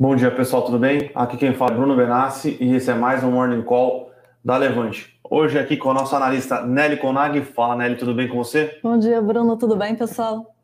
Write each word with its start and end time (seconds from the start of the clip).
Bom 0.00 0.16
dia, 0.16 0.30
pessoal, 0.30 0.62
tudo 0.62 0.78
bem? 0.78 1.10
Aqui 1.14 1.36
quem 1.36 1.52
fala 1.52 1.72
é 1.72 1.74
Bruno 1.74 1.94
Benassi 1.94 2.56
e 2.58 2.74
esse 2.74 2.90
é 2.90 2.94
mais 2.94 3.22
um 3.22 3.32
Morning 3.32 3.60
Call 3.60 4.10
da 4.42 4.56
Levante. 4.56 5.14
Hoje 5.22 5.58
aqui 5.58 5.76
com 5.76 5.90
a 5.90 5.92
nossa 5.92 6.16
analista 6.16 6.64
Nelly 6.64 6.96
Conag. 6.96 7.42
Fala, 7.42 7.76
Nelly, 7.76 7.96
tudo 7.96 8.14
bem 8.14 8.26
com 8.26 8.38
você? 8.38 8.80
Bom 8.82 8.98
dia, 8.98 9.20
Bruno, 9.20 9.58
tudo 9.58 9.76
bem, 9.76 9.94
pessoal? 9.94 10.56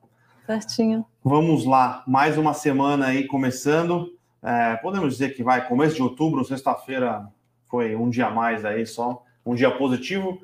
Certinho. 0.46 1.04
Vamos 1.22 1.66
lá, 1.66 2.02
mais 2.06 2.38
uma 2.38 2.54
semana 2.54 3.08
aí 3.08 3.26
começando. 3.26 4.10
É, 4.42 4.76
podemos 4.76 5.12
dizer 5.12 5.34
que 5.34 5.42
vai 5.42 5.68
começo 5.68 5.96
de 5.96 6.02
outubro, 6.02 6.42
sexta-feira 6.42 7.26
foi 7.66 7.94
um 7.94 8.08
dia 8.08 8.28
a 8.28 8.30
mais 8.30 8.64
aí 8.64 8.86
só, 8.86 9.22
um 9.44 9.54
dia 9.54 9.70
positivo. 9.70 10.40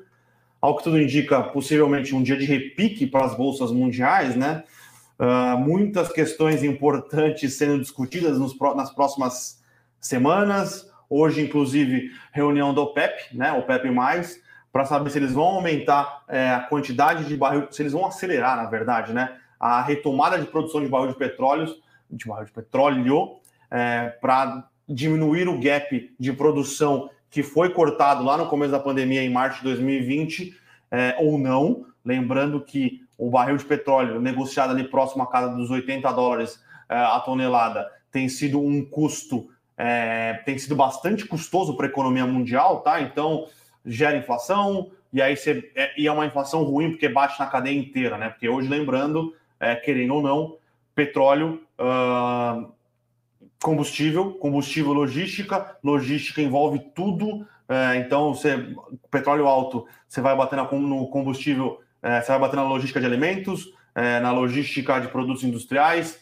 Ao 0.61 0.77
que 0.77 0.83
tudo 0.83 1.01
indica, 1.01 1.41
possivelmente 1.41 2.13
um 2.13 2.21
dia 2.21 2.37
de 2.37 2.45
repique 2.45 3.07
para 3.07 3.25
as 3.25 3.35
bolsas 3.35 3.71
mundiais, 3.71 4.35
né? 4.35 4.63
Uh, 5.23 5.57
muitas 5.57 6.11
questões 6.11 6.65
importantes 6.65 7.53
sendo 7.53 7.79
discutidas 7.79 8.37
nos, 8.37 8.59
nas 8.75 8.93
próximas 8.93 9.63
semanas. 9.97 10.91
Hoje, 11.09 11.39
inclusive, 11.39 12.11
reunião 12.33 12.73
do 12.73 12.81
OPEP, 12.81 13.37
né? 13.37 13.53
OPEP, 13.53 13.87
para 14.69 14.83
saber 14.83 15.09
se 15.11 15.19
eles 15.19 15.31
vão 15.31 15.45
aumentar 15.45 16.23
é, 16.27 16.49
a 16.49 16.59
quantidade 16.59 17.23
de 17.23 17.37
barril, 17.37 17.67
se 17.71 17.81
eles 17.81 17.93
vão 17.93 18.05
acelerar, 18.05 18.57
na 18.57 18.65
verdade, 18.65 19.13
né? 19.13 19.37
A 19.57 19.81
retomada 19.81 20.37
de 20.37 20.45
produção 20.45 20.81
de 20.81 20.89
barril 20.89 21.13
de 21.13 21.17
petróleo, 21.17 21.73
de 22.11 22.27
barril 22.27 22.45
de 22.45 22.51
petróleo, 22.51 23.37
é, 23.71 24.09
para 24.19 24.67
diminuir 24.89 25.47
o 25.47 25.57
gap 25.57 26.13
de 26.19 26.33
produção 26.33 27.09
que 27.29 27.41
foi 27.41 27.69
cortado 27.69 28.25
lá 28.25 28.35
no 28.35 28.47
começo 28.47 28.73
da 28.73 28.79
pandemia, 28.79 29.23
em 29.23 29.29
março 29.29 29.59
de 29.59 29.63
2020, 29.63 30.53
é, 30.91 31.15
ou 31.17 31.37
não. 31.37 31.85
Lembrando 32.03 32.59
que 32.59 33.02
o 33.17 33.29
barril 33.29 33.57
de 33.57 33.65
petróleo 33.65 34.19
negociado 34.19 34.71
ali 34.71 34.83
próximo 34.83 35.23
à 35.23 35.27
casa 35.27 35.55
dos 35.55 35.69
80 35.69 36.11
dólares 36.11 36.63
é, 36.89 36.95
a 36.95 37.19
tonelada 37.19 37.89
tem 38.11 38.29
sido 38.29 38.59
um 38.59 38.83
custo, 38.85 39.49
é, 39.77 40.41
tem 40.45 40.57
sido 40.57 40.75
bastante 40.75 41.25
custoso 41.25 41.75
para 41.75 41.87
a 41.87 41.89
economia 41.89 42.25
mundial, 42.25 42.81
tá? 42.81 43.01
Então 43.01 43.47
gera 43.85 44.17
inflação, 44.17 44.91
e 45.11 45.21
aí 45.21 45.35
você, 45.35 45.71
é, 45.75 45.99
e 45.99 46.07
é 46.07 46.11
uma 46.11 46.25
inflação 46.25 46.63
ruim 46.63 46.91
porque 46.91 47.09
bate 47.09 47.39
na 47.39 47.47
cadeia 47.47 47.77
inteira, 47.77 48.17
né? 48.17 48.29
Porque 48.29 48.49
hoje, 48.49 48.67
lembrando, 48.67 49.35
é, 49.59 49.75
querendo 49.75 50.15
ou 50.15 50.21
não, 50.21 50.57
petróleo, 50.95 51.61
uh, 51.79 52.71
combustível, 53.61 54.33
combustível 54.33 54.93
logística, 54.93 55.77
logística 55.83 56.41
envolve 56.41 56.79
tudo. 56.93 57.47
É, 57.67 57.95
então, 57.97 58.33
você, 58.33 58.75
petróleo 59.09 59.47
alto, 59.47 59.87
você 60.07 60.21
vai 60.21 60.35
bater 60.35 60.57
no 60.57 61.07
combustível 61.07 61.81
é, 62.03 62.21
você 62.21 62.27
vai 62.27 62.39
bater 62.39 62.57
na 62.57 62.63
logística 62.63 62.99
de 62.99 63.05
alimentos, 63.05 63.73
é, 63.95 64.19
na 64.19 64.31
logística 64.31 64.99
de 64.99 65.07
produtos 65.07 65.43
industriais. 65.43 66.19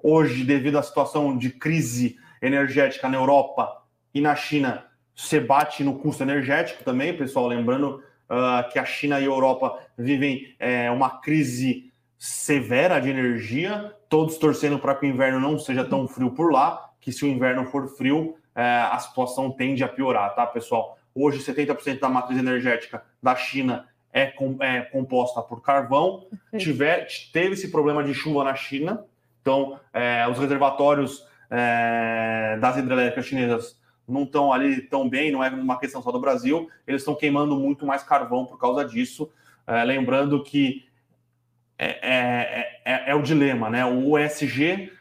Hoje, 0.00 0.44
devido 0.44 0.78
à 0.78 0.82
situação 0.82 1.36
de 1.36 1.50
crise 1.50 2.16
energética 2.40 3.08
na 3.08 3.16
Europa 3.16 3.82
e 4.14 4.20
na 4.20 4.36
China, 4.36 4.86
você 5.14 5.40
bate 5.40 5.82
no 5.82 5.98
custo 5.98 6.22
energético 6.22 6.84
também, 6.84 7.16
pessoal. 7.16 7.48
Lembrando 7.48 8.02
uh, 8.28 8.70
que 8.70 8.78
a 8.78 8.84
China 8.84 9.18
e 9.18 9.24
a 9.24 9.26
Europa 9.26 9.78
vivem 9.96 10.54
é, 10.58 10.90
uma 10.90 11.20
crise 11.20 11.92
severa 12.18 13.00
de 13.00 13.10
energia, 13.10 13.92
todos 14.08 14.36
torcendo 14.38 14.78
para 14.78 14.94
que 14.94 15.06
o 15.06 15.08
inverno 15.08 15.40
não 15.40 15.58
seja 15.58 15.84
tão 15.84 16.06
frio 16.06 16.30
por 16.30 16.52
lá, 16.52 16.90
que 17.00 17.12
se 17.12 17.24
o 17.24 17.28
inverno 17.28 17.64
for 17.66 17.88
frio, 17.96 18.36
é, 18.54 18.62
a 18.62 18.98
situação 18.98 19.50
tende 19.50 19.82
a 19.82 19.88
piorar, 19.88 20.34
tá, 20.34 20.46
pessoal? 20.46 20.98
Hoje, 21.14 21.38
70% 21.38 22.00
da 22.00 22.08
matriz 22.08 22.38
energética 22.38 23.02
da 23.22 23.36
China 23.36 23.86
é, 24.14 24.26
com, 24.26 24.56
é 24.60 24.82
composta 24.82 25.42
por 25.42 25.60
carvão. 25.60 26.24
Tiver, 26.56 27.08
teve 27.32 27.54
esse 27.54 27.68
problema 27.68 28.04
de 28.04 28.14
chuva 28.14 28.44
na 28.44 28.54
China, 28.54 29.04
então 29.42 29.78
é, 29.92 30.26
os 30.28 30.38
reservatórios 30.38 31.26
é, 31.50 32.56
das 32.60 32.76
hidrelétricas 32.76 33.26
chinesas 33.26 33.82
não 34.06 34.22
estão 34.22 34.52
ali 34.52 34.82
tão 34.82 35.08
bem, 35.08 35.32
não 35.32 35.42
é 35.42 35.48
uma 35.48 35.80
questão 35.80 36.00
só 36.00 36.12
do 36.12 36.20
Brasil, 36.20 36.70
eles 36.86 37.00
estão 37.00 37.16
queimando 37.16 37.56
muito 37.56 37.84
mais 37.84 38.04
carvão 38.04 38.46
por 38.46 38.56
causa 38.56 38.84
disso. 38.84 39.28
É, 39.66 39.82
lembrando 39.82 40.44
que 40.44 40.86
é, 41.76 41.88
é, 42.02 42.80
é, 42.84 43.10
é 43.10 43.14
o 43.16 43.22
dilema, 43.22 43.68
né? 43.68 43.84
O 43.84 44.16
ESG 44.16 44.92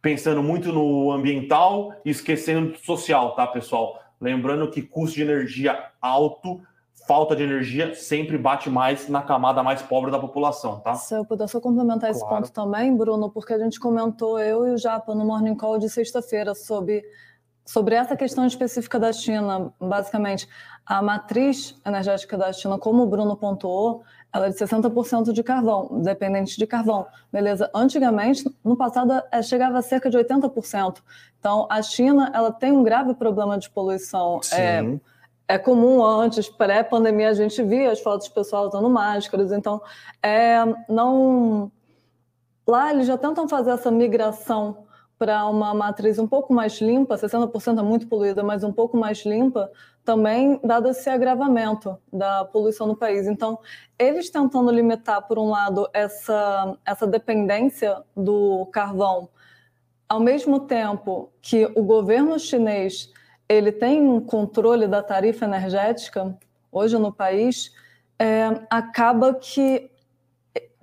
pensando 0.00 0.42
muito 0.42 0.72
no 0.72 1.12
ambiental 1.12 1.94
e 2.02 2.10
esquecendo 2.10 2.72
do 2.72 2.78
social, 2.78 3.34
tá, 3.34 3.46
pessoal? 3.46 4.00
Lembrando 4.18 4.70
que 4.70 4.80
custo 4.80 5.16
de 5.16 5.22
energia 5.22 5.90
alto 6.00 6.62
falta 7.06 7.34
de 7.34 7.42
energia 7.42 7.94
sempre 7.94 8.38
bate 8.38 8.70
mais 8.70 9.08
na 9.08 9.22
camada 9.22 9.62
mais 9.62 9.82
pobre 9.82 10.10
da 10.10 10.18
população, 10.18 10.80
tá? 10.80 10.94
Se 10.94 11.14
eu 11.14 11.24
puder 11.24 11.48
só 11.48 11.60
complementar 11.60 12.10
claro. 12.10 12.16
esse 12.16 12.28
ponto 12.28 12.52
também, 12.52 12.96
Bruno, 12.96 13.30
porque 13.30 13.52
a 13.52 13.58
gente 13.58 13.78
comentou, 13.80 14.38
eu 14.38 14.66
e 14.66 14.70
o 14.72 14.78
Japa, 14.78 15.14
no 15.14 15.24
Morning 15.24 15.54
Call 15.54 15.78
de 15.78 15.88
sexta-feira, 15.88 16.54
sobre, 16.54 17.02
sobre 17.64 17.94
essa 17.94 18.16
questão 18.16 18.46
específica 18.46 18.98
da 18.98 19.12
China. 19.12 19.72
Basicamente, 19.80 20.48
a 20.86 21.02
matriz 21.02 21.80
energética 21.84 22.36
da 22.36 22.52
China, 22.52 22.78
como 22.78 23.02
o 23.02 23.06
Bruno 23.06 23.36
pontuou, 23.36 24.02
ela 24.32 24.46
é 24.46 24.48
de 24.48 24.56
60% 24.56 25.32
de 25.32 25.42
carvão, 25.42 26.00
dependente 26.00 26.56
de 26.56 26.66
carvão. 26.66 27.06
Beleza? 27.30 27.70
Antigamente, 27.74 28.44
no 28.64 28.76
passado, 28.76 29.22
é, 29.30 29.42
chegava 29.42 29.78
a 29.78 29.82
cerca 29.82 30.08
de 30.08 30.16
80%. 30.16 31.02
Então, 31.38 31.66
a 31.70 31.82
China 31.82 32.30
ela 32.34 32.50
tem 32.50 32.72
um 32.72 32.82
grave 32.82 33.14
problema 33.14 33.58
de 33.58 33.68
poluição. 33.68 34.40
Sim. 34.42 34.56
É, 34.56 35.00
é 35.48 35.58
comum 35.58 36.04
antes, 36.04 36.48
pré-pandemia, 36.48 37.28
a 37.28 37.34
gente 37.34 37.62
via 37.62 37.90
as 37.90 38.00
fotos 38.00 38.28
do 38.28 38.34
pessoal 38.34 38.68
usando 38.68 38.88
máscaras, 38.88 39.52
então 39.52 39.80
é, 40.22 40.58
não. 40.88 41.70
Lá 42.66 42.92
eles 42.92 43.06
já 43.06 43.18
tentam 43.18 43.48
fazer 43.48 43.72
essa 43.72 43.90
migração 43.90 44.86
para 45.18 45.46
uma 45.46 45.72
matriz 45.72 46.18
um 46.18 46.26
pouco 46.26 46.52
mais 46.52 46.80
limpa, 46.80 47.16
60% 47.16 47.78
é 47.78 47.82
muito 47.82 48.08
poluída, 48.08 48.42
mas 48.42 48.64
um 48.64 48.72
pouco 48.72 48.96
mais 48.96 49.24
limpa, 49.24 49.70
também 50.04 50.58
dado 50.64 50.88
esse 50.88 51.08
agravamento 51.08 51.96
da 52.12 52.44
poluição 52.44 52.88
no 52.88 52.96
país. 52.96 53.28
Então, 53.28 53.58
eles 53.96 54.30
tentando 54.30 54.70
limitar, 54.70 55.22
por 55.28 55.38
um 55.38 55.48
lado, 55.48 55.88
essa, 55.92 56.76
essa 56.84 57.06
dependência 57.06 58.02
do 58.16 58.66
carvão, 58.72 59.28
ao 60.08 60.18
mesmo 60.18 60.58
tempo 60.60 61.32
que 61.40 61.70
o 61.76 61.82
governo 61.84 62.36
chinês 62.38 63.08
ele 63.48 63.72
tem 63.72 64.00
um 64.02 64.20
controle 64.20 64.86
da 64.86 65.02
tarifa 65.02 65.44
energética 65.44 66.36
hoje 66.70 66.96
no 66.98 67.12
país, 67.12 67.72
é, 68.18 68.44
acaba 68.70 69.34
que, 69.34 69.90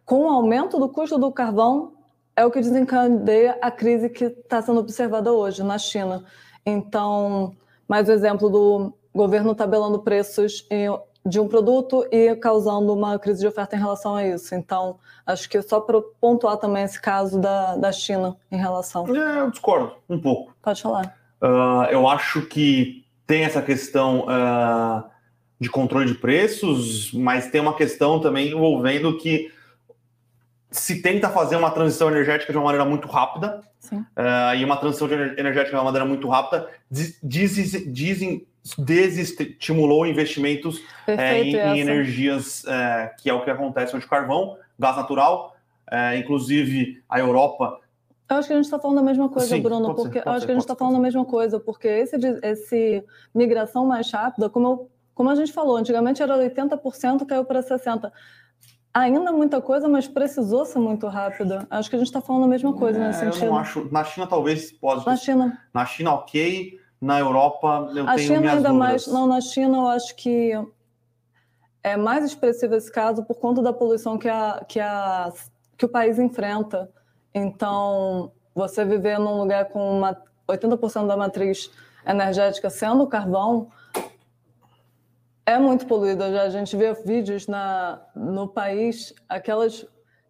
com 0.06 0.26
o 0.26 0.30
aumento 0.30 0.78
do 0.78 0.90
custo 0.90 1.18
do 1.18 1.32
carvão, 1.32 1.94
é 2.36 2.46
o 2.46 2.52
que 2.52 2.62
desencadeia 2.62 3.58
a 3.62 3.70
crise 3.70 4.10
que 4.10 4.26
está 4.26 4.62
sendo 4.62 4.80
observada 4.80 5.32
hoje 5.32 5.64
na 5.64 5.78
China. 5.78 6.24
Então, 6.66 7.54
mais 7.88 8.08
um 8.08 8.14
exemplo 8.14 8.50
do 8.50 8.94
governo 9.14 9.56
tabelando 9.56 10.00
preços 10.00 10.66
de 11.26 11.40
um 11.40 11.48
produto 11.48 12.08
e 12.12 12.36
causando 12.36 12.94
uma 12.94 13.20
crise 13.20 13.42
de 13.42 13.48
oferta 13.48 13.76
em 13.76 13.80
relação 13.80 14.16
a 14.16 14.26
isso. 14.26 14.56
Então, 14.56 14.98
acho 15.26 15.50
que 15.50 15.62
só 15.62 15.82
para 15.82 16.02
pontuar 16.22 16.58
também 16.58 16.84
esse 16.84 17.02
caso 17.02 17.40
da, 17.40 17.76
da 17.76 17.92
China 17.92 18.38
em 18.52 18.58
relação. 18.58 19.06
É, 19.16 19.42
eu 19.42 19.52
discordo 19.52 19.96
um 20.10 20.20
pouco. 20.20 20.54
Pode 20.62 20.82
falar. 20.82 21.19
Uh, 21.42 21.86
eu 21.90 22.08
acho 22.08 22.42
que 22.42 23.06
tem 23.26 23.44
essa 23.44 23.62
questão 23.62 24.26
uh, 24.26 25.04
de 25.60 25.70
controle 25.70 26.08
de 26.08 26.16
preços, 26.16 27.14
mas 27.14 27.50
tem 27.50 27.62
uma 27.62 27.76
questão 27.76 28.20
também 28.20 28.50
envolvendo 28.50 29.18
que 29.18 29.52
se 30.72 31.02
tenta 31.02 31.30
fazer 31.30 31.56
uma 31.56 31.72
transição 31.72 32.10
energética 32.10 32.52
de 32.52 32.58
uma 32.58 32.66
maneira 32.66 32.86
muito 32.86 33.08
rápida, 33.08 33.64
uh, 33.92 34.56
e 34.58 34.64
uma 34.64 34.78
transição 34.78 35.08
energética 35.12 35.72
de 35.72 35.76
uma 35.76 35.86
maneira 35.86 36.06
muito 36.06 36.28
rápida 36.28 36.68
dizem 37.24 38.46
desestimulou 38.78 40.06
investimentos 40.06 40.82
é, 41.08 41.42
em, 41.42 41.56
em, 41.56 41.80
energias, 41.80 42.64
é, 42.66 43.14
que 43.18 43.30
é 43.30 43.34
o 43.34 43.44
que 43.44 43.50
acontece 43.50 43.96
hoje, 43.96 44.06
carvão, 44.06 44.58
gás 44.78 44.98
natural, 44.98 45.56
é, 45.90 46.18
inclusive 46.18 47.02
a 47.10 47.20
Europa 47.20 47.80
eu 48.30 48.36
acho 48.38 48.48
que 48.48 48.54
a 48.54 48.56
gente 48.56 48.66
está 48.66 48.78
falando 48.78 49.00
a 49.00 49.04
mesma 49.04 49.28
coisa, 49.28 49.56
Sim, 49.56 49.62
Bruno, 49.62 49.96
porque 49.96 50.20
ser, 50.20 50.30
acho 50.30 50.40
ser, 50.42 50.46
que 50.46 50.52
a 50.52 50.56
gente 50.56 50.64
está 50.64 50.76
falando 50.76 50.96
a 50.98 51.00
mesma 51.00 51.26
coisa, 51.26 51.60
porque 51.60 51.88
esse, 51.88 52.16
esse 52.44 53.04
migração 53.34 53.86
mais 53.86 54.12
rápida, 54.12 54.50
como, 54.50 54.68
eu, 54.68 54.90
como 55.16 55.30
a 55.30 55.36
gente 55.36 55.52
falou, 55.52 55.76
antigamente 55.78 56.22
era 56.22 56.38
80%, 56.38 57.26
caiu 57.26 57.44
para 57.44 57.62
60%. 57.62 58.12
Ainda 58.94 59.32
muita 59.32 59.62
coisa, 59.62 59.88
mas 59.88 60.08
precisou 60.08 60.66
ser 60.66 60.80
muito 60.80 61.08
rápida. 61.08 61.66
Acho 61.70 61.90
que 61.90 61.96
a 61.96 62.00
gente 62.00 62.08
está 62.08 62.22
falando 62.22 62.46
a 62.46 62.48
mesma 62.48 62.74
coisa 62.74 63.00
é, 63.00 63.08
nesse 63.08 63.20
sentido. 63.20 63.46
Eu 63.46 63.52
não 63.52 63.60
acho. 63.60 63.88
Na 63.92 64.04
China, 64.04 64.26
talvez 64.26 64.72
pode. 64.72 65.06
Na 65.06 65.16
China. 65.16 65.60
Na 65.74 65.86
China, 65.86 66.14
ok. 66.16 66.80
Na 67.00 67.20
Europa, 67.20 67.92
eu 67.96 68.08
a 68.08 68.16
tenho 68.16 68.28
China 68.28 68.40
minhas 68.40 68.58
ainda 68.58 68.70
dúvidas. 68.70 68.90
mais. 68.90 69.08
Não, 69.08 69.28
na 69.28 69.42
China, 69.42 69.78
eu 69.78 69.88
acho 69.88 70.16
que 70.16 70.52
é 71.84 71.96
mais 71.96 72.26
expressivo 72.26 72.76
esse 72.76 72.92
caso 72.92 73.24
por 73.24 73.38
conta 73.38 73.62
da 73.62 73.72
poluição 73.72 74.18
que, 74.18 74.28
a, 74.28 74.66
que, 74.68 74.80
a, 74.80 75.32
que 75.78 75.86
o 75.86 75.90
país 75.90 76.18
enfrenta. 76.18 76.92
Então, 77.40 78.32
você 78.54 78.84
viver 78.84 79.18
num 79.20 79.38
lugar 79.38 79.66
com 79.66 79.98
uma 79.98 80.22
80% 80.48 81.08
da 81.08 81.16
matriz 81.16 81.72
energética 82.06 82.70
sendo 82.70 83.08
carvão 83.08 83.70
é 85.46 85.58
muito 85.58 85.88
poluída. 85.88 86.32
Já 86.32 86.44
a 86.44 86.50
gente 86.50 86.76
vê 86.76 86.94
vídeos 86.94 87.48
na, 87.48 88.02
no 88.16 88.48
país, 88.48 89.14
aquelas 89.28 89.86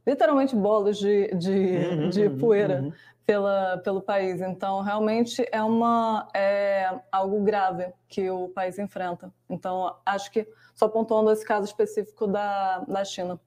literalmente 0.07 0.55
bolas 0.55 0.97
de, 0.97 1.27
de, 1.35 1.49
uhum, 1.51 2.09
de 2.09 2.27
uhum, 2.27 2.37
poeira. 2.37 2.81
Uhum. 2.81 2.93
pela, 3.25 3.77
pelo 3.79 4.01
país. 4.01 4.41
Então, 4.41 4.81
realmente 4.81 5.45
é, 5.51 5.61
uma, 5.61 6.27
é 6.33 6.99
algo 7.11 7.41
grave 7.43 7.91
que 8.07 8.29
o 8.29 8.49
país 8.49 8.79
enfrenta. 8.79 9.31
Então, 9.49 9.93
acho 10.05 10.31
que 10.31 10.47
só 10.73 10.87
pontuando 10.87 11.31
esse 11.31 11.45
caso 11.45 11.65
específico 11.65 12.25
da, 12.25 12.79
da 12.79 13.03
China. 13.03 13.39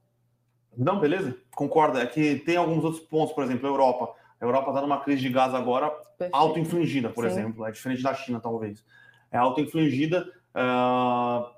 Não, 0.76 0.98
beleza, 0.98 1.36
concordo. 1.54 1.98
É 1.98 2.06
que 2.06 2.36
tem 2.36 2.56
alguns 2.56 2.84
outros 2.84 3.02
pontos, 3.02 3.34
por 3.34 3.44
exemplo, 3.44 3.66
a 3.66 3.70
Europa. 3.70 4.14
A 4.40 4.44
Europa 4.44 4.70
está 4.70 4.80
numa 4.80 5.00
crise 5.00 5.22
de 5.22 5.28
gás 5.28 5.54
agora 5.54 5.92
auto-infligida, 6.32 7.10
por 7.10 7.24
Sim. 7.24 7.30
exemplo. 7.30 7.66
É 7.66 7.70
diferente 7.70 8.02
da 8.02 8.14
China, 8.14 8.40
talvez. 8.40 8.84
É 9.30 9.38
auto-infligida, 9.38 10.30
uh, 10.54 11.50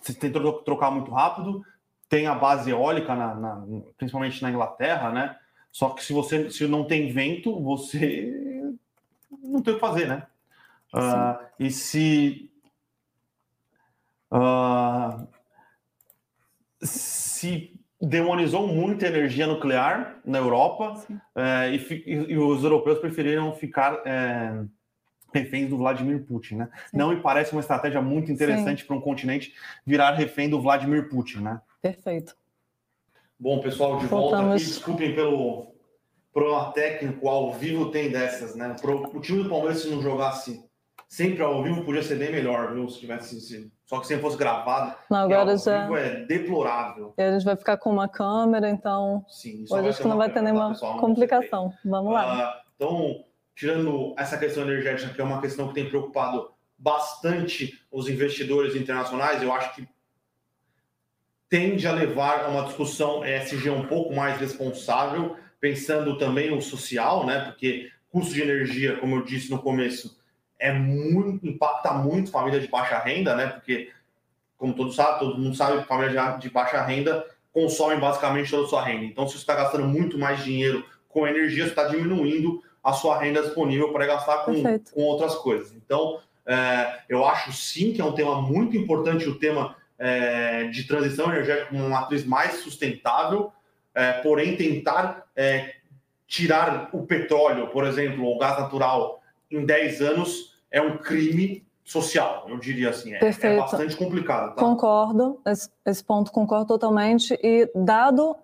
você 0.00 0.14
tem 0.14 0.32
que 0.32 0.40
trocar 0.64 0.90
muito 0.90 1.10
rápido. 1.10 1.64
Tem 2.08 2.26
a 2.26 2.34
base 2.34 2.70
eólica, 2.70 3.14
na, 3.14 3.34
na, 3.34 3.66
principalmente 3.96 4.40
na 4.42 4.50
Inglaterra, 4.50 5.10
né? 5.10 5.36
Só 5.72 5.90
que 5.90 6.04
se 6.04 6.12
você 6.12 6.50
se 6.50 6.66
não 6.66 6.84
tem 6.84 7.12
vento, 7.12 7.60
você 7.60 8.32
não 9.42 9.60
tem 9.60 9.74
o 9.74 9.76
que 9.76 9.80
fazer, 9.80 10.06
né? 10.06 10.26
Uh, 10.94 11.44
e 11.58 11.70
se 11.70 12.50
uh, 14.32 15.26
se 16.80 17.78
demonizou 18.00 18.66
muita 18.66 19.06
energia 19.06 19.46
nuclear 19.46 20.20
na 20.24 20.38
Europa 20.38 21.02
uh, 21.10 21.72
e, 21.72 22.32
e, 22.32 22.38
os 22.38 22.62
europeus 22.62 22.98
preferiram 22.98 23.54
ficar 23.54 24.02
é, 24.04 24.64
reféns 25.32 25.70
do 25.70 25.78
Vladimir 25.78 26.24
Putin, 26.24 26.56
né? 26.56 26.68
Sim. 26.90 26.96
Não 26.96 27.10
me 27.10 27.20
parece 27.20 27.52
uma 27.52 27.60
estratégia 27.60 28.02
muito 28.02 28.30
interessante 28.30 28.84
para 28.84 28.96
um 28.96 29.00
continente 29.00 29.54
virar 29.84 30.12
refém 30.12 30.48
do 30.48 30.60
Vladimir 30.60 31.08
Putin, 31.08 31.38
né? 31.38 31.60
Perfeito. 31.80 32.36
Bom, 33.38 33.60
pessoal, 33.60 33.98
de 33.98 34.06
Voltamos. 34.06 34.40
volta 34.40 34.56
aqui. 34.56 34.64
Desculpem 34.64 35.14
pelo 35.14 35.74
problema 36.32 36.72
técnico. 36.72 37.28
Ao 37.28 37.52
vivo 37.52 37.90
tem 37.90 38.10
dessas, 38.10 38.54
né? 38.54 38.74
O 38.82 39.20
time 39.20 39.42
do 39.42 39.48
Palmeiras, 39.48 39.82
se 39.82 39.90
não 39.90 40.02
jogasse 40.02 40.64
sempre 41.08 41.42
ao 41.42 41.62
vivo, 41.62 41.84
podia 41.84 42.02
ser 42.02 42.18
bem 42.18 42.32
melhor, 42.32 42.74
viu? 42.74 42.88
Se 42.88 43.00
tivesse. 43.00 43.40
Se... 43.40 43.70
Só 43.86 44.00
que 44.00 44.06
se 44.08 44.18
fosse 44.18 44.36
gravado. 44.36 44.96
Não, 45.08 45.18
agora 45.18 45.52
ao 45.52 45.58
já. 45.58 45.88
É 45.98 46.24
deplorável. 46.24 47.14
E 47.16 47.22
a 47.22 47.32
gente 47.32 47.44
vai 47.44 47.56
ficar 47.56 47.76
com 47.76 47.90
uma 47.90 48.08
câmera, 48.08 48.68
então. 48.68 49.24
Sim, 49.28 49.64
hoje 49.70 49.88
acho 49.88 50.02
que 50.02 50.08
não 50.08 50.16
vai 50.16 50.30
ter 50.30 50.42
nenhuma 50.42 50.74
tá, 50.74 50.94
complicação. 50.98 51.72
Vamos 51.84 52.12
lá. 52.12 52.56
Uh, 52.56 52.60
então, 52.74 53.24
tirando 53.54 54.12
essa 54.18 54.36
questão 54.36 54.64
energética, 54.64 55.14
que 55.14 55.20
é 55.20 55.24
uma 55.24 55.40
questão 55.40 55.68
que 55.68 55.74
tem 55.74 55.88
preocupado 55.88 56.50
bastante 56.76 57.80
os 57.90 58.08
investidores 58.08 58.74
internacionais, 58.74 59.40
eu 59.40 59.52
acho 59.52 59.74
que 59.76 59.88
tende 61.48 61.86
a 61.86 61.92
levar 61.92 62.44
a 62.44 62.48
uma 62.48 62.64
discussão 62.64 63.24
ESG 63.24 63.70
um 63.70 63.86
pouco 63.86 64.12
mais 64.12 64.38
responsável, 64.40 65.36
pensando 65.60 66.18
também 66.18 66.50
no 66.50 66.60
social, 66.60 67.24
né? 67.24 67.44
Porque 67.44 67.88
custo 68.08 68.34
de 68.34 68.42
energia, 68.42 68.96
como 68.96 69.14
eu 69.14 69.22
disse 69.22 69.48
no 69.48 69.62
começo, 69.62 70.18
é 70.58 70.72
muito 70.72 71.46
impacta 71.46 71.92
muito 71.92 72.30
família 72.30 72.60
de 72.60 72.68
baixa 72.68 72.98
renda, 72.98 73.34
né? 73.34 73.46
Porque 73.48 73.90
como 74.56 74.74
todo 74.74 74.92
sabe, 74.92 75.18
todo 75.18 75.38
mundo 75.38 75.54
sabe, 75.54 75.84
família 75.84 76.36
de 76.38 76.50
baixa 76.50 76.82
renda 76.82 77.24
consome 77.52 77.96
basicamente 77.96 78.50
toda 78.50 78.64
a 78.64 78.68
sua 78.68 78.84
renda. 78.84 79.04
Então, 79.04 79.26
se 79.26 79.32
você 79.32 79.38
está 79.38 79.54
gastando 79.54 79.86
muito 79.86 80.18
mais 80.18 80.44
dinheiro 80.44 80.84
com 81.08 81.26
energia, 81.26 81.64
você 81.64 81.70
está 81.70 81.84
diminuindo 81.84 82.62
a 82.82 82.92
sua 82.92 83.18
renda 83.18 83.42
disponível 83.42 83.92
para 83.92 84.06
gastar 84.06 84.44
com, 84.44 84.54
com 84.92 85.02
outras 85.02 85.34
coisas. 85.36 85.72
Então, 85.72 86.20
é, 86.44 87.00
eu 87.08 87.26
acho 87.26 87.52
sim 87.52 87.92
que 87.92 88.00
é 88.00 88.04
um 88.04 88.12
tema 88.12 88.40
muito 88.40 88.76
importante 88.76 89.28
o 89.28 89.38
tema 89.38 89.74
é, 89.98 90.64
de 90.64 90.84
transição 90.84 91.32
energética 91.32 91.66
como 91.66 91.80
uma 91.80 92.00
matriz 92.00 92.24
mais 92.24 92.56
sustentável, 92.60 93.50
é, 93.94 94.12
porém 94.20 94.56
tentar 94.56 95.24
é, 95.34 95.76
tirar 96.26 96.90
o 96.92 97.06
petróleo, 97.06 97.68
por 97.68 97.84
exemplo, 97.86 98.24
ou 98.24 98.36
o 98.36 98.38
gás 98.38 98.58
natural 98.58 99.20
em 99.50 99.64
10 99.64 100.00
anos 100.02 100.56
é 100.70 100.80
um 100.80 100.98
crime 100.98 101.66
social, 101.84 102.46
eu 102.48 102.58
diria 102.58 102.90
assim. 102.90 103.14
É, 103.14 103.20
é 103.22 103.56
bastante 103.56 103.96
complicado. 103.96 104.54
Tá? 104.54 104.60
Concordo, 104.60 105.40
esse, 105.46 105.70
esse 105.84 106.02
ponto 106.02 106.32
concordo 106.32 106.66
totalmente. 106.66 107.38
E 107.42 107.70
dado 107.74 108.36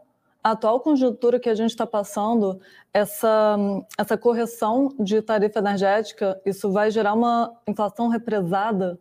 a 0.42 0.52
atual 0.52 0.80
conjuntura 0.80 1.38
que 1.38 1.48
a 1.48 1.54
gente 1.54 1.70
está 1.70 1.86
passando, 1.86 2.60
essa, 2.92 3.56
essa 3.98 4.16
correção 4.16 4.94
de 4.98 5.22
tarifa 5.22 5.58
energética, 5.58 6.40
isso 6.44 6.70
vai 6.70 6.90
gerar 6.90 7.14
uma 7.14 7.52
inflação 7.66 8.08
represada 8.08 8.98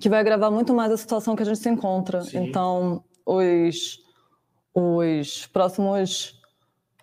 que 0.00 0.08
vai 0.08 0.20
agravar 0.20 0.50
muito 0.50 0.72
mais 0.72 0.92
a 0.92 0.96
situação 0.96 1.34
que 1.34 1.42
a 1.42 1.46
gente 1.46 1.58
se 1.58 1.68
encontra. 1.68 2.22
Sim. 2.22 2.44
Então, 2.44 3.04
os, 3.26 4.00
os 4.74 5.46
próximos 5.46 6.37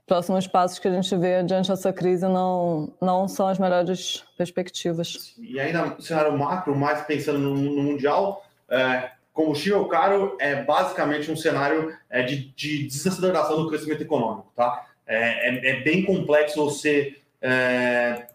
próximos 0.05 0.47
passos 0.47 0.79
que 0.79 0.87
a 0.87 0.91
gente 0.91 1.15
vê 1.15 1.43
diante 1.43 1.69
dessa 1.69 1.91
crise 1.91 2.27
não, 2.27 2.93
não 3.01 3.27
são 3.27 3.47
as 3.47 3.57
melhores 3.57 4.23
perspectivas. 4.37 5.33
E 5.37 5.59
ainda 5.59 5.85
no 5.85 6.01
cenário 6.01 6.37
macro, 6.37 6.75
mais 6.75 7.01
pensando 7.01 7.39
no, 7.39 7.55
no 7.55 7.83
Mundial, 7.83 8.45
é, 8.69 9.11
combustível 9.33 9.85
caro 9.85 10.37
é 10.39 10.63
basicamente 10.63 11.31
um 11.31 11.35
cenário 11.35 11.95
é, 12.09 12.23
de, 12.23 12.49
de 12.55 12.87
desaceleração 12.87 13.61
do 13.61 13.69
crescimento 13.69 14.01
econômico. 14.01 14.51
Tá? 14.55 14.85
É, 15.07 15.49
é, 15.49 15.69
é 15.71 15.83
bem 15.83 16.03
complexo 16.03 16.63
você 16.63 17.15
é, 17.41 18.27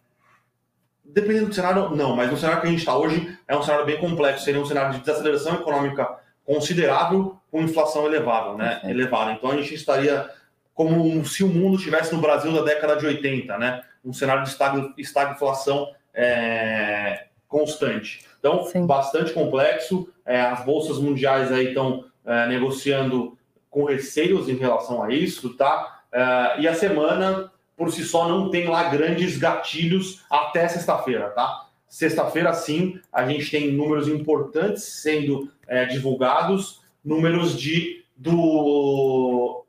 Dependendo 1.13 1.47
do 1.47 1.55
cenário, 1.55 1.91
não, 1.91 2.15
mas 2.15 2.31
no 2.31 2.37
cenário 2.37 2.61
que 2.61 2.69
a 2.69 2.71
gente 2.71 2.81
está 2.81 2.97
hoje 2.97 3.37
é 3.49 3.57
um 3.57 3.63
cenário 3.63 3.85
bem 3.85 3.99
complexo. 3.99 4.45
Seria 4.45 4.61
um 4.61 4.67
cenário 4.67 4.93
de 4.93 5.01
desaceleração 5.01 5.55
econômica 5.57 6.09
considerável 6.45 7.37
com 7.51 7.61
inflação 7.61 8.07
elevada, 8.07 8.55
né? 8.55 8.81
elevada. 8.85 9.33
Então 9.33 9.51
a 9.51 9.57
gente 9.57 9.75
estaria 9.75 10.31
como 10.75 11.25
se 11.25 11.45
o 11.45 11.49
mundo 11.49 11.77
estivesse 11.77 12.15
no 12.15 12.21
Brasil 12.21 12.53
da 12.53 12.63
década 12.63 12.97
de 12.97 13.07
80, 13.07 13.59
né? 13.59 13.83
Um 14.05 14.13
cenário 14.13 14.45
de 14.45 15.03
estagflação 15.03 15.93
é, 16.15 17.27
constante. 17.47 18.25
Então, 18.39 18.65
Sim. 18.65 18.87
bastante 18.87 19.33
complexo. 19.33 20.09
É, 20.25 20.41
as 20.41 20.65
bolsas 20.65 20.99
mundiais 20.99 21.53
aí 21.53 21.69
estão 21.69 22.05
é, 22.25 22.47
negociando 22.47 23.37
com 23.69 23.85
receios 23.85 24.49
em 24.49 24.57
relação 24.57 25.03
a 25.03 25.13
isso, 25.13 25.55
tá? 25.57 26.03
É, 26.13 26.61
e 26.61 26.69
a 26.69 26.75
semana 26.75 27.51
por 27.77 27.91
si 27.91 28.05
só 28.05 28.29
não 28.29 28.51
tem 28.51 28.69
lá 28.69 28.85
grandes 28.91 29.39
gatilhos 29.39 30.23
até 30.31 30.69
sexta-feira, 30.69 31.31
tá? 31.31 31.67
Sexta-feira, 31.89 32.53
sim, 32.53 33.01
a 33.13 33.27
gente 33.27 33.51
tem 33.51 33.73
números 33.73 34.07
importantes 34.07 34.85
sendo 34.85 35.51
é, 35.67 35.87
divulgados, 35.87 36.83
números 37.05 37.59
de 37.59 38.05
do 38.15 39.65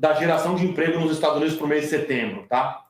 da 0.00 0.14
geração 0.14 0.54
de 0.54 0.64
emprego 0.64 0.98
nos 0.98 1.12
Estados 1.12 1.36
Unidos 1.36 1.56
para 1.56 1.66
o 1.66 1.68
mês 1.68 1.82
de 1.82 1.88
setembro, 1.88 2.46
tá? 2.48 2.86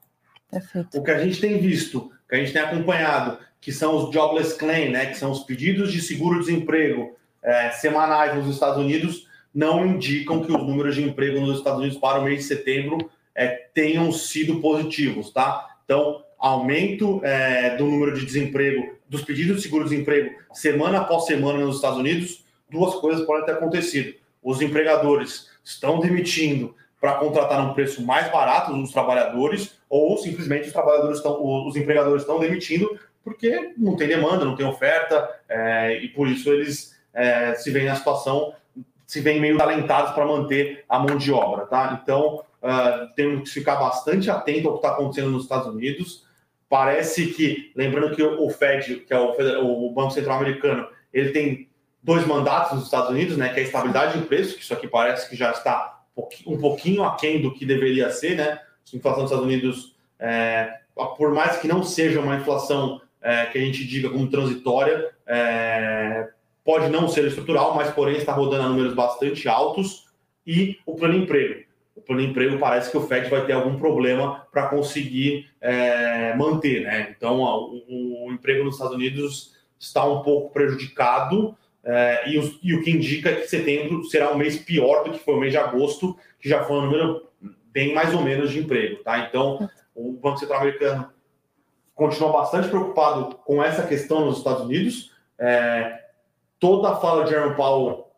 Perfeito. 0.48 0.96
O 0.96 1.02
que 1.02 1.10
a 1.10 1.18
gente 1.18 1.40
tem 1.40 1.58
visto, 1.58 2.08
que 2.28 2.36
a 2.36 2.38
gente 2.38 2.52
tem 2.52 2.62
acompanhado, 2.62 3.36
que 3.60 3.72
são 3.72 3.96
os 3.96 4.14
jobless 4.14 4.56
claim, 4.56 4.90
né, 4.90 5.06
que 5.06 5.18
são 5.18 5.32
os 5.32 5.40
pedidos 5.40 5.92
de 5.92 6.00
seguro-desemprego 6.00 7.16
é, 7.42 7.70
semanais 7.72 8.36
nos 8.36 8.54
Estados 8.54 8.78
Unidos, 8.78 9.26
não 9.52 9.84
indicam 9.84 10.40
que 10.40 10.52
os 10.52 10.62
números 10.62 10.94
de 10.94 11.02
emprego 11.02 11.40
nos 11.40 11.58
Estados 11.58 11.80
Unidos 11.80 11.98
para 11.98 12.20
o 12.20 12.24
mês 12.24 12.38
de 12.38 12.44
setembro 12.44 13.10
é, 13.34 13.48
tenham 13.74 14.12
sido 14.12 14.60
positivos, 14.60 15.32
tá? 15.32 15.78
Então, 15.84 16.24
aumento 16.38 17.20
é, 17.24 17.76
do 17.76 17.86
número 17.86 18.14
de 18.14 18.24
desemprego, 18.24 18.94
dos 19.08 19.22
pedidos 19.22 19.56
de 19.56 19.62
seguro-desemprego 19.62 20.36
semana 20.52 20.98
após 20.98 21.26
semana 21.26 21.58
nos 21.58 21.74
Estados 21.74 21.98
Unidos, 21.98 22.44
duas 22.70 22.94
coisas 22.94 23.26
podem 23.26 23.44
ter 23.44 23.52
acontecido. 23.52 24.14
Os 24.40 24.62
empregadores 24.62 25.50
estão 25.64 25.98
demitindo 25.98 26.76
para 27.00 27.14
contratar 27.14 27.60
um 27.66 27.72
preço 27.72 28.02
mais 28.02 28.30
barato 28.30 28.72
dos 28.72 28.92
trabalhadores, 28.92 29.78
ou 29.88 30.18
simplesmente 30.18 30.66
os 30.66 30.72
trabalhadores 30.72 31.16
estão, 31.16 31.42
os 31.42 31.74
empregadores 31.74 32.22
estão 32.22 32.38
demitindo 32.38 32.98
porque 33.24 33.74
não 33.76 33.96
tem 33.96 34.08
demanda, 34.08 34.44
não 34.44 34.56
tem 34.56 34.66
oferta, 34.66 35.28
é, 35.48 35.98
e 36.02 36.08
por 36.08 36.28
isso 36.28 36.50
eles 36.50 36.96
é, 37.12 37.54
se 37.54 37.70
veem 37.70 37.86
na 37.86 37.96
situação, 37.96 38.54
se 39.06 39.20
veem 39.20 39.40
meio 39.40 39.58
talentados 39.58 40.12
para 40.12 40.24
manter 40.24 40.84
a 40.88 40.98
mão 40.98 41.16
de 41.16 41.32
obra, 41.32 41.66
tá? 41.66 42.00
Então, 42.02 42.44
uh, 42.62 43.12
temos 43.16 43.48
que 43.48 43.58
ficar 43.58 43.76
bastante 43.76 44.30
atento 44.30 44.68
ao 44.68 44.74
que 44.74 44.86
está 44.86 44.94
acontecendo 44.94 45.30
nos 45.30 45.42
Estados 45.42 45.66
Unidos. 45.66 46.24
Parece 46.68 47.26
que, 47.32 47.72
lembrando 47.74 48.14
que 48.14 48.22
o 48.22 48.48
Fed, 48.50 49.00
que 49.00 49.12
é 49.12 49.18
o, 49.18 49.86
o 49.88 49.92
Banco 49.92 50.12
Central 50.12 50.38
Americano, 50.38 50.86
ele 51.12 51.30
tem 51.30 51.68
dois 52.00 52.24
mandatos 52.24 52.72
nos 52.72 52.84
Estados 52.84 53.10
Unidos, 53.10 53.36
né, 53.36 53.48
que 53.48 53.58
é 53.58 53.62
a 53.64 53.66
estabilidade 53.66 54.18
de 54.18 54.26
preço, 54.26 54.56
que 54.56 54.62
isso 54.62 54.72
aqui 54.72 54.86
parece 54.86 55.28
que 55.28 55.34
já 55.36 55.50
está 55.50 55.99
um 56.46 56.58
pouquinho 56.58 57.04
aquém 57.04 57.40
do 57.40 57.52
que 57.52 57.64
deveria 57.64 58.10
ser, 58.10 58.36
né? 58.36 58.60
A 58.92 58.96
inflação 58.96 59.22
dos 59.22 59.30
Estados 59.30 59.46
Unidos, 59.46 59.94
é, 60.18 60.80
por 61.16 61.32
mais 61.32 61.58
que 61.58 61.68
não 61.68 61.82
seja 61.82 62.20
uma 62.20 62.36
inflação 62.36 63.00
é, 63.20 63.46
que 63.46 63.58
a 63.58 63.60
gente 63.60 63.86
diga 63.86 64.10
como 64.10 64.28
transitória, 64.28 65.10
é, 65.26 66.28
pode 66.64 66.88
não 66.88 67.08
ser 67.08 67.24
estrutural, 67.26 67.74
mas 67.74 67.90
porém 67.90 68.16
está 68.16 68.32
rodando 68.32 68.64
a 68.64 68.68
números 68.68 68.94
bastante 68.94 69.48
altos 69.48 70.06
e 70.46 70.78
o 70.84 70.94
plano 70.94 71.16
emprego 71.16 71.70
o 72.00 72.00
plano 72.00 72.22
emprego 72.22 72.58
parece 72.58 72.90
que 72.90 72.96
o 72.96 73.06
FED 73.06 73.28
vai 73.28 73.44
ter 73.44 73.52
algum 73.52 73.76
problema 73.78 74.46
para 74.50 74.68
conseguir 74.68 75.50
é, 75.60 76.34
manter, 76.34 76.82
né? 76.82 77.14
Então, 77.16 77.40
o, 77.40 78.26
o, 78.26 78.32
emprego 78.32 78.64
nos 78.64 78.74
Estados 78.74 78.94
Unidos 78.94 79.54
está 79.78 80.04
um 80.04 80.22
pouco 80.22 80.50
prejudicado 80.50 81.56
é, 81.84 82.30
e, 82.30 82.38
o, 82.38 82.58
e, 82.62 82.74
o, 82.74 82.82
que 82.82 82.90
indica 82.90 83.34
que 83.34 83.48
setembro 83.48 84.04
será 84.04 84.32
um 84.32 84.36
mês 84.36 84.58
pior 84.58 85.04
do 85.04 85.12
que 85.12 85.24
foi 85.24 85.34
o 85.34 85.40
mês 85.40 85.52
de 85.52 85.58
agosto, 85.58 86.16
que 86.38 86.48
já 86.48 86.62
foi 86.64 86.76
um 86.76 86.82
número 86.82 87.26
bem 87.72 87.94
mais 87.94 88.12
ou 88.14 88.20
menos 88.20 88.50
de 88.50 88.58
emprego, 88.58 89.02
tá? 89.02 89.18
Então, 89.20 89.68
O 89.94 90.12
Banco 90.12 90.38
Central 90.38 90.60
americano 90.60 91.10
continua 91.94 92.32
bastante 92.32 92.68
preocupado 92.68 93.36
com 93.44 93.62
essa 93.62 93.86
questão 93.86 94.24
nos 94.24 94.38
Estados 94.38 94.64
Unidos. 94.64 95.12
É, 95.38 96.00
toda 96.58 96.90
a 96.90 96.96
fala 96.96 97.24
de 97.24 97.30
Jerome 97.30 97.56
Powell 97.56 98.10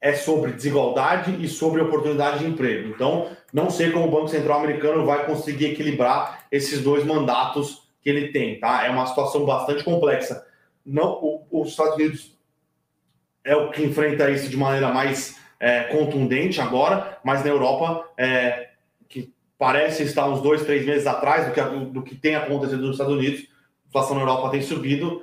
é 0.00 0.14
sobre 0.14 0.52
desigualdade 0.52 1.42
e 1.42 1.48
sobre 1.48 1.80
oportunidade 1.80 2.38
de 2.38 2.46
emprego. 2.46 2.88
Então, 2.88 3.30
não 3.52 3.70
sei 3.70 3.90
como 3.90 4.06
o 4.06 4.10
Banco 4.10 4.28
Central 4.28 4.60
americano 4.60 5.04
vai 5.04 5.26
conseguir 5.26 5.72
equilibrar 5.72 6.46
esses 6.50 6.82
dois 6.82 7.04
mandatos 7.04 7.88
que 8.00 8.10
ele 8.10 8.28
tem, 8.28 8.60
tá? 8.60 8.86
É 8.86 8.90
uma 8.90 9.06
situação 9.06 9.44
bastante 9.44 9.82
complexa. 9.82 10.46
Não, 10.84 11.44
os 11.50 11.68
Estados 11.68 11.94
Unidos 11.94 12.35
é 13.46 13.54
o 13.54 13.70
que 13.70 13.82
enfrenta 13.82 14.28
isso 14.28 14.50
de 14.50 14.56
maneira 14.56 14.88
mais 14.88 15.38
é, 15.60 15.84
contundente 15.84 16.60
agora, 16.60 17.18
mas 17.24 17.44
na 17.44 17.50
Europa, 17.50 18.04
é, 18.18 18.70
que 19.08 19.32
parece 19.56 20.02
estar 20.02 20.28
uns 20.28 20.42
dois, 20.42 20.64
três 20.64 20.84
meses 20.84 21.06
atrás 21.06 21.46
do 21.46 21.52
que, 21.52 21.60
do 21.92 22.02
que 22.02 22.16
tem 22.16 22.34
acontecido 22.34 22.82
nos 22.82 22.96
Estados 22.96 23.14
Unidos, 23.14 23.42
a 23.42 23.88
inflação 23.88 24.16
na 24.16 24.22
Europa 24.22 24.50
tem 24.50 24.60
subido, 24.60 25.22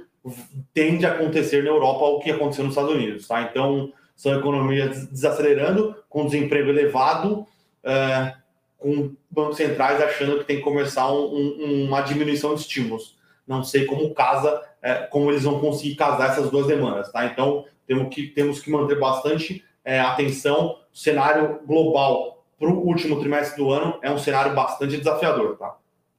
tende 0.73 1.05
a 1.05 1.11
acontecer 1.11 1.63
na 1.63 1.69
Europa 1.69 2.05
o 2.05 2.19
que 2.21 2.31
aconteceu 2.31 2.63
nos 2.63 2.71
Estados 2.73 2.95
Unidos, 2.95 3.27
tá? 3.27 3.41
Então, 3.41 3.91
são 4.15 4.33
economias 4.39 5.05
desacelerando, 5.07 5.93
com 6.07 6.25
desemprego 6.25 6.69
elevado, 6.69 7.45
é, 7.83 8.33
com 8.77 9.13
bancos 9.29 9.57
centrais 9.57 10.01
achando 10.01 10.39
que 10.39 10.45
tem 10.45 10.57
que 10.57 10.63
começar 10.63 11.11
um, 11.11 11.25
um, 11.25 11.85
uma 11.87 11.99
diminuição 12.01 12.55
de 12.55 12.61
estímulos. 12.61 13.17
Não 13.45 13.63
sei 13.65 13.83
como 13.85 14.13
casa, 14.13 14.61
é, 14.81 14.95
como 15.07 15.29
eles 15.29 15.43
vão 15.43 15.59
conseguir 15.59 15.95
casar 15.95 16.29
essas 16.29 16.49
duas 16.49 16.67
demandas, 16.67 17.11
tá? 17.11 17.25
Então, 17.25 17.65
temos 17.93 18.13
que, 18.13 18.27
temos 18.27 18.59
que 18.59 18.71
manter 18.71 18.99
bastante 18.99 19.63
é, 19.83 19.99
atenção. 19.99 20.77
O 20.93 20.97
cenário 20.97 21.61
global 21.65 22.43
para 22.59 22.69
o 22.69 22.85
último 22.85 23.19
trimestre 23.19 23.61
do 23.61 23.71
ano 23.71 23.99
é 24.01 24.11
um 24.11 24.17
cenário 24.17 24.53
bastante 24.53 24.97
desafiador, 24.97 25.57
tá? 25.57 25.75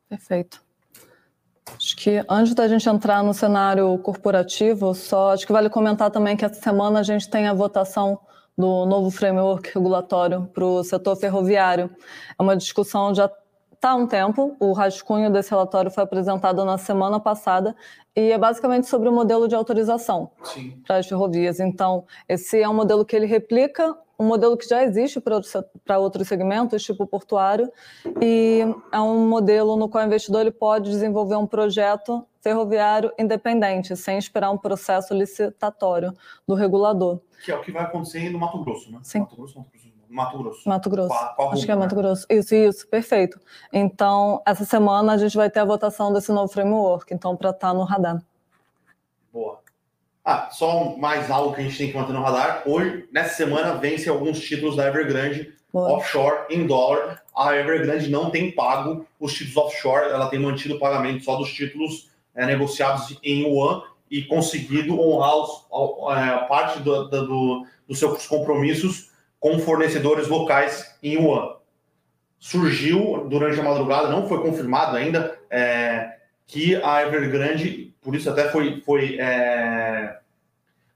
Perfeito. 0.09 0.63
Acho 1.77 1.97
que 1.97 2.23
antes 2.29 2.55
da 2.55 2.69
gente 2.69 2.89
entrar 2.89 3.23
no 3.23 3.35
cenário 3.35 3.97
corporativo, 3.99 4.95
só 4.95 5.33
acho 5.33 5.47
que 5.47 5.53
vale 5.53 5.71
comentar 5.71 6.11
também 6.11 6.37
que 6.37 6.45
essa 6.45 6.61
semana 6.61 7.01
a 7.01 7.03
gente 7.03 7.29
tem 7.29 7.49
a 7.49 7.55
votação 7.55 8.21
do 8.57 8.87
novo 8.87 9.11
framework 9.11 9.71
regulatório 9.75 10.49
para 10.55 10.65
o 10.65 10.85
setor 10.85 11.17
ferroviário. 11.17 11.91
É 12.39 12.43
uma 12.43 12.57
discussão 12.57 13.15
já 13.15 13.29
está 13.85 13.91
há 13.91 13.97
um 13.97 14.07
tempo. 14.07 14.57
O 14.59 14.73
rascunho 14.73 15.31
desse 15.31 15.51
relatório 15.51 15.91
foi 15.91 16.05
apresentado 16.05 16.65
na 16.65 16.79
semana 16.79 17.21
passada 17.21 17.77
e 18.17 18.33
é 18.33 18.39
basicamente 18.39 18.87
sobre 18.87 19.11
o 19.11 19.13
modelo 19.13 19.47
de 19.47 19.55
autorização 19.55 20.31
Sim. 20.43 20.81
para 20.87 20.97
as 20.97 21.07
ferrovias. 21.07 21.61
Então, 21.61 22.07
esse 22.27 22.63
é 22.63 22.69
um 22.69 22.73
modelo 22.73 23.05
que 23.05 23.15
ele 23.15 23.27
replica 23.27 23.95
um 24.19 24.25
modelo 24.27 24.57
que 24.57 24.67
já 24.67 24.83
existe 24.85 25.21
para 25.21 25.99
outros 25.99 26.29
segmentos, 26.29 26.85
tipo 26.85 27.05
portuário, 27.05 27.71
e 28.23 28.61
é 28.93 29.01
um 29.01 29.29
modelo 29.29 29.77
no 29.77 29.89
qual 29.89 30.05
o 30.05 30.07
investidor 30.07 30.43
ele 30.43 30.53
pode 30.53 30.89
desenvolver 30.89 31.35
um 31.35 31.47
projeto 31.47 32.25
ferroviário 32.41 33.13
independente, 33.19 33.97
sem 33.97 34.17
esperar 34.17 34.53
um 34.53 34.57
processo 34.57 35.13
licitatório 35.13 36.15
do 36.47 36.55
regulador. 36.55 37.21
Que 37.45 37.51
é 37.51 37.57
o 37.57 37.61
que 37.61 37.73
vai 37.73 37.83
acontecer 37.83 38.31
no 38.31 38.39
Mato 38.39 38.63
Grosso, 38.63 38.93
né? 38.93 39.01
Sim. 39.03 39.21
Mato 39.21 39.35
Grosso, 39.35 39.59
Mato. 39.59 39.74
Mato 40.15 40.39
Grosso. 40.39 40.69
Mato 40.69 40.89
Grosso. 40.89 41.09
Qual, 41.09 41.35
qual 41.35 41.53
Acho 41.53 41.67
que 41.67 41.73
é 41.73 41.75
Mato 41.75 41.97
Grosso. 41.97 42.25
Isso, 42.31 42.55
isso, 42.55 42.87
perfeito. 42.87 43.37
Então, 43.73 44.41
essa 44.47 44.65
semana 44.65 45.13
a 45.13 45.19
gente 45.19 45.37
vai 45.37 45.51
ter 45.51 45.59
a 45.59 45.65
votação 45.65 46.13
desse 46.13 46.31
novo 46.31 46.53
framework, 46.53 47.13
então, 47.13 47.37
para 47.37 47.51
estar 47.51 47.69
tá 47.69 47.75
no 47.75 47.83
radar. 47.83 48.23
Boa. 49.33 49.59
Ah, 50.25 50.49
só 50.53 50.97
mais 50.97 51.33
algo 51.33 51.53
que 51.53 51.61
a 51.61 51.65
gente 51.65 51.77
tem 51.77 51.91
que 51.91 51.99
manter 51.99 52.13
no 52.13 52.23
radar. 52.23 52.63
Hoje, 52.65 53.09
nessa 53.13 53.35
semana, 53.35 53.75
vence 53.75 54.09
alguns 54.09 54.39
títulos 54.39 54.77
da 54.77 54.87
Evergrande 54.87 55.53
Boa. 55.73 55.95
offshore 55.95 56.47
em 56.49 56.65
dólar. 56.65 57.21
A 57.37 57.57
Evergrande 57.57 58.09
não 58.09 58.31
tem 58.31 58.53
pago 58.53 59.05
os 59.19 59.35
títulos 59.35 59.57
offshore, 59.57 60.13
ela 60.13 60.29
tem 60.29 60.39
mantido 60.39 60.77
o 60.77 60.79
pagamento 60.79 61.25
só 61.25 61.35
dos 61.35 61.53
títulos 61.53 62.09
é, 62.37 62.47
negociados 62.47 63.19
em 63.21 63.43
yuan 63.43 63.83
e 64.09 64.23
conseguido 64.23 64.99
honrar 65.01 65.37
os, 65.37 65.67
a, 66.09 66.37
a 66.37 66.45
parte 66.45 66.79
do, 66.79 67.09
do, 67.09 67.67
dos 67.89 67.99
seus 67.99 68.29
compromissos 68.29 69.13
com 69.45 69.59
fornecedores 69.59 70.27
locais 70.27 70.97
em 71.03 71.17
yuan. 71.17 71.57
Surgiu 72.39 73.27
durante 73.29 73.61
a 73.61 73.63
madrugada, 73.63 74.09
não 74.09 74.27
foi 74.27 74.41
confirmado 74.41 74.97
ainda, 74.97 75.39
é, 75.51 76.15
que 76.47 76.77
a 76.77 77.03
Evergrande, 77.03 77.95
por 78.01 78.17
isso 78.17 78.31
até 78.31 78.49
foi, 78.49 78.81
foi 78.81 79.19
é, 79.21 80.17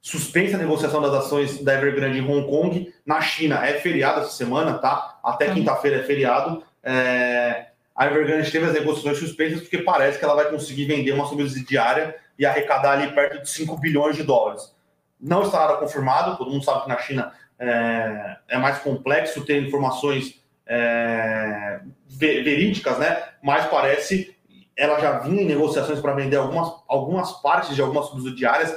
suspensa 0.01 0.57
a 0.57 0.61
negociação 0.61 1.03
das 1.03 1.13
ações 1.13 1.63
da 1.63 1.75
Evergrande 1.75 2.21
em 2.21 2.27
Hong 2.27 2.49
Kong. 2.49 2.91
Na 3.05 3.21
China 3.21 3.67
é 3.67 3.75
feriado 3.75 4.21
essa 4.21 4.31
semana, 4.31 4.79
tá? 4.79 5.19
Até 5.23 5.53
quinta-feira 5.53 5.99
é 5.99 6.05
feriado. 6.05 6.65
É, 6.83 7.67
a 7.95 8.07
Evergrande 8.07 8.51
teve 8.51 8.65
as 8.65 8.73
negociações 8.73 9.19
suspensas 9.19 9.61
porque 9.61 9.77
parece 9.77 10.19
que 10.19 10.25
ela 10.25 10.35
vai 10.35 10.51
conseguir 10.51 10.87
vender 10.87 11.13
uma 11.13 11.27
subsidiária 11.27 12.17
e 12.39 12.47
arrecadar 12.47 12.93
ali 12.93 13.13
perto 13.13 13.43
de 13.43 13.51
5 13.51 13.77
bilhões 13.77 14.17
de 14.17 14.23
dólares. 14.23 14.75
Não 15.21 15.43
está 15.43 15.59
nada 15.59 15.77
confirmado, 15.77 16.39
todo 16.39 16.51
mundo 16.51 16.65
sabe 16.65 16.85
que 16.85 16.89
na 16.89 16.99
China 16.99 17.33
é, 17.59 18.37
é 18.49 18.59
mais 18.59 18.79
complexo 18.79 19.45
ter 19.45 19.63
informações 19.63 20.43
é, 20.67 21.81
verídicas, 22.09 22.99
né? 22.99 23.23
Mas 23.43 23.67
parece 23.67 24.37
ela 24.79 25.01
já 25.01 25.19
vinha 25.19 25.43
em 25.43 25.47
negociações 25.47 25.99
para 25.99 26.15
vender 26.15 26.37
algumas, 26.37 26.73
algumas 26.87 27.33
partes 27.43 27.75
de 27.75 27.83
algumas 27.83 28.07
subsidiárias. 28.07 28.75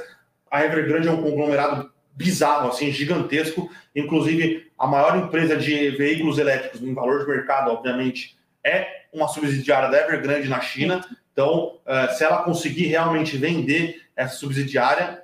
A 0.50 0.64
Evergrande 0.64 1.06
é 1.06 1.12
um 1.12 1.22
conglomerado 1.22 1.92
bizarro, 2.12 2.68
assim, 2.68 2.90
gigantesco. 2.90 3.70
Inclusive, 3.94 4.68
a 4.76 4.86
maior 4.88 5.16
empresa 5.16 5.56
de 5.56 5.90
veículos 5.90 6.38
elétricos 6.38 6.82
em 6.82 6.92
valor 6.92 7.20
de 7.20 7.30
mercado, 7.30 7.70
obviamente, 7.70 8.36
é 8.64 9.04
uma 9.12 9.28
subsidiária 9.28 9.88
da 9.90 10.00
Evergrande 10.00 10.48
na 10.48 10.60
China. 10.60 11.04
Então, 11.32 11.78
é, 11.86 12.08
se 12.08 12.24
ela 12.24 12.42
conseguir 12.42 12.86
realmente 12.86 13.36
vender 13.36 14.02
essa 14.16 14.34
subsidiária, 14.34 15.22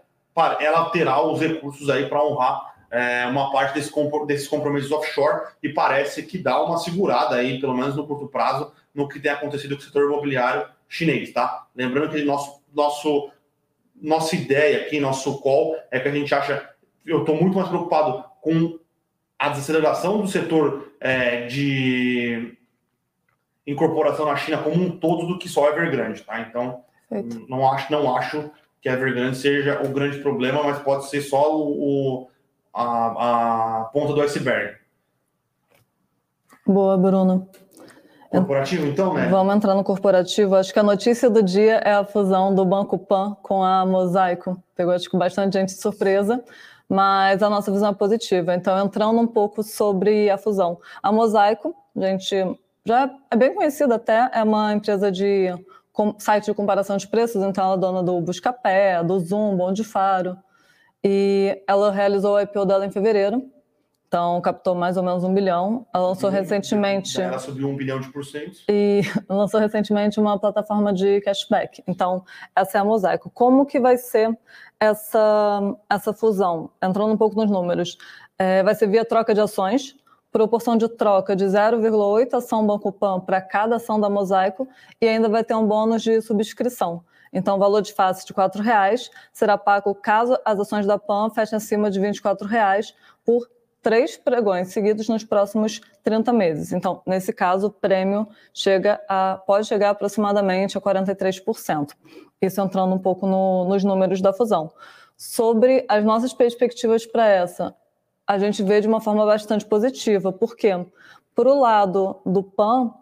ela 0.61 0.91
terá 0.91 1.21
os 1.21 1.41
recursos 1.41 1.91
aí 1.91 2.09
para 2.09 2.25
honrar 2.25 2.73
é, 2.90 3.26
uma 3.26 3.52
parte 3.52 3.75
desse, 3.75 3.92
desses 4.26 4.49
compromissos 4.49 4.90
offshore 4.90 5.49
e 5.62 5.68
parece 5.68 6.23
que 6.23 6.38
dá 6.38 6.62
uma 6.62 6.78
segurada 6.78 7.37
aí, 7.37 7.61
pelo 7.61 7.76
menos 7.76 7.95
no 7.97 8.07
curto 8.07 8.26
prazo, 8.28 8.73
no 8.95 9.09
que 9.09 9.21
tem 9.21 9.30
acontecido 9.30 9.76
com 9.76 9.83
o 9.83 9.85
setor 9.85 10.04
imobiliário 10.04 10.66
chinês, 10.88 11.33
tá? 11.33 11.66
Lembrando 11.76 12.11
que 12.11 12.25
nosso, 12.25 12.62
nosso, 12.75 13.30
nossa 14.00 14.35
ideia 14.35 14.80
aqui, 14.80 14.99
nosso 14.99 15.38
call, 15.40 15.76
é 15.90 16.00
que 16.00 16.09
a 16.09 16.12
gente 16.12 16.35
acha. 16.35 16.68
Eu 17.04 17.21
estou 17.21 17.37
muito 17.37 17.57
mais 17.57 17.68
preocupado 17.68 18.25
com 18.40 18.78
a 19.38 19.50
desaceleração 19.50 20.21
do 20.21 20.26
setor 20.26 20.92
é, 21.00 21.47
de 21.47 22.57
incorporação 23.66 24.26
na 24.26 24.37
China 24.37 24.59
como 24.59 24.83
um 24.83 24.90
todo 24.90 25.26
do 25.26 25.38
que 25.38 25.49
só 25.49 25.68
Evergrande, 25.68 26.23
tá? 26.23 26.40
Então, 26.40 26.83
não 27.49 27.71
acho, 27.71 27.92
não 27.92 28.16
acho 28.16 28.50
que 28.80 28.88
a 28.88 28.95
Evergrande 28.95 29.37
seja 29.37 29.80
o 29.85 29.88
grande 29.88 30.18
problema, 30.18 30.62
mas 30.62 30.78
pode 30.78 31.09
ser 31.09 31.21
só 31.21 31.54
o, 31.54 32.23
o 32.23 32.30
a, 32.78 33.80
a 33.80 33.85
ponta 33.87 34.12
do 34.12 34.23
iceberg. 34.23 34.76
Boa, 36.66 36.97
Bruno. 36.97 37.49
Corporativo, 38.30 38.87
então, 38.87 39.14
né? 39.14 39.26
Vamos 39.28 39.56
entrar 39.56 39.75
no 39.75 39.82
corporativo. 39.82 40.54
Acho 40.54 40.73
que 40.73 40.78
a 40.78 40.82
notícia 40.82 41.30
do 41.30 41.42
dia 41.42 41.76
é 41.76 41.94
a 41.94 42.04
fusão 42.04 42.54
do 42.54 42.64
Banco 42.64 42.99
Pan 42.99 43.35
com 43.42 43.62
a 43.62 43.87
Mosaico. 43.87 44.62
Pegou, 44.76 44.92
acho 44.92 45.08
que 45.08 45.16
bastante 45.16 45.54
gente 45.54 45.75
de 45.75 45.80
surpresa, 45.80 46.44
mas 46.88 47.42
a 47.42 47.49
nossa 47.49 47.73
visão 47.73 47.90
é 47.90 47.94
positiva. 47.94 48.54
Então, 48.54 48.78
entrando 48.85 49.18
um 49.18 49.26
pouco 49.26 49.62
sobre 49.62 50.28
a 50.28 50.37
fusão. 50.37 50.78
A 51.02 51.11
Mosaico, 51.11 51.75
a 51.97 52.00
gente 52.02 52.58
já 52.85 53.11
é 53.30 53.37
bem 53.37 53.54
conhecida 53.54 53.94
até, 53.94 54.30
é 54.32 54.42
uma 54.42 54.75
empresa 54.75 55.11
de 55.11 55.52
site 56.18 56.44
de 56.44 56.54
comparação 56.54 56.97
de 56.97 57.08
preços, 57.08 57.42
então 57.42 57.64
ela 57.64 57.75
é 57.75 57.78
dona 57.78 58.02
do 58.02 58.20
Buscapé, 58.20 59.02
do 59.02 59.18
Zoom, 59.18 59.56
Bom 59.56 59.73
de 59.73 59.82
Faro, 59.82 60.38
e 61.05 61.62
ela 61.67 61.90
realizou 61.90 62.35
o 62.35 62.40
IPO 62.40 62.64
dela 62.64 62.87
em 62.87 62.90
fevereiro. 62.90 63.43
Então, 64.09 64.40
captou 64.40 64.75
mais 64.75 64.97
ou 64.97 65.02
menos 65.02 65.23
um 65.23 65.35
bilhão. 65.35 65.87
Ela 65.95 66.09
lançou 66.09 66.31
recentemente. 66.31 67.21
Ela 67.21 67.38
subiu 67.38 67.69
um 67.69 67.76
bilhão 67.76 68.00
de 68.00 68.11
por 68.11 68.25
cento. 68.25 68.61
E 68.67 69.02
lançou 69.28 69.61
recentemente 69.61 70.19
uma 70.19 70.38
plataforma 70.38 70.95
de 70.95 71.21
cashback. 71.21 71.83
Então, 71.87 72.25
essa 72.57 72.78
é 72.78 72.81
a 72.81 72.85
Mosaico. 72.85 73.31
Como 73.31 73.67
que 73.67 73.78
vai 73.78 73.99
ser 73.99 74.37
essa, 74.81 75.76
essa 75.90 76.14
fusão? 76.14 76.71
Entrando 76.83 77.12
um 77.12 77.19
pouco 77.19 77.37
nos 77.37 77.50
números. 77.50 77.99
É, 78.38 78.62
vai 78.62 78.75
ser 78.75 78.87
via 78.87 79.05
troca 79.05 79.35
de 79.35 79.43
ações, 79.43 79.95
proporção 80.33 80.75
de 80.76 80.88
troca 80.88 81.37
de 81.37 81.45
0,8 81.45 82.33
ação 82.33 82.67
Banco 82.67 82.90
Pan 82.90 83.21
para 83.21 83.43
cada 83.43 83.76
ação 83.76 84.00
da 84.00 84.09
Mosaico, 84.09 84.67
e 85.00 85.07
ainda 85.07 85.28
vai 85.28 85.45
ter 85.45 85.55
um 85.55 85.67
bônus 85.67 86.02
de 86.02 86.23
subscrição. 86.23 87.05
Então, 87.32 87.56
o 87.56 87.58
valor 87.58 87.82
de 87.82 87.92
face 87.92 88.26
de 88.26 88.32
R$ 88.32 88.62
reais 88.62 89.11
será 89.32 89.56
pago 89.58 89.94
caso 89.94 90.38
as 90.44 90.58
ações 90.58 90.87
da 90.87 90.99
PAN 90.99 91.30
fechem 91.30 91.56
acima 91.56 91.90
de 91.90 92.00
R$ 92.00 92.11
reais 92.49 92.94
por 93.25 93.49
três 93.82 94.16
pregões 94.16 94.68
seguidos 94.68 95.08
nos 95.08 95.25
próximos 95.25 95.80
30 96.02 96.32
meses. 96.32 96.73
Então, 96.73 97.02
nesse 97.06 97.32
caso, 97.32 97.68
o 97.68 97.70
prêmio 97.70 98.28
chega 98.52 99.00
a, 99.08 99.40
pode 99.47 99.66
chegar 99.66 99.90
aproximadamente 99.90 100.76
a 100.76 100.80
43%. 100.80 101.90
Isso 102.40 102.61
entrando 102.61 102.94
um 102.94 102.99
pouco 102.99 103.26
no, 103.26 103.64
nos 103.64 103.85
números 103.85 104.20
da 104.20 104.32
fusão. 104.32 104.73
Sobre 105.16 105.85
as 105.88 106.04
nossas 106.04 106.32
perspectivas 106.32 107.04
para 107.04 107.26
essa, 107.26 107.75
a 108.26 108.38
gente 108.38 108.62
vê 108.62 108.80
de 108.80 108.87
uma 108.87 109.00
forma 109.00 109.25
bastante 109.25 109.64
positiva. 109.64 110.32
Por 110.32 110.54
quê? 110.54 110.73
Por 111.35 111.47
o 111.47 111.58
lado 111.58 112.20
do 112.26 112.42
PAN, 112.42 112.92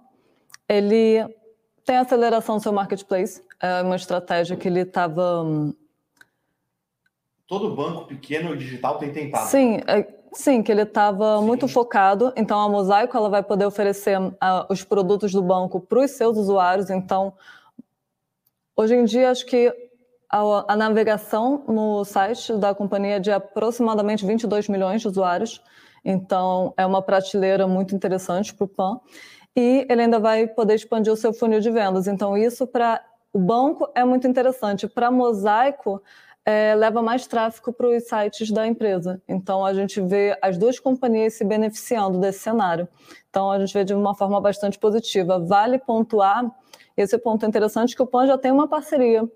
ele 0.68 1.26
tem 1.84 1.96
aceleração 1.96 2.56
do 2.56 2.62
seu 2.62 2.72
marketplace, 2.72 3.42
é 3.60 3.82
uma 3.82 3.96
estratégia 3.96 4.56
que 4.56 4.68
ele 4.68 4.80
estava. 4.80 5.42
Hum, 5.42 5.74
Todo 7.46 7.76
banco 7.76 8.06
pequeno 8.06 8.54
e 8.54 8.58
digital 8.58 8.98
tem 8.98 9.12
tentado. 9.12 9.48
Sim, 9.48 9.80
é, 9.86 10.06
sim, 10.32 10.62
que 10.62 10.72
ele 10.72 10.82
estava 10.82 11.40
muito 11.40 11.68
focado. 11.68 12.32
Então 12.36 12.58
a 12.60 12.68
Mosaico 12.68 13.16
ela 13.16 13.28
vai 13.28 13.42
poder 13.42 13.64
oferecer 13.64 14.18
uh, 14.20 14.32
os 14.68 14.82
produtos 14.82 15.32
do 15.32 15.42
banco 15.42 15.80
para 15.80 16.00
os 16.00 16.10
seus 16.10 16.36
usuários. 16.36 16.90
Então, 16.90 17.32
hoje 18.76 18.96
em 18.96 19.04
dia 19.04 19.30
acho 19.30 19.46
que 19.46 19.72
a, 20.28 20.72
a, 20.72 20.76
navegação 20.76 21.64
no 21.68 22.04
site 22.04 22.52
da 22.54 22.74
companhia 22.74 23.16
é 23.16 23.20
de 23.20 23.30
aproximadamente 23.30 24.26
22 24.26 24.68
milhões 24.68 25.00
de 25.00 25.08
usuários. 25.08 25.62
Então 26.04 26.74
é 26.76 26.84
uma 26.84 27.00
prateleira 27.00 27.66
muito 27.66 27.94
interessante 27.94 28.52
para 28.52 28.64
o 28.64 28.68
PAN. 28.68 29.00
E 29.54 29.86
ele 29.88 30.02
ainda 30.02 30.18
vai 30.18 30.46
poder 30.46 30.74
expandir 30.74 31.12
o 31.12 31.16
seu 31.16 31.32
funil 31.32 31.60
de 31.60 31.70
vendas. 31.70 32.06
Então 32.06 32.36
isso 32.36 32.66
para 32.66 33.02
o 33.36 33.38
banco 33.38 33.86
é 33.94 34.02
muito 34.02 34.26
interessante. 34.26 34.88
Para 34.88 35.10
Mosaico 35.10 36.02
é, 36.42 36.74
leva 36.74 37.02
mais 37.02 37.26
tráfego 37.26 37.70
para 37.70 37.86
os 37.88 38.04
sites 38.04 38.50
da 38.50 38.66
empresa. 38.66 39.20
Então, 39.28 39.62
a 39.62 39.74
gente 39.74 40.00
vê 40.00 40.38
as 40.40 40.56
duas 40.56 40.80
companhias 40.80 41.34
se 41.34 41.44
beneficiando 41.44 42.18
desse 42.18 42.38
cenário. 42.38 42.88
Então, 43.28 43.50
a 43.50 43.58
gente 43.58 43.74
vê 43.74 43.84
de 43.84 43.92
uma 43.92 44.14
forma 44.14 44.40
bastante 44.40 44.78
positiva. 44.78 45.38
Vale 45.38 45.78
pontuar, 45.78 46.50
esse 46.96 47.18
ponto 47.18 47.44
é 47.44 47.48
interessante, 47.48 47.94
que 47.94 48.00
o 48.02 48.06
PAN 48.06 48.26
já 48.26 48.38
tem 48.38 48.50
uma 48.50 48.66
parceria 48.66 49.30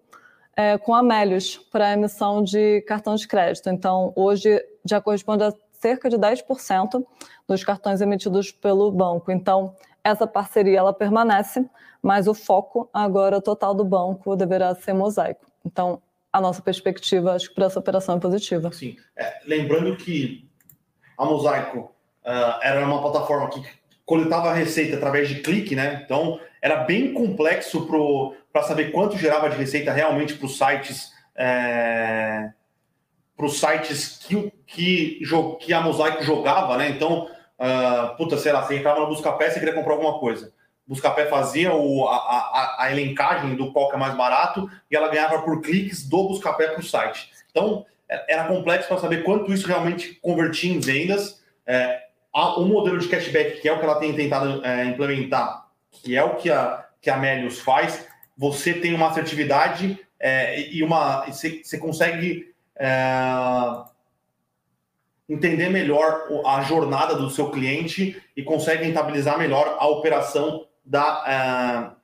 é, 0.57 0.79
com 0.79 0.95
a 0.95 1.03
Melius 1.03 1.59
para 1.71 1.89
a 1.89 1.93
emissão 1.93 2.43
de 2.43 2.81
cartão 2.89 3.15
de 3.17 3.29
crédito. 3.29 3.69
Então, 3.69 4.15
hoje 4.17 4.65
já 4.83 4.99
corresponde 4.99 5.45
a 5.45 5.53
cerca 5.73 6.09
de 6.09 6.17
10% 6.17 7.05
dos 7.47 7.63
cartões 7.63 8.01
emitidos 8.01 8.51
pelo 8.51 8.91
banco. 8.91 9.31
Então, 9.31 9.75
essa 10.11 10.27
parceria 10.27 10.79
ela 10.79 10.93
permanece, 10.93 11.65
mas 12.03 12.27
o 12.27 12.35
foco 12.35 12.89
agora 12.93 13.41
total 13.41 13.75
do 13.75 13.85
banco 13.85 14.37
deverá 14.37 14.75
ser 14.75 14.93
mosaico. 14.93 15.47
Então, 15.65 16.03
a 16.33 16.41
nossa 16.41 16.63
perspectiva, 16.63 17.35
acho 17.35 17.49
que 17.49 17.55
para 17.55 17.67
essa 17.67 17.79
operação 17.79 18.17
é 18.17 18.21
positiva. 18.21 18.73
Sim. 18.73 18.97
É, 19.17 19.41
lembrando 19.47 19.97
que 19.97 20.49
a 21.19 21.25
Mosaico 21.25 21.79
uh, 22.25 22.59
era 22.63 22.85
uma 22.85 23.01
plataforma 23.03 23.51
que 23.51 23.63
coletava 24.05 24.53
receita 24.53 24.97
através 24.97 25.29
de 25.29 25.37
clique, 25.37 25.75
né? 25.75 26.03
Então 26.05 26.41
era 26.63 26.85
bem 26.85 27.13
complexo 27.13 27.87
para 28.53 28.63
saber 28.63 28.91
quanto 28.93 29.17
gerava 29.17 29.49
de 29.51 29.57
receita 29.57 29.93
realmente 29.93 30.35
para 30.35 30.47
os 30.47 30.57
sites. 30.57 31.13
É, 31.37 32.51
para 33.37 33.47
os 33.47 33.59
sites 33.59 34.19
que, 34.27 34.53
que, 34.67 35.21
que 35.61 35.73
a 35.73 35.81
Mosaico 35.81 36.23
jogava, 36.23 36.77
né? 36.77 36.91
Então, 36.91 37.29
uh, 37.61 38.17
puta, 38.17 38.39
sei 38.39 38.53
lá, 38.53 38.63
você 38.63 38.77
entrava 38.77 39.01
no 39.01 39.09
Buscapé 39.09 39.49
e 39.49 39.55
queria 39.55 39.75
comprar 39.75 39.93
alguma 39.93 40.19
coisa. 40.19 40.53
Buscapé 40.87 41.27
fazia 41.27 41.73
o, 41.73 42.09
a, 42.09 42.17
a, 42.17 42.77
a, 42.81 42.91
elencagem 42.91 43.55
do 43.55 43.73
qual 43.73 43.89
que 43.89 43.95
é 43.95 43.99
mais 43.99 44.17
barato 44.17 44.69
e 44.91 44.97
ela 44.97 45.09
ganhava 45.09 45.41
por 45.43 45.61
cliques 45.61 46.09
do 46.09 46.29
Buscapé 46.29 46.69
para 46.69 46.81
o 46.81 46.83
site. 46.83 47.31
Então, 47.51 47.87
é, 48.09 48.35
era 48.35 48.45
complexo 48.45 48.89
para 48.89 48.99
saber 48.99 49.23
quanto 49.23 49.53
isso 49.53 49.69
realmente 49.69 50.15
convertia 50.15 50.73
em 50.73 50.81
vendas. 50.81 51.41
É, 51.65 52.07
o 52.35 52.65
modelo 52.65 52.99
de 52.99 53.09
cashback, 53.09 53.61
que 53.61 53.69
é 53.69 53.73
o 53.73 53.79
que 53.79 53.85
ela 53.85 54.01
tem 54.01 54.13
tentado 54.15 54.65
é, 54.65 54.85
implementar, 54.87 55.67
que 55.91 56.17
é 56.17 56.25
o 56.25 56.35
que 56.37 56.51
a, 56.51 56.85
que 57.01 57.11
a 57.11 57.17
Melius 57.17 57.61
faz, 57.61 58.09
você 58.37 58.75
tem 58.75 58.95
uma 58.95 59.09
assertividade 59.11 59.99
é, 60.19 60.61
e 60.71 60.83
uma 60.83 61.25
você, 61.27 61.63
você 61.63 61.79
consegue 61.79 62.53
é, 62.77 62.91
entender 65.31 65.69
melhor 65.69 66.27
a 66.45 66.61
jornada 66.63 67.15
do 67.15 67.31
seu 67.31 67.51
cliente 67.51 68.21
e 68.37 68.43
consegue 68.43 68.85
rentabilizar 68.85 69.39
melhor 69.39 69.77
a 69.79 69.87
operação 69.87 70.67
da, 70.85 71.23
uh, 71.23 71.97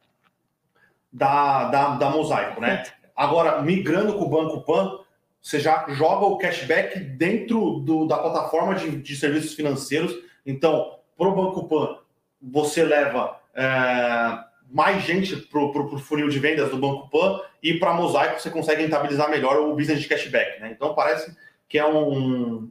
da, 1.13 1.65
da, 1.65 1.89
da 1.97 2.11
Mosaico, 2.11 2.61
né? 2.61 2.85
Agora, 3.17 3.61
migrando 3.63 4.15
com 4.15 4.27
o 4.27 4.29
Banco 4.29 4.61
Pan, 4.63 5.01
você 5.43 5.59
já 5.59 5.87
joga 5.89 6.27
o 6.27 6.39
cashback 6.39 7.01
dentro 7.01 7.81
do, 7.81 8.07
da 8.07 8.19
plataforma 8.19 8.75
de, 8.75 9.03
de 9.03 9.17
serviços 9.17 9.55
financeiros. 9.55 10.15
Então, 10.45 10.99
para 11.17 11.29
o 11.29 11.35
Banco 11.35 11.67
Pan, 11.67 11.99
você 12.41 12.85
leva 12.85 13.41
é, 13.55 14.39
mais 14.71 15.03
gente 15.03 15.35
para 15.37 15.61
o 15.61 15.99
funil 15.99 16.29
de 16.29 16.39
vendas 16.39 16.71
do 16.71 16.79
Banco 16.79 17.09
Pan 17.09 17.41
e 17.63 17.75
para 17.75 17.91
a 17.91 17.95
Mosaico 17.95 18.41
você 18.41 18.51
consegue 18.51 18.83
rentabilizar 18.83 19.31
melhor 19.31 19.57
o 19.59 19.75
business 19.75 20.01
de 20.01 20.09
cashback. 20.09 20.61
Né? 20.61 20.73
Então, 20.77 20.95
parece 20.95 21.35
que 21.69 21.79
é 21.79 21.87
um, 21.87 22.71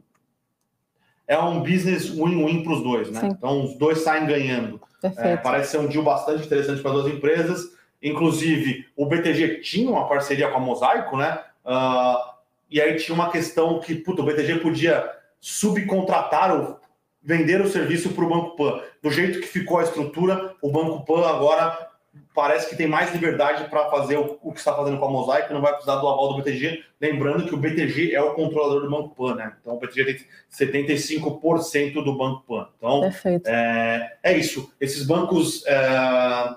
é 1.26 1.38
um 1.38 1.60
business 1.60 2.08
win-win 2.10 2.62
para 2.62 2.72
os 2.72 2.82
dois. 2.82 3.10
Né? 3.10 3.20
Então, 3.24 3.64
os 3.64 3.74
dois 3.76 3.98
saem 3.98 4.26
ganhando. 4.26 4.80
É, 5.02 5.36
parece 5.36 5.72
ser 5.72 5.78
um 5.78 5.86
deal 5.86 6.02
bastante 6.02 6.46
interessante 6.46 6.80
para 6.80 6.92
as 6.92 7.02
duas 7.02 7.14
empresas. 7.14 7.76
Inclusive, 8.02 8.86
o 8.96 9.06
BTG 9.06 9.60
tinha 9.60 9.90
uma 9.90 10.08
parceria 10.08 10.48
com 10.48 10.56
a 10.56 10.60
Mosaico, 10.60 11.16
né? 11.16 11.40
Uh, 11.64 12.36
e 12.70 12.80
aí 12.80 12.96
tinha 12.96 13.14
uma 13.14 13.30
questão 13.30 13.80
que 13.80 13.94
puto, 13.94 14.22
o 14.22 14.24
BTG 14.24 14.56
podia 14.56 15.10
subcontratar 15.40 16.54
ou 16.54 16.80
vender 17.22 17.60
o 17.60 17.68
serviço 17.68 18.10
para 18.10 18.24
o 18.24 18.28
Banco 18.28 18.56
Pan. 18.56 18.80
Do 19.02 19.10
jeito 19.10 19.40
que 19.40 19.46
ficou 19.46 19.78
a 19.78 19.82
estrutura, 19.82 20.54
o 20.62 20.70
Banco 20.70 21.04
Pan 21.04 21.26
agora 21.26 21.88
parece 22.34 22.68
que 22.68 22.76
tem 22.76 22.86
mais 22.86 23.12
liberdade 23.12 23.68
para 23.70 23.88
fazer 23.90 24.18
o, 24.18 24.38
o, 24.42 24.52
que 24.52 24.58
está 24.58 24.74
fazendo 24.74 24.98
com 24.98 25.06
a 25.06 25.10
Mosaic, 25.10 25.52
não 25.52 25.62
vai 25.62 25.72
precisar 25.72 25.96
do 25.96 26.06
aval 26.06 26.28
do 26.28 26.36
BTG. 26.36 26.84
Lembrando 27.00 27.46
que 27.46 27.54
o 27.54 27.56
BTG 27.56 28.14
é 28.14 28.20
o 28.20 28.34
controlador 28.34 28.82
do 28.82 28.90
Banco 28.90 29.14
Pan, 29.14 29.34
né? 29.34 29.56
Então 29.60 29.74
o 29.74 29.78
BTG 29.78 30.04
tem 30.04 30.26
75% 30.68 32.04
do 32.04 32.16
Banco 32.16 32.44
Pan. 32.46 32.68
Então 32.76 33.04
é, 33.46 34.18
é, 34.22 34.36
isso. 34.36 34.70
Esses 34.78 35.06
bancos 35.06 35.64
é, 35.66 36.56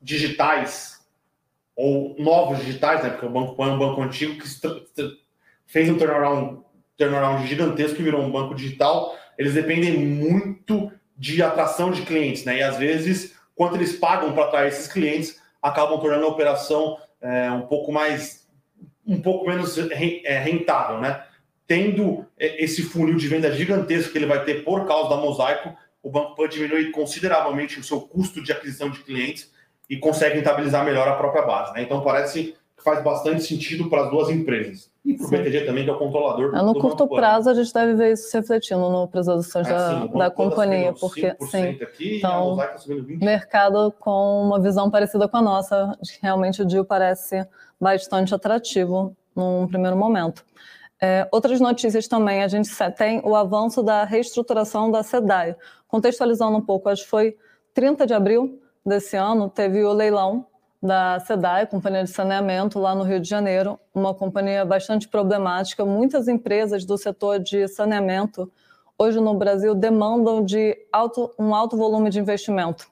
digitais 0.00 1.00
ou 1.74 2.14
novos 2.18 2.58
digitais, 2.58 3.02
né? 3.02 3.10
Porque 3.10 3.26
o 3.26 3.30
Banco 3.30 3.56
Pan 3.56 3.70
é 3.70 3.72
um 3.72 3.78
banco 3.78 4.00
antigo 4.00 4.40
que 4.40 4.48
fez 5.66 5.90
um 5.90 5.98
turnaround, 5.98 6.60
turnaround 6.96 7.46
gigantesco 7.48 8.00
e 8.00 8.04
virou 8.04 8.22
um 8.22 8.30
banco 8.30 8.54
digital. 8.54 9.16
Eles 9.36 9.54
dependem 9.54 9.98
muito 9.98 10.92
de 11.16 11.42
atração 11.42 11.90
de 11.90 12.02
clientes, 12.02 12.44
né? 12.44 12.58
E 12.58 12.62
às 12.62 12.76
vezes 12.76 13.33
quanto 13.54 13.76
eles 13.76 13.96
pagam 13.96 14.32
para 14.32 14.44
atrair 14.44 14.68
esses 14.68 14.86
clientes, 14.86 15.40
acabam 15.62 15.98
tornando 16.00 16.26
a 16.26 16.28
operação 16.28 16.98
é, 17.20 17.50
um 17.50 17.62
pouco 17.62 17.90
mais, 17.92 18.46
um 19.06 19.20
pouco 19.20 19.46
menos 19.46 19.78
é, 19.78 20.38
rentável, 20.38 21.00
né? 21.00 21.24
Tendo 21.66 22.26
é, 22.38 22.62
esse 22.62 22.82
funil 22.82 23.16
de 23.16 23.28
venda 23.28 23.50
gigantesco 23.50 24.12
que 24.12 24.18
ele 24.18 24.26
vai 24.26 24.44
ter 24.44 24.64
por 24.64 24.86
causa 24.86 25.10
da 25.10 25.16
Mosaico, 25.16 25.74
o 26.02 26.10
banco 26.10 26.34
pode 26.34 26.54
diminuir 26.54 26.90
consideravelmente 26.90 27.80
o 27.80 27.84
seu 27.84 28.00
custo 28.00 28.42
de 28.42 28.52
aquisição 28.52 28.90
de 28.90 29.02
clientes 29.02 29.50
e 29.88 29.96
consegue 29.96 30.36
rentabilizar 30.36 30.84
melhor 30.84 31.08
a 31.08 31.16
própria 31.16 31.42
base. 31.42 31.72
Né? 31.72 31.82
Então 31.82 32.02
parece 32.02 32.56
que 32.76 32.84
faz 32.84 33.02
bastante 33.02 33.42
sentido 33.42 33.88
para 33.88 34.04
as 34.04 34.10
duas 34.10 34.28
empresas. 34.28 34.92
E 35.04 35.18
para 35.18 35.26
o 35.26 35.30
BTG 35.30 35.66
também, 35.66 35.84
que 35.84 35.90
é 35.90 35.92
o 35.92 35.98
controlador. 35.98 36.56
É, 36.56 36.62
no 36.62 36.74
curto 36.74 37.06
prazo, 37.06 37.50
a 37.50 37.54
gente 37.54 37.72
deve 37.74 37.94
ver 37.94 38.12
isso 38.12 38.30
se 38.30 38.38
refletindo 38.38 38.88
no 38.88 39.06
preço 39.06 39.28
das 39.28 39.46
ações 39.46 39.68
é, 39.68 39.70
da, 39.70 40.06
da 40.06 40.30
companhia, 40.30 40.94
porque 40.94 41.36
sim, 41.40 41.78
aqui, 41.82 42.16
então, 42.18 42.56
tá 42.56 42.74
mercado 43.20 43.92
com 44.00 44.44
uma 44.46 44.58
visão 44.58 44.90
parecida 44.90 45.28
com 45.28 45.36
a 45.36 45.42
nossa, 45.42 45.98
realmente 46.22 46.62
o 46.62 46.64
deal 46.64 46.86
parece 46.86 47.46
bastante 47.78 48.34
atrativo 48.34 49.14
num 49.36 49.66
primeiro 49.66 49.96
momento. 49.96 50.42
É, 50.98 51.28
outras 51.30 51.60
notícias 51.60 52.08
também, 52.08 52.42
a 52.42 52.48
gente 52.48 52.70
tem 52.96 53.20
o 53.24 53.34
avanço 53.36 53.82
da 53.82 54.04
reestruturação 54.04 54.90
da 54.90 55.02
SEDAI. 55.02 55.54
Contextualizando 55.86 56.56
um 56.56 56.62
pouco, 56.62 56.88
acho 56.88 57.04
que 57.04 57.10
foi 57.10 57.36
30 57.74 58.06
de 58.06 58.14
abril 58.14 58.58
desse 58.86 59.16
ano, 59.16 59.50
teve 59.50 59.84
o 59.84 59.92
leilão 59.92 60.46
da 60.84 61.18
SEDAI, 61.18 61.66
Companhia 61.66 62.04
de 62.04 62.10
Saneamento, 62.10 62.78
lá 62.78 62.94
no 62.94 63.04
Rio 63.04 63.18
de 63.18 63.26
Janeiro, 63.26 63.80
uma 63.94 64.12
companhia 64.12 64.66
bastante 64.66 65.08
problemática. 65.08 65.82
Muitas 65.82 66.28
empresas 66.28 66.84
do 66.84 66.98
setor 66.98 67.38
de 67.38 67.66
saneamento, 67.66 68.52
hoje 68.98 69.18
no 69.18 69.32
Brasil, 69.32 69.74
demandam 69.74 70.44
de 70.44 70.76
alto, 70.92 71.34
um 71.38 71.54
alto 71.54 71.74
volume 71.74 72.10
de 72.10 72.20
investimento 72.20 72.86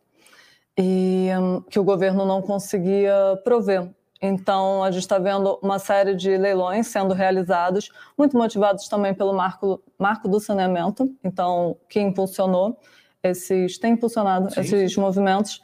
e 0.75 1.29
um, 1.39 1.61
que 1.61 1.79
o 1.79 1.85
governo 1.85 2.25
não 2.25 2.41
conseguia 2.41 3.15
prover. 3.45 3.87
Então, 4.23 4.83
a 4.83 4.91
gente 4.91 5.03
está 5.03 5.19
vendo 5.19 5.59
uma 5.61 5.79
série 5.79 6.15
de 6.15 6.35
leilões 6.39 6.87
sendo 6.87 7.13
realizados, 7.13 7.91
muito 8.17 8.39
motivados 8.39 8.89
também 8.89 9.13
pelo 9.13 9.35
marco, 9.35 9.83
marco 9.99 10.29
do 10.29 10.41
saneamento, 10.41 11.15
então, 11.23 11.77
que 11.91 12.01
impulsionou 12.01 12.79
esses, 13.23 13.77
tem 13.77 13.93
impulsionado 13.93 14.51
sim, 14.51 14.61
esses 14.61 14.97
movimentos. 14.97 15.61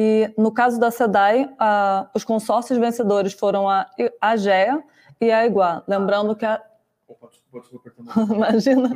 E 0.00 0.32
no 0.38 0.52
caso 0.52 0.78
da 0.78 0.92
SEDAI, 0.92 1.52
a, 1.58 2.08
os 2.14 2.22
consórcios 2.22 2.78
vencedores 2.78 3.32
foram 3.32 3.68
a 3.68 3.84
AGEA 4.20 4.80
e 5.20 5.28
a 5.28 5.44
Iguá. 5.44 5.82
Lembrando 5.88 6.36
que 6.36 6.46
a. 6.46 6.62
Opa, 7.08 7.26
desculpa, 7.26 7.66
desculpa, 7.82 8.12
imagina. 8.32 8.90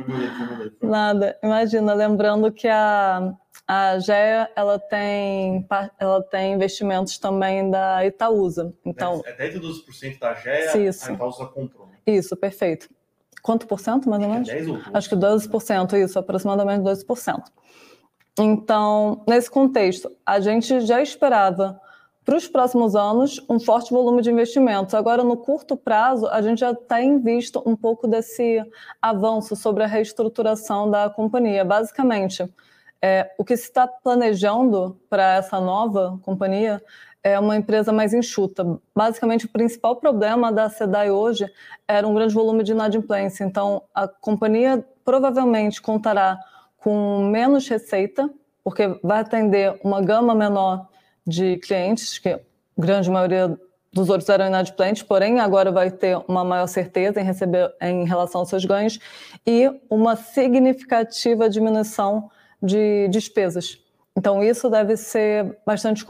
Nada, 0.81 1.37
imagina, 1.43 1.93
lembrando 1.93 2.49
que 2.53 2.69
a, 2.69 3.33
a 3.67 3.89
AGEA 3.89 4.49
ela 4.55 4.79
tem, 4.79 5.67
ela 5.99 6.23
tem 6.23 6.53
investimentos 6.53 7.17
também 7.17 7.69
da 7.69 8.05
Itaúsa. 8.05 8.73
Então, 8.85 9.21
é 9.25 9.33
10 9.33 9.57
a 9.57 9.59
12% 9.59 10.19
da 10.19 10.31
AGEA, 10.31 10.77
isso. 10.87 11.11
a 11.11 11.13
Itaúsa 11.15 11.45
comprou. 11.47 11.87
Né? 11.87 11.93
Isso, 12.07 12.33
perfeito. 12.37 12.87
Quanto 13.41 13.67
por 13.67 13.81
cento, 13.81 14.09
mais 14.09 14.23
ou 14.23 14.29
menos? 14.29 14.47
É 14.47 14.53
10 14.53 14.67
ou 14.69 14.77
12. 14.77 14.89
Acho 14.93 15.09
que 15.09 15.15
12%, 15.17 15.93
isso, 16.01 16.17
aproximadamente 16.17 16.81
12%. 16.81 17.43
Então, 18.39 19.23
nesse 19.27 19.49
contexto, 19.49 20.11
a 20.25 20.39
gente 20.39 20.81
já 20.81 21.01
esperava 21.01 21.79
para 22.25 22.37
os 22.37 22.47
próximos 22.47 22.95
anos 22.95 23.43
um 23.49 23.59
forte 23.59 23.91
volume 23.91 24.21
de 24.21 24.31
investimentos. 24.31 24.95
Agora, 24.95 25.23
no 25.23 25.37
curto 25.37 25.75
prazo, 25.75 26.27
a 26.27 26.41
gente 26.41 26.59
já 26.59 26.71
está 26.71 27.01
em 27.01 27.19
vista 27.19 27.61
um 27.65 27.75
pouco 27.75 28.07
desse 28.07 28.63
avanço 29.01 29.55
sobre 29.55 29.83
a 29.83 29.87
reestruturação 29.87 30.89
da 30.89 31.09
companhia. 31.09 31.65
Basicamente, 31.65 32.49
é, 33.01 33.29
o 33.37 33.43
que 33.43 33.55
se 33.57 33.63
está 33.63 33.85
planejando 33.87 34.97
para 35.09 35.35
essa 35.35 35.59
nova 35.59 36.17
companhia 36.23 36.81
é 37.21 37.39
uma 37.39 37.55
empresa 37.55 37.91
mais 37.91 38.13
enxuta. 38.13 38.79
Basicamente, 38.95 39.45
o 39.45 39.49
principal 39.49 39.97
problema 39.97 40.51
da 40.51 40.69
SEDAI 40.69 41.11
hoje 41.11 41.45
era 41.87 42.07
um 42.07 42.13
grande 42.13 42.33
volume 42.33 42.63
de 42.63 42.71
inadimplência. 42.71 43.43
Então, 43.43 43.83
a 43.93 44.07
companhia 44.07 44.85
provavelmente 45.05 45.81
contará 45.81 46.39
com 46.83 47.29
menos 47.29 47.67
receita, 47.67 48.29
porque 48.63 48.99
vai 49.01 49.21
atender 49.21 49.79
uma 49.83 50.01
gama 50.01 50.35
menor 50.35 50.89
de 51.25 51.57
clientes, 51.57 52.19
que 52.19 52.29
a 52.29 52.39
grande 52.77 53.09
maioria 53.09 53.57
dos 53.93 54.09
outros 54.09 54.27
eram 54.27 54.47
inadimplentes, 54.47 55.01
porém 55.03 55.39
agora 55.39 55.71
vai 55.71 55.89
ter 55.89 56.17
uma 56.27 56.43
maior 56.43 56.67
certeza 56.67 57.21
em 57.21 57.23
receber 57.23 57.73
em 57.79 58.05
relação 58.05 58.41
aos 58.41 58.49
seus 58.49 58.65
ganhos 58.65 58.99
e 59.45 59.71
uma 59.89 60.15
significativa 60.15 61.49
diminuição 61.49 62.29
de 62.61 63.07
despesas. 63.09 63.79
Então 64.17 64.43
isso 64.43 64.69
deve 64.69 64.97
ser 64.97 65.57
bastante, 65.65 66.05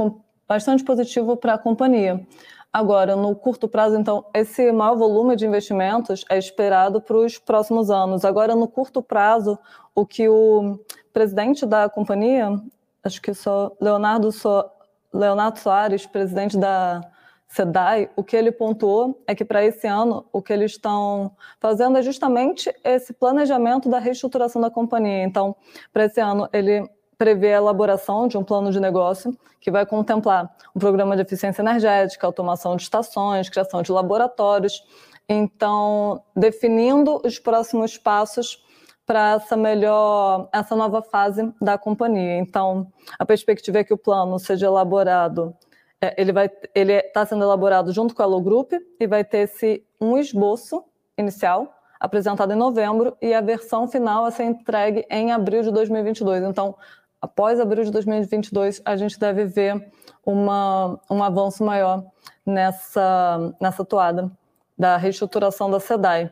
bastante 0.48 0.84
positivo 0.84 1.38
para 1.38 1.54
a 1.54 1.58
companhia. 1.58 2.26
Agora, 2.74 3.16
no 3.16 3.36
curto 3.36 3.68
prazo, 3.68 3.96
então, 3.96 4.26
esse 4.34 4.72
maior 4.72 4.96
volume 4.96 5.36
de 5.36 5.46
investimentos 5.46 6.26
é 6.28 6.40
esperado 6.40 7.00
para 7.00 7.18
os 7.18 7.38
próximos 7.38 7.92
anos. 7.92 8.26
Agora, 8.26 8.56
no 8.56 8.68
curto 8.68 9.00
prazo, 9.00 9.60
o 9.94 10.08
que 10.08 10.28
o 10.28 10.80
presidente 11.14 11.68
da 11.68 11.88
companhia, 11.88 12.60
acho 13.04 13.22
que 13.22 13.32
só 13.32 13.72
Leonardo 13.80 14.32
so, 14.32 14.66
Leonardo 15.14 15.60
Soares, 15.60 16.08
presidente 16.08 16.58
da 16.58 17.02
SEDAI, 17.48 18.10
o 18.16 18.24
que 18.24 18.36
ele 18.36 18.52
pontuou 18.52 19.22
é 19.28 19.36
que 19.36 19.46
para 19.46 19.64
esse 19.64 19.86
ano 19.86 20.26
o 20.34 20.42
que 20.42 20.52
eles 20.52 20.72
estão 20.72 21.32
fazendo 21.60 22.00
é 22.00 22.02
justamente 22.02 22.74
esse 22.84 23.14
planejamento 23.14 23.88
da 23.88 24.00
reestruturação 24.00 24.60
da 24.60 24.72
companhia. 24.72 25.24
Então, 25.24 25.56
para 25.92 26.06
esse 26.06 26.20
ano, 26.20 26.50
ele 26.52 26.90
prevê 27.24 27.54
a 27.54 27.58
elaboração 27.58 28.28
de 28.28 28.38
um 28.38 28.44
plano 28.44 28.70
de 28.70 28.82
negócio 28.82 29.34
que 29.62 29.72
vai 29.72 29.86
contemplar 29.86 30.54
um 30.76 30.80
programa 30.80 31.16
de 31.16 31.22
eficiência 31.22 31.62
energética, 31.62 32.28
automação 32.28 32.76
de 32.76 32.84
estações, 32.84 33.48
criação 33.48 33.82
de 33.82 33.94
laboratórios. 33.94 34.84
Então, 35.30 36.22
definindo 36.36 37.22
os 37.24 37.40
próximos 37.40 37.98
passos 37.98 38.62
para 39.06 39.36
essa 39.36 39.56
melhor, 39.56 40.50
essa 40.52 40.76
nova 40.76 41.02
fase 41.02 41.50
da 41.62 41.78
companhia. 41.78 42.38
Então, 42.40 42.92
a 43.18 43.26
perspectiva 43.26 43.78
é 43.78 43.84
que 43.86 43.94
o 43.94 43.98
plano 43.98 44.38
seja 44.38 44.66
elaborado, 44.66 45.56
é, 46.02 46.14
ele 46.22 46.34
vai, 46.34 46.52
ele 46.76 46.92
está 46.92 47.26
sendo 47.26 47.46
elaborado 47.46 47.94
junto 47.94 48.14
com 48.14 48.22
a 48.22 48.42
Group 48.42 48.74
e 49.00 49.08
vai 49.08 49.24
ter 49.24 49.50
esse 49.50 49.82
um 50.02 50.18
esboço 50.18 50.84
inicial 51.18 51.74
apresentado 52.02 52.52
em 52.52 52.58
novembro 52.58 53.16
e 53.22 53.34
a 53.34 53.40
versão 53.40 53.88
final 53.88 54.26
a 54.26 54.32
ser 54.32 54.44
entregue 54.44 55.06
em 55.10 55.32
abril 55.32 55.64
de 55.64 55.72
2022. 55.72 56.44
Então, 56.44 56.76
após 57.24 57.58
abril 57.58 57.86
de 57.86 57.92
2022, 57.92 58.82
a 58.84 58.98
gente 58.98 59.18
deve 59.18 59.46
ver 59.46 59.92
uma, 60.26 61.00
um 61.10 61.24
avanço 61.24 61.64
maior 61.64 62.04
nessa, 62.46 63.56
nessa 63.62 63.86
toada 63.86 64.30
da 64.78 64.98
reestruturação 64.98 65.72
da 65.72 65.80
SEDAI 65.80 66.30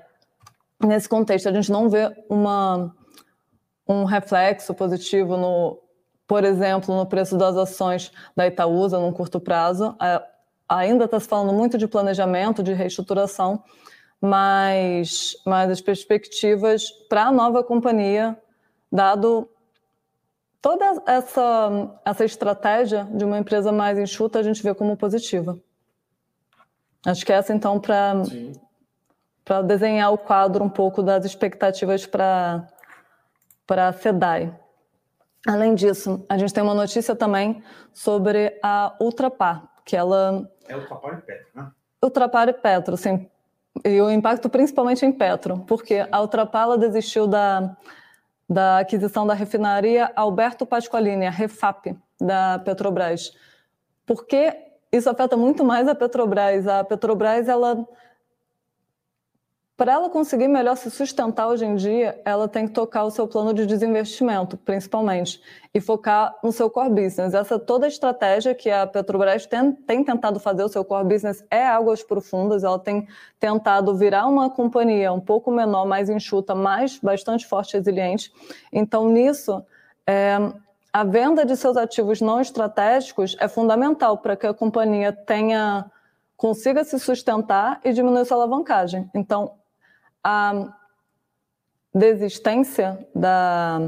nesse 0.85 1.07
contexto, 1.07 1.47
a 1.47 1.53
gente 1.53 1.71
não 1.71 1.89
vê 1.89 2.11
uma, 2.29 2.93
um 3.87 4.03
reflexo 4.03 4.73
positivo 4.73 5.37
no, 5.37 5.79
por 6.27 6.43
exemplo, 6.43 6.95
no 6.95 7.05
preço 7.05 7.37
das 7.37 7.55
ações 7.55 8.11
da 8.35 8.47
Itaúsa 8.47 8.99
no 8.99 9.13
curto 9.13 9.39
prazo. 9.39 9.95
É, 10.01 10.21
ainda 10.67 11.05
está 11.05 11.19
se 11.19 11.27
falando 11.27 11.53
muito 11.53 11.77
de 11.77 11.87
planejamento, 11.87 12.63
de 12.63 12.73
reestruturação, 12.73 13.63
mas, 14.19 15.35
mas 15.45 15.69
as 15.69 15.81
perspectivas 15.81 16.91
para 17.09 17.25
a 17.25 17.31
nova 17.31 17.63
companhia, 17.63 18.37
dado 18.91 19.47
toda 20.61 21.01
essa, 21.05 21.99
essa 22.05 22.25
estratégia 22.25 23.05
de 23.11 23.25
uma 23.25 23.39
empresa 23.39 23.71
mais 23.71 23.97
enxuta, 23.97 24.39
a 24.39 24.43
gente 24.43 24.61
vê 24.61 24.73
como 24.73 24.95
positiva. 24.95 25.59
Acho 27.05 27.25
que 27.25 27.33
essa, 27.33 27.53
então, 27.53 27.79
para 27.79 28.13
para 29.43 29.61
desenhar 29.61 30.13
o 30.13 30.17
quadro 30.17 30.63
um 30.63 30.69
pouco 30.69 31.01
das 31.01 31.25
expectativas 31.25 32.05
para 32.05 32.67
a 33.69 33.93
SEDAI. 33.93 34.57
Além 35.47 35.73
disso, 35.73 36.23
a 36.29 36.37
gente 36.37 36.53
tem 36.53 36.61
uma 36.61 36.75
notícia 36.75 37.15
também 37.15 37.63
sobre 37.91 38.59
a 38.61 38.95
Ultrapar, 39.01 39.67
que 39.83 39.97
ela... 39.97 40.47
É 40.67 40.75
Ultrapar 40.75 41.17
e 41.17 41.21
Petro, 41.21 41.47
né? 41.55 41.71
Ultrapar 42.03 42.49
e 42.49 42.53
Petro, 42.53 42.95
sim. 42.95 43.27
E 43.83 43.99
o 43.99 44.11
impacto 44.11 44.49
principalmente 44.49 45.05
em 45.05 45.11
Petro, 45.11 45.65
porque 45.67 46.07
a 46.11 46.21
Ultrapar 46.21 46.63
ela 46.63 46.77
desistiu 46.77 47.25
da, 47.25 47.75
da 48.51 48.79
aquisição 48.79 49.25
da 49.25 49.33
refinaria 49.33 50.11
Alberto 50.13 50.65
Pasqualini, 50.65 51.25
a 51.25 51.29
Refap, 51.31 51.97
da 52.19 52.59
Petrobras. 52.59 53.31
Porque 54.05 54.53
isso 54.91 55.09
afeta 55.09 55.37
muito 55.37 55.63
mais 55.63 55.87
a 55.87 55.95
Petrobras. 55.95 56.67
A 56.67 56.83
Petrobras, 56.83 57.47
ela 57.47 57.87
para 59.81 59.93
ela 59.93 60.11
conseguir 60.11 60.47
melhor 60.47 60.77
se 60.77 60.91
sustentar 60.91 61.47
hoje 61.47 61.65
em 61.65 61.75
dia, 61.75 62.21
ela 62.23 62.47
tem 62.47 62.67
que 62.67 62.71
tocar 62.71 63.03
o 63.03 63.09
seu 63.09 63.27
plano 63.27 63.51
de 63.51 63.65
desinvestimento, 63.65 64.55
principalmente, 64.55 65.41
e 65.73 65.81
focar 65.81 66.37
no 66.43 66.51
seu 66.51 66.69
core 66.69 66.91
business. 66.91 67.33
Essa 67.33 67.57
toda 67.57 67.87
a 67.87 67.89
estratégia 67.89 68.53
que 68.53 68.69
a 68.69 68.85
Petrobras 68.85 69.47
tem, 69.47 69.71
tem 69.71 70.03
tentado 70.03 70.39
fazer 70.39 70.63
o 70.63 70.69
seu 70.69 70.85
core 70.85 71.07
business 71.07 71.43
é 71.49 71.65
águas 71.65 72.03
profundas, 72.03 72.63
ela 72.63 72.77
tem 72.77 73.07
tentado 73.39 73.95
virar 73.95 74.27
uma 74.27 74.51
companhia 74.51 75.11
um 75.11 75.19
pouco 75.19 75.49
menor, 75.49 75.87
mais 75.87 76.11
enxuta, 76.11 76.53
mas 76.53 76.99
bastante 76.99 77.47
forte 77.47 77.73
e 77.73 77.77
resiliente. 77.77 78.31
Então, 78.71 79.09
nisso, 79.09 79.65
é, 80.05 80.37
a 80.93 81.03
venda 81.03 81.43
de 81.43 81.57
seus 81.57 81.75
ativos 81.75 82.21
não 82.21 82.39
estratégicos 82.39 83.35
é 83.39 83.47
fundamental 83.47 84.19
para 84.19 84.35
que 84.35 84.45
a 84.45 84.53
companhia 84.53 85.11
tenha 85.11 85.89
consiga 86.37 86.83
se 86.83 86.99
sustentar 86.99 87.79
e 87.83 87.93
diminuir 87.93 88.25
sua 88.25 88.37
alavancagem. 88.37 89.09
Então, 89.13 89.60
a 90.23 90.73
desistência 91.93 93.07
da 93.13 93.79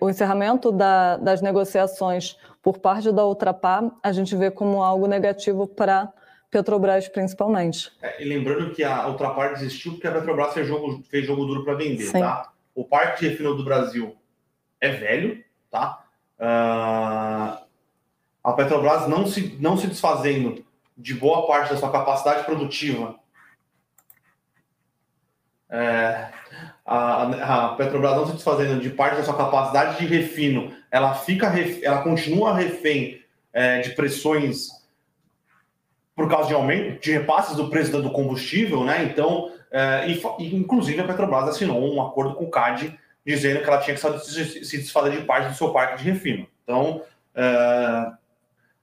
o 0.00 0.10
encerramento 0.10 0.72
da, 0.72 1.16
das 1.16 1.40
negociações 1.40 2.36
por 2.60 2.78
parte 2.78 3.12
da 3.12 3.24
Ultrapar, 3.24 3.90
a 4.02 4.12
gente 4.12 4.34
vê 4.34 4.50
como 4.50 4.82
algo 4.82 5.06
negativo 5.06 5.66
para 5.66 6.12
Petrobras, 6.50 7.08
principalmente. 7.08 7.92
É, 8.02 8.20
e 8.20 8.24
lembrando 8.24 8.74
que 8.74 8.82
a 8.82 9.06
Ultrapar 9.06 9.54
desistiu 9.54 9.92
porque 9.92 10.08
a 10.08 10.12
Petrobras 10.12 10.52
fez 10.52 10.66
jogo, 10.66 11.02
fez 11.08 11.24
jogo 11.24 11.46
duro 11.46 11.64
para 11.64 11.74
vender, 11.74 12.06
Sim. 12.06 12.18
tá? 12.20 12.50
O 12.74 12.84
parque 12.84 13.20
de 13.20 13.28
refino 13.28 13.54
do 13.54 13.64
Brasil 13.64 14.16
é 14.80 14.90
velho, 14.90 15.44
tá? 15.70 16.04
Uh, 16.40 17.64
a 18.42 18.52
Petrobras 18.56 19.06
não 19.06 19.24
se, 19.26 19.56
não 19.60 19.76
se 19.76 19.86
desfazendo 19.86 20.64
de 20.98 21.14
boa 21.14 21.46
parte 21.46 21.70
da 21.70 21.76
sua 21.76 21.92
capacidade 21.92 22.44
produtiva 22.44 23.19
é, 25.70 26.28
a, 26.84 27.22
a, 27.22 27.68
Petrobras 27.76 28.16
não 28.16 28.26
se 28.26 28.32
desfazendo 28.32 28.80
de 28.80 28.90
parte 28.90 29.16
da 29.16 29.24
sua 29.24 29.36
capacidade 29.36 29.98
de 29.98 30.06
refino, 30.06 30.74
ela 30.90 31.14
fica, 31.14 31.52
ela 31.82 32.02
continua 32.02 32.56
refém 32.56 33.22
é, 33.52 33.80
de 33.80 33.90
pressões 33.90 34.68
por 36.14 36.28
causa 36.28 36.48
de 36.48 36.54
aumento 36.54 37.00
de 37.00 37.12
repasses 37.12 37.56
do 37.56 37.70
preço 37.70 37.92
do 38.02 38.10
combustível, 38.10 38.84
né? 38.84 39.04
Então, 39.04 39.50
é, 39.70 40.06
e, 40.08 40.54
inclusive 40.54 41.00
a 41.00 41.06
Petrobras 41.06 41.48
assinou 41.48 41.94
um 41.94 42.02
acordo 42.02 42.34
com 42.34 42.44
o 42.44 42.50
CAD 42.50 42.98
dizendo 43.24 43.62
que 43.62 43.68
ela 43.68 43.78
tinha 43.78 43.96
que 43.96 44.64
se 44.64 44.78
desfazer 44.78 45.12
de 45.12 45.24
parte 45.24 45.48
do 45.48 45.54
seu 45.54 45.72
parque 45.72 46.02
de 46.02 46.10
refino. 46.10 46.46
Então, 46.64 47.02
é, 47.34 48.10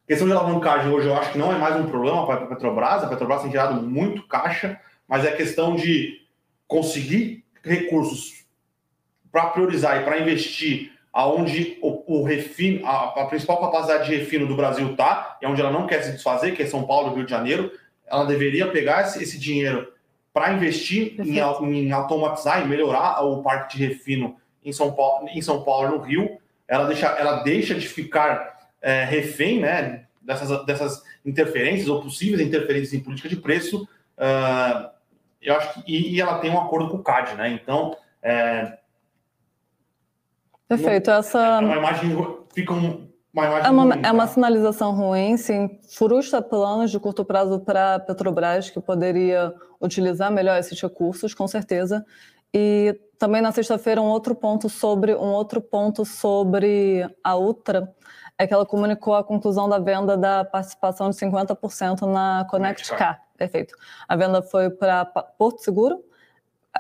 questão 0.08 0.28
de 0.28 0.34
alavancagem 0.34 0.92
hoje 0.92 1.08
eu 1.08 1.16
acho 1.18 1.34
que 1.34 1.38
não 1.38 1.52
é 1.52 1.58
mais 1.58 1.76
um 1.76 1.88
problema 1.88 2.26
para 2.26 2.46
a 2.46 2.48
Petrobras. 2.48 3.04
A 3.04 3.08
Petrobras 3.08 3.42
tem 3.42 3.52
gerado 3.52 3.82
muito 3.82 4.26
caixa, 4.28 4.80
mas 5.08 5.26
é 5.26 5.32
questão 5.32 5.76
de 5.76 6.27
conseguir 6.68 7.44
recursos 7.64 8.46
para 9.32 9.48
priorizar 9.48 10.02
e 10.02 10.04
para 10.04 10.20
investir 10.20 10.92
aonde 11.14 11.78
o, 11.82 12.20
o 12.20 12.24
refino, 12.24 12.86
a, 12.86 13.22
a, 13.22 13.26
principal 13.26 13.60
capacidade 13.60 14.08
de 14.08 14.16
refino 14.16 14.46
do 14.46 14.56
Brasil 14.56 14.92
está, 14.92 15.38
e 15.42 15.48
onde 15.48 15.60
ela 15.60 15.72
não 15.72 15.88
quer 15.88 16.04
se 16.04 16.12
desfazer, 16.12 16.56
que 16.56 16.62
é 16.62 16.68
São 16.68 16.86
Paulo 16.86 17.12
e 17.12 17.16
Rio 17.16 17.26
de 17.26 17.32
Janeiro, 17.32 17.72
ela 18.06 18.26
deveria 18.26 18.68
pegar 18.68 19.02
esse, 19.02 19.24
esse 19.24 19.40
dinheiro 19.40 19.92
para 20.32 20.54
investir 20.54 21.16
em, 21.20 21.40
em, 21.40 21.92
automatizar 21.92 22.64
e 22.64 22.68
melhorar 22.68 23.22
o 23.24 23.42
parque 23.42 23.78
de 23.78 23.88
refino 23.88 24.38
em 24.64 24.72
São 24.72 24.92
Paulo, 24.94 25.28
em 25.30 25.42
São 25.42 25.64
Paulo 25.64 25.98
no 25.98 26.04
Rio. 26.04 26.38
Ela 26.68 26.86
deixa, 26.86 27.08
ela 27.08 27.42
deixa 27.42 27.74
de 27.74 27.88
ficar 27.88 28.70
é, 28.80 29.04
refém 29.04 29.60
né, 29.60 30.04
dessas, 30.22 30.66
dessas 30.66 31.04
interferências 31.26 31.88
ou 31.88 32.02
possíveis 32.02 32.42
interferências 32.42 32.94
em 32.94 33.00
política 33.00 33.28
de 33.28 33.38
preço. 33.38 33.88
Uh, 34.18 34.97
eu 35.42 35.56
acho 35.56 35.74
que, 35.74 35.92
e, 35.92 36.16
e, 36.16 36.22
ela 36.22 36.40
tem 36.40 36.52
um 36.52 36.60
acordo 36.60 36.90
com 36.90 36.98
o 36.98 37.04
CAD, 37.04 37.36
né? 37.36 37.50
Então, 37.50 37.96
é, 38.22 38.78
Perfeito. 40.68 41.10
Essa 41.10 41.40
é 41.40 41.60
uma 41.60 41.76
imagem 41.78 42.38
fica 42.54 42.74
um, 42.74 43.08
uma 43.34 43.46
imagem 43.46 43.68
é 43.68 43.72
uma, 43.72 43.84
ruim, 43.84 44.00
é 44.00 44.02
tá? 44.02 44.12
uma 44.12 44.28
sinalização 44.28 44.92
ruim, 44.92 45.38
sim. 45.38 45.80
Frustra 45.96 46.42
planos 46.42 46.92
de 46.92 47.00
curto 47.00 47.24
prazo 47.24 47.60
para 47.60 47.96
a 47.96 48.00
Petrobras, 48.00 48.70
que 48.70 48.82
poderia 48.82 49.54
utilizar 49.82 50.32
melhor 50.32 50.60
esses 50.60 50.80
recursos, 50.82 51.34
com 51.34 51.48
certeza. 51.48 52.06
E 52.54 53.00
também 53.18 53.42
na 53.42 53.52
sexta-feira 53.52 54.02
um 54.02 54.08
outro 54.08 54.36
ponto 54.36 54.70
sobre 54.70 55.16
um 55.16 55.32
outro 55.32 55.62
ponto 55.62 56.04
sobre 56.04 57.08
a 57.24 57.36
Ultra 57.36 57.94
é 58.38 58.46
que 58.46 58.54
ela 58.54 58.66
comunicou 58.66 59.16
a 59.16 59.24
conclusão 59.24 59.68
da 59.68 59.80
venda 59.80 60.16
da 60.16 60.46
participação 60.46 61.10
de 61.10 61.16
50% 61.16 62.02
na 62.02 62.46
Connect 62.50 62.94
Car. 62.96 63.20
Perfeito. 63.38 63.76
A 64.08 64.16
venda 64.16 64.42
foi 64.42 64.70
para 64.70 65.06
Porto 65.06 65.60
Seguro. 65.62 66.04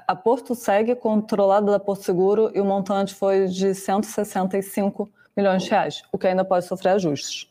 A 0.07 0.15
Porto 0.15 0.55
segue 0.55 0.95
controlada 0.95 1.71
da 1.71 1.79
Porto 1.79 2.03
Seguro 2.03 2.51
e 2.53 2.59
o 2.59 2.65
montante 2.65 3.13
foi 3.13 3.47
de 3.47 3.73
165 3.73 5.09
milhões 5.35 5.63
de 5.63 5.69
reais, 5.69 6.03
o 6.11 6.17
que 6.17 6.27
ainda 6.27 6.43
pode 6.43 6.65
sofrer 6.65 6.89
ajustes. 6.91 7.49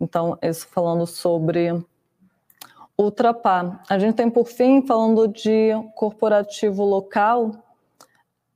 Então, 0.00 0.38
isso 0.42 0.66
falando 0.68 1.06
sobre 1.06 1.84
Ultrapar. 2.98 3.82
A 3.88 3.98
gente 3.98 4.14
tem, 4.14 4.30
por 4.30 4.46
fim, 4.46 4.86
falando 4.86 5.28
de 5.28 5.70
corporativo 5.94 6.82
local, 6.82 7.52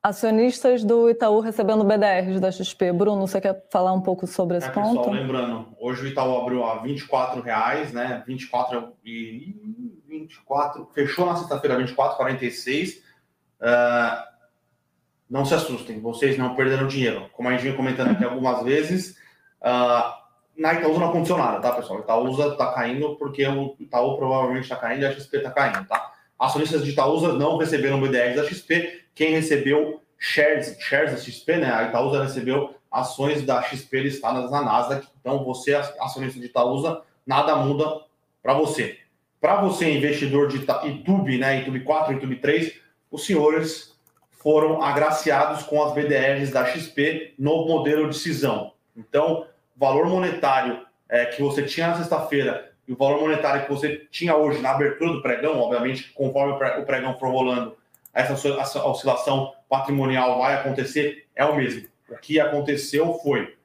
Acionistas 0.03 0.83
do 0.83 1.11
Itaú 1.11 1.41
recebendo 1.41 1.85
BDRs 1.85 2.41
da 2.41 2.51
XP. 2.51 2.91
Bruno, 2.91 3.27
você 3.27 3.39
quer 3.39 3.67
falar 3.71 3.93
um 3.93 4.01
pouco 4.01 4.27
sobre 4.27 4.57
esse 4.57 4.67
é, 4.67 4.71
ponto? 4.71 4.97
Pessoal, 4.97 5.11
lembrando, 5.11 5.77
hoje 5.79 6.05
o 6.05 6.07
Itaú 6.07 6.41
abriu 6.41 6.65
a 6.65 6.81
R$ 6.81 6.89
24,00, 6.95 7.93
né? 7.93 8.25
24 8.27 8.95
e 9.05 9.55
24, 10.09 10.89
fechou 10.95 11.27
na 11.27 11.37
sexta-feira 11.37 11.79
24,46. 11.79 12.97
Uh, 13.61 14.31
não 15.29 15.45
se 15.45 15.53
assustem, 15.53 16.01
vocês 16.01 16.39
não 16.39 16.57
perderam 16.57 16.87
dinheiro. 16.87 17.29
Como 17.35 17.51
a 17.51 17.53
gente 17.53 17.65
vem 17.65 17.77
comentando 17.77 18.13
aqui 18.13 18.25
algumas 18.25 18.65
vezes, 18.65 19.19
uh, 19.61 20.15
na 20.57 20.73
Itaúsa 20.73 20.99
não 20.99 21.11
aconteceu 21.11 21.37
nada, 21.37 21.61
tá, 21.61 21.73
pessoal? 21.73 22.01
Itaúsa 22.01 22.49
está 22.49 22.73
caindo 22.73 23.17
porque 23.17 23.47
o 23.47 23.77
Itaú 23.79 24.17
provavelmente 24.17 24.63
está 24.63 24.77
caindo 24.77 25.03
e 25.03 25.07
a 25.07 25.13
XP 25.13 25.37
está 25.37 25.51
caindo, 25.51 25.87
tá? 25.87 26.15
Acionistas 26.39 26.83
de 26.83 26.93
Itaúsa 26.93 27.35
não 27.35 27.59
receberam 27.59 28.01
BDRs 28.01 28.37
da 28.37 28.45
XP, 28.45 29.10
quem 29.21 29.33
recebeu 29.33 30.01
shares, 30.19 30.79
shares 30.81 31.11
da 31.13 31.19
XP, 31.19 31.59
né? 31.59 31.71
A 31.71 31.83
Itaúsa 31.83 32.23
recebeu 32.23 32.75
ações 32.91 33.43
da 33.43 33.61
XP 33.61 34.01
listadas 34.01 34.51
na 34.51 34.63
Nasdaq. 34.63 35.07
Então, 35.21 35.45
você, 35.45 35.75
acionista 35.75 36.41
de 36.41 36.47
Itaúsa, 36.47 37.03
nada 37.27 37.55
muda 37.55 38.01
para 38.43 38.55
você. 38.55 38.97
Para 39.39 39.61
você, 39.61 39.95
investidor 39.95 40.49
de 40.49 40.57
YouTube, 40.57 41.37
né? 41.37 41.59
YouTube 41.59 41.81
4, 41.81 42.15
YouTube 42.15 42.37
3, 42.37 42.81
os 43.11 43.27
senhores 43.27 43.95
foram 44.31 44.83
agraciados 44.83 45.65
com 45.65 45.85
as 45.85 45.93
BDRs 45.93 46.51
da 46.51 46.65
XP 46.65 47.35
no 47.39 47.67
modelo 47.67 48.09
de 48.09 48.17
cisão. 48.17 48.73
Então, 48.97 49.47
valor 49.77 50.07
monetário 50.07 50.81
é, 51.11 51.27
que 51.27 51.43
você 51.43 51.63
tinha 51.65 51.89
na 51.89 51.97
sexta-feira 51.97 52.73
e 52.89 52.93
o 52.95 52.97
valor 52.97 53.21
monetário 53.21 53.65
que 53.67 53.71
você 53.71 53.99
tinha 54.11 54.35
hoje 54.35 54.63
na 54.63 54.71
abertura 54.71 55.13
do 55.13 55.21
pregão, 55.21 55.61
obviamente, 55.61 56.11
conforme 56.15 56.55
o 56.55 56.87
pregão 56.87 57.19
for 57.19 57.29
rolando, 57.29 57.77
essa 58.13 58.85
oscilação 58.87 59.53
patrimonial 59.69 60.39
vai 60.39 60.55
acontecer, 60.55 61.27
é 61.35 61.45
o 61.45 61.57
mesmo. 61.57 61.89
O 62.09 62.17
que 62.17 62.41
aconteceu 62.41 63.15
foi 63.23 63.57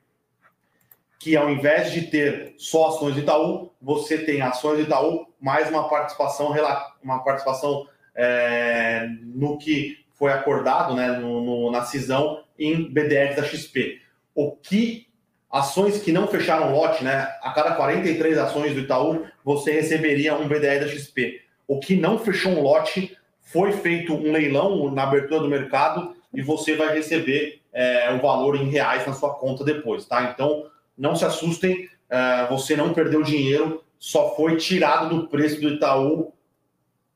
que 1.20 1.36
ao 1.36 1.50
invés 1.50 1.92
de 1.92 2.04
ter 2.04 2.54
só 2.58 2.90
ações 2.90 3.16
de 3.16 3.22
Itaú, 3.22 3.72
você 3.82 4.20
tem 4.20 4.42
ações 4.42 4.78
de 4.78 4.84
Itaú 4.84 5.26
mais 5.40 5.70
uma 5.70 5.90
participação, 5.90 6.54
uma 7.02 7.24
participação 7.24 7.88
é, 8.16 9.08
no 9.24 9.58
que 9.58 10.06
foi 10.14 10.32
acordado 10.32 10.94
né, 10.94 11.08
no, 11.14 11.44
no, 11.44 11.72
na 11.72 11.84
cisão 11.84 12.44
em 12.58 12.92
BDRs 12.92 13.36
da 13.36 13.44
XP. 13.44 14.02
O 14.34 14.52
que 14.52 15.08
ações 15.52 16.02
que 16.02 16.12
não 16.12 16.28
fecharam 16.28 16.74
lote, 16.74 17.04
né? 17.04 17.34
A 17.42 17.52
cada 17.52 17.76
43 17.76 18.38
ações 18.38 18.74
do 18.74 18.82
Itaú, 18.82 19.26
você 19.44 19.72
receberia 19.72 20.36
um 20.36 20.48
BDR 20.48 20.82
da 20.82 20.88
XP. 20.88 21.42
O 21.68 21.80
que 21.80 21.96
não 21.96 22.20
fechou 22.20 22.52
um 22.52 22.62
lote 22.62 23.15
foi 23.46 23.72
feito 23.72 24.14
um 24.14 24.32
leilão 24.32 24.92
na 24.92 25.04
abertura 25.04 25.40
do 25.40 25.48
mercado 25.48 26.14
e 26.34 26.42
você 26.42 26.76
vai 26.76 26.94
receber 26.94 27.62
é, 27.72 28.12
o 28.14 28.22
valor 28.22 28.56
em 28.56 28.70
reais 28.70 29.08
na 29.08 29.14
sua 29.14 29.34
conta 29.36 29.64
depois, 29.64 30.06
tá? 30.06 30.32
Então, 30.34 30.66
não 30.98 31.16
se 31.16 31.24
assustem, 31.24 31.88
é, 32.10 32.48
você 32.48 32.76
não 32.76 32.94
perdeu 32.94 33.24
dinheiro, 33.24 33.84
só 33.98 34.36
foi 34.36 34.58
tirado 34.58 35.10
do 35.10 35.28
preço 35.28 35.62
do 35.62 35.70
Itaú 35.70 36.34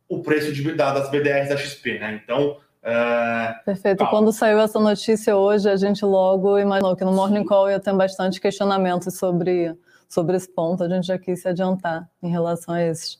o 0.08 0.24
preço 0.24 0.52
de, 0.52 0.74
da, 0.74 0.92
das 0.92 1.10
BDRs 1.10 1.50
da 1.50 1.58
XP, 1.58 2.00
né? 2.00 2.20
Então. 2.24 2.58
É... 2.82 3.54
Perfeito. 3.64 4.00
Calma. 4.00 4.12
Quando 4.12 4.34
saiu 4.34 4.60
essa 4.60 4.80
notícia 4.80 5.36
hoje, 5.36 5.70
a 5.70 5.76
gente 5.76 6.04
logo 6.04 6.58
imaginou 6.58 6.96
que 6.96 7.06
no 7.06 7.14
Morning 7.14 7.46
Call 7.46 7.70
ia 7.70 7.80
ter 7.80 7.94
bastante 7.94 8.42
questionamento 8.42 9.12
sobre, 9.12 9.76
sobre 10.08 10.36
esse 10.36 10.50
ponto. 10.50 10.84
A 10.84 10.90
gente 10.90 11.06
já 11.06 11.20
quis 11.20 11.42
se 11.42 11.48
adiantar 11.48 12.10
em 12.24 12.30
relação 12.30 12.74
a 12.74 12.84
esses. 12.84 13.20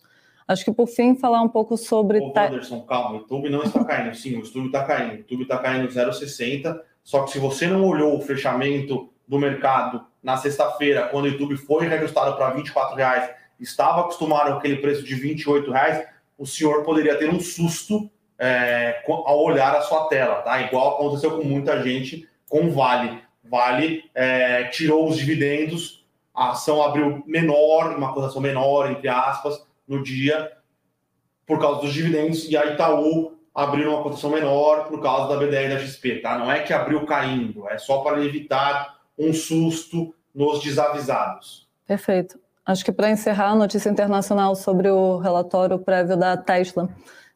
Acho 0.50 0.66
que 0.66 0.72
por 0.72 0.88
fim 0.88 1.14
falar 1.14 1.44
um 1.44 1.48
pouco 1.48 1.78
sobre. 1.78 2.18
Ô, 2.18 2.34
Anderson, 2.36 2.82
calma, 2.82 3.12
o 3.12 3.18
YouTube 3.18 3.50
não 3.50 3.62
está 3.62 3.84
caindo. 3.86 4.16
Sim, 4.16 4.38
o 4.38 4.40
YouTube 4.40 4.66
está 4.66 4.84
caindo. 4.84 5.14
O 5.14 5.18
YouTube 5.18 5.44
está 5.44 5.60
caindo 5.60 5.88
0,60. 5.88 6.82
Só 7.04 7.22
que 7.22 7.30
se 7.30 7.38
você 7.38 7.68
não 7.68 7.86
olhou 7.86 8.18
o 8.18 8.22
fechamento 8.22 9.08
do 9.28 9.38
mercado 9.38 10.04
na 10.24 10.38
sexta-feira, 10.38 11.08
quando 11.10 11.26
o 11.26 11.28
YouTube 11.28 11.56
foi 11.56 11.88
reajustado 11.88 12.36
para 12.36 12.50
R$ 12.50 12.64
reais, 12.96 13.30
estava 13.60 14.02
acostumado 14.02 14.54
com 14.54 14.58
aquele 14.58 14.78
preço 14.78 15.04
de 15.04 15.14
R$ 15.14 15.36
reais, 15.72 16.08
o 16.36 16.48
senhor 16.48 16.84
poderia 16.84 17.16
ter 17.16 17.30
um 17.30 17.40
susto 17.40 18.10
é, 18.40 19.04
ao 19.08 19.44
olhar 19.44 19.76
a 19.76 19.82
sua 19.82 20.08
tela, 20.08 20.42
tá? 20.42 20.60
Igual 20.64 20.96
aconteceu 20.96 21.38
com 21.38 21.44
muita 21.44 21.84
gente 21.84 22.28
com 22.50 22.72
Vale. 22.72 23.22
Vale 23.44 24.10
é, 24.16 24.64
tirou 24.66 25.08
os 25.08 25.16
dividendos, 25.16 26.04
a 26.34 26.52
ação 26.52 26.82
abriu 26.82 27.24
menor, 27.28 27.96
uma 27.96 28.14
cotação 28.14 28.42
menor, 28.42 28.90
entre 28.90 29.08
aspas, 29.08 29.69
no 29.90 30.04
dia 30.04 30.52
por 31.46 31.60
causa 31.60 31.82
dos 31.82 31.92
dividendos 31.92 32.48
e 32.48 32.56
a 32.56 32.64
Itaú 32.68 33.34
abriu 33.54 33.90
uma 33.90 34.04
cotação 34.04 34.30
menor 34.30 34.88
por 34.88 35.02
causa 35.02 35.34
da 35.34 35.40
BDR 35.40 35.70
da 35.70 35.80
XP, 35.80 36.22
tá? 36.22 36.38
Não 36.38 36.50
é 36.50 36.60
que 36.60 36.72
abriu 36.72 37.06
caindo, 37.06 37.68
é 37.68 37.78
só 37.80 38.02
para 38.02 38.24
evitar 38.24 39.00
um 39.18 39.34
susto 39.34 40.14
nos 40.34 40.62
desavisados. 40.62 41.68
Perfeito. 41.88 42.40
Acho 42.64 42.86
que 42.86 42.92
para 42.92 43.10
encerrar 43.10 43.50
a 43.50 43.56
notícia 43.56 43.90
internacional 43.90 44.56
sobre 44.56 44.90
o 44.92 45.18
relatório 45.18 45.80
prévio 45.80 46.16
da 46.16 46.38
Tesla, 46.38 46.88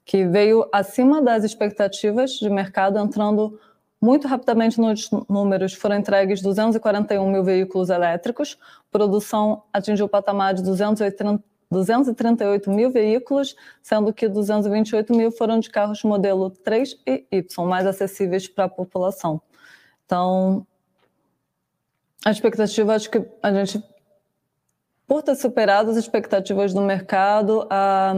que 0.05 0.25
veio 0.25 0.69
acima 0.71 1.21
das 1.21 1.43
expectativas 1.43 2.33
de 2.33 2.49
mercado, 2.49 2.99
entrando 2.99 3.59
muito 3.99 4.27
rapidamente 4.27 4.79
nos 4.79 5.09
números, 5.27 5.73
foram 5.73 5.95
entregues 5.95 6.41
241 6.41 7.31
mil 7.31 7.43
veículos 7.43 7.89
elétricos, 7.89 8.59
produção 8.91 9.63
atingiu 9.73 10.05
o 10.05 10.09
patamar 10.09 10.53
de 10.53 10.61
280 10.61 11.41
238 11.73 12.71
mil 12.71 12.89
veículos, 12.89 13.55
sendo 13.81 14.13
que 14.13 14.29
228 14.29 15.13
mil 15.13 15.31
foram 15.31 15.59
de 15.59 15.69
carros 15.69 16.03
modelo 16.03 16.49
3 16.49 16.97
e 17.05 17.25
Y, 17.31 17.65
mais 17.65 17.85
acessíveis 17.85 18.47
para 18.47 18.65
a 18.65 18.69
população. 18.69 19.41
Então, 20.05 20.65
a 22.23 22.31
expectativa, 22.31 22.95
acho 22.95 23.09
que 23.09 23.25
a 23.41 23.51
gente, 23.51 23.83
por 25.05 25.21
ter 25.21 25.35
superado 25.35 25.91
as 25.91 25.97
expectativas 25.97 26.73
do 26.73 26.81
mercado, 26.81 27.67
a, 27.69 28.13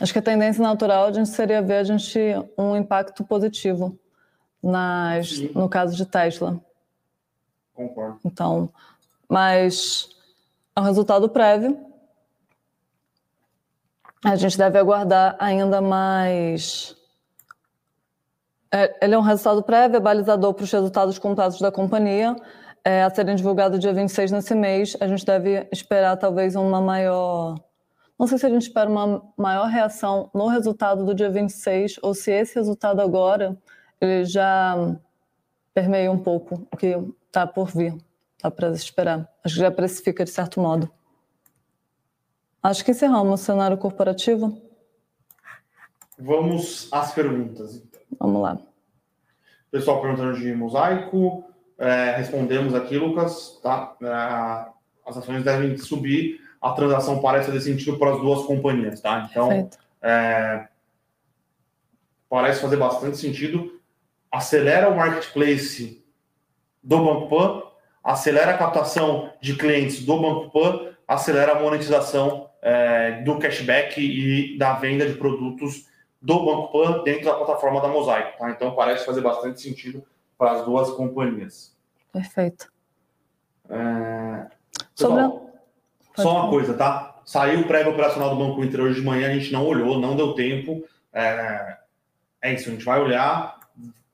acho 0.00 0.12
que 0.12 0.18
a 0.18 0.22
tendência 0.22 0.62
natural 0.62 1.06
a 1.06 1.12
gente 1.12 1.30
seria 1.30 1.62
ver 1.62 1.76
a 1.76 1.84
gente 1.84 2.18
um 2.58 2.76
impacto 2.76 3.24
positivo 3.24 3.98
nas, 4.62 5.38
no 5.54 5.68
caso 5.68 5.96
de 5.96 6.04
Tesla. 6.04 6.60
Concordo. 7.74 8.18
Então, 8.24 8.70
mas 9.28 10.10
é 10.76 10.80
um 10.80 10.84
resultado 10.84 11.28
prévio 11.28 11.91
a 14.24 14.36
gente 14.36 14.56
deve 14.56 14.78
aguardar 14.78 15.36
ainda 15.38 15.80
mais. 15.80 16.96
É, 18.72 19.04
ele 19.04 19.14
é 19.14 19.18
um 19.18 19.22
resultado 19.22 19.62
prévio, 19.62 19.96
é 19.96 20.00
balizador 20.00 20.54
para 20.54 20.64
os 20.64 20.70
resultados 20.70 21.18
contados 21.18 21.60
da 21.60 21.70
companhia, 21.70 22.36
é, 22.84 23.02
a 23.02 23.10
serem 23.10 23.34
divulgados 23.34 23.78
dia 23.78 23.92
26 23.92 24.30
nesse 24.30 24.54
mês. 24.54 24.96
A 25.00 25.06
gente 25.06 25.26
deve 25.26 25.68
esperar 25.72 26.16
talvez 26.16 26.54
uma 26.54 26.80
maior. 26.80 27.56
Não 28.18 28.26
sei 28.26 28.38
se 28.38 28.46
a 28.46 28.48
gente 28.48 28.62
espera 28.62 28.88
uma 28.88 29.22
maior 29.36 29.66
reação 29.66 30.30
no 30.32 30.46
resultado 30.46 31.04
do 31.04 31.14
dia 31.14 31.28
26 31.28 31.96
ou 32.02 32.14
se 32.14 32.30
esse 32.30 32.54
resultado 32.54 33.00
agora 33.00 33.58
ele 34.00 34.24
já 34.24 34.96
permeia 35.74 36.10
um 36.10 36.18
pouco 36.18 36.66
o 36.70 36.76
que 36.76 36.96
está 37.26 37.46
por 37.46 37.68
vir. 37.68 37.96
Está 38.36 38.50
para 38.50 38.70
esperar. 38.70 39.28
Acho 39.44 39.56
que 39.56 39.60
já 39.60 39.70
precifica 39.70 40.24
de 40.24 40.30
certo 40.30 40.60
modo. 40.60 40.90
Acho 42.62 42.84
que 42.84 42.92
encerramos 42.92 43.40
o 43.40 43.44
cenário 43.44 43.76
corporativo. 43.76 44.62
Vamos 46.16 46.88
às 46.92 47.12
perguntas. 47.12 47.74
Então. 47.74 48.00
Vamos 48.20 48.40
lá. 48.40 48.58
Pessoal 49.70 50.00
perguntando 50.00 50.38
de 50.38 50.54
mosaico. 50.54 51.44
É, 51.76 52.12
respondemos 52.16 52.72
aqui, 52.74 52.96
Lucas. 52.96 53.58
Tá? 53.60 53.96
É, 54.00 54.72
as 55.04 55.16
ações 55.16 55.42
devem 55.42 55.76
subir. 55.76 56.40
A 56.60 56.70
transação 56.70 57.20
parece 57.20 57.46
fazer 57.46 57.62
sentido 57.62 57.98
para 57.98 58.14
as 58.14 58.20
duas 58.20 58.46
companhias. 58.46 59.00
Tá? 59.00 59.26
Então, 59.28 59.68
é, 60.00 60.68
parece 62.28 62.60
fazer 62.60 62.76
bastante 62.76 63.16
sentido. 63.16 63.80
Acelera 64.30 64.88
o 64.88 64.96
marketplace 64.96 66.02
do 66.80 66.98
Banco 66.98 67.28
Pan, 67.28 67.62
acelera 68.02 68.54
a 68.54 68.58
captação 68.58 69.32
de 69.40 69.56
clientes 69.56 70.04
do 70.04 70.20
Banco 70.20 70.50
Pan, 70.50 70.94
acelera 71.06 71.52
a 71.52 71.60
monetização 71.60 72.51
é, 72.62 73.22
do 73.22 73.38
cashback 73.38 74.00
e 74.00 74.56
da 74.56 74.74
venda 74.74 75.06
de 75.06 75.14
produtos 75.14 75.86
do 76.20 76.44
Banco 76.44 76.72
Pan 76.72 77.02
dentro 77.02 77.24
da 77.24 77.34
plataforma 77.34 77.80
da 77.80 77.88
Mosaico. 77.88 78.38
Tá? 78.38 78.50
Então 78.50 78.74
parece 78.74 79.04
fazer 79.04 79.20
bastante 79.20 79.60
sentido 79.60 80.04
para 80.38 80.52
as 80.52 80.64
duas 80.64 80.90
companhias. 80.90 81.76
Perfeito. 82.12 82.72
É... 83.68 84.46
Sobre... 84.94 85.22
só 86.16 86.40
uma 86.40 86.50
coisa, 86.50 86.74
tá? 86.74 87.20
Saiu 87.24 87.60
o 87.60 87.66
prévio 87.66 87.92
operacional 87.92 88.30
do 88.30 88.36
Banco 88.36 88.62
Inter 88.62 88.80
hoje 88.80 89.00
de 89.00 89.06
manhã, 89.06 89.28
a 89.28 89.34
gente 89.34 89.52
não 89.52 89.66
olhou, 89.66 89.98
não 89.98 90.16
deu 90.16 90.34
tempo. 90.34 90.84
É, 91.12 91.78
é 92.40 92.54
isso, 92.54 92.68
a 92.68 92.72
gente 92.72 92.84
vai 92.84 93.00
olhar, 93.00 93.60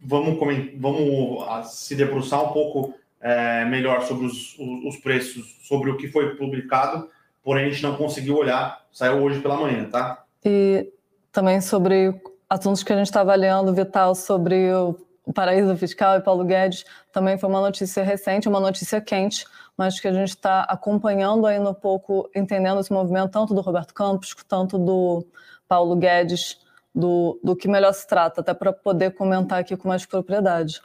vamos, 0.01 0.39
vamos 0.77 1.73
se 1.73 1.95
debruçar 1.95 2.45
um 2.45 2.53
pouco 2.53 2.95
é, 3.21 3.65
melhor 3.65 4.03
sobre 4.03 4.27
os, 4.27 4.57
os, 4.59 4.97
preços, 4.97 5.59
sobre 5.63 5.91
o 5.91 5.97
que 5.97 6.09
foi 6.09 6.37
publicado, 6.37 7.09
porém 7.49 7.65
a 7.65 7.71
gente 7.71 7.83
não 7.83 7.97
conseguiu 7.97 8.37
olhar, 8.37 8.85
saiu 8.93 9.23
hoje 9.23 9.41
pela 9.41 9.57
manhã, 9.57 9.89
tá? 9.89 10.23
E 10.45 10.93
também 11.33 11.63
sobre 11.63 12.15
assuntos 12.47 12.83
que 12.83 12.93
a 12.93 12.97
gente 12.97 13.07
está 13.07 13.23
avaliando, 13.23 13.73
Vital, 13.73 14.15
sobre 14.15 14.71
o 14.75 15.33
paraíso 15.33 15.75
fiscal 15.75 16.19
e 16.19 16.21
Paulo 16.21 16.45
Guedes, 16.45 16.85
também 17.11 17.39
foi 17.39 17.49
uma 17.49 17.63
notícia 17.63 18.03
recente, 18.03 18.51
uma 18.51 18.61
notícia 18.61 19.01
quente, 19.01 19.47
mas 19.79 19.99
que 19.99 20.07
a 20.07 20.13
gente 20.13 20.29
está 20.29 20.61
acompanhando 20.65 21.47
aí 21.47 21.59
no 21.59 21.75
pouco, 21.75 22.29
entendendo 22.37 22.81
esse 22.81 22.93
movimento, 22.93 23.31
tanto 23.31 23.55
do 23.55 23.63
Roberto 23.63 23.95
Campos, 23.95 24.37
tanto 24.47 24.77
do 24.77 25.27
Paulo 25.67 25.97
Guedes, 25.97 26.61
do, 26.95 27.41
do 27.43 27.57
que 27.57 27.67
melhor 27.67 27.95
se 27.95 28.07
trata, 28.07 28.43
até 28.43 28.53
para 28.53 28.75
poder 28.75 29.15
comentar 29.15 29.59
aqui 29.59 29.75
com 29.75 29.89
mais 29.89 30.05
propriedade. 30.05 30.83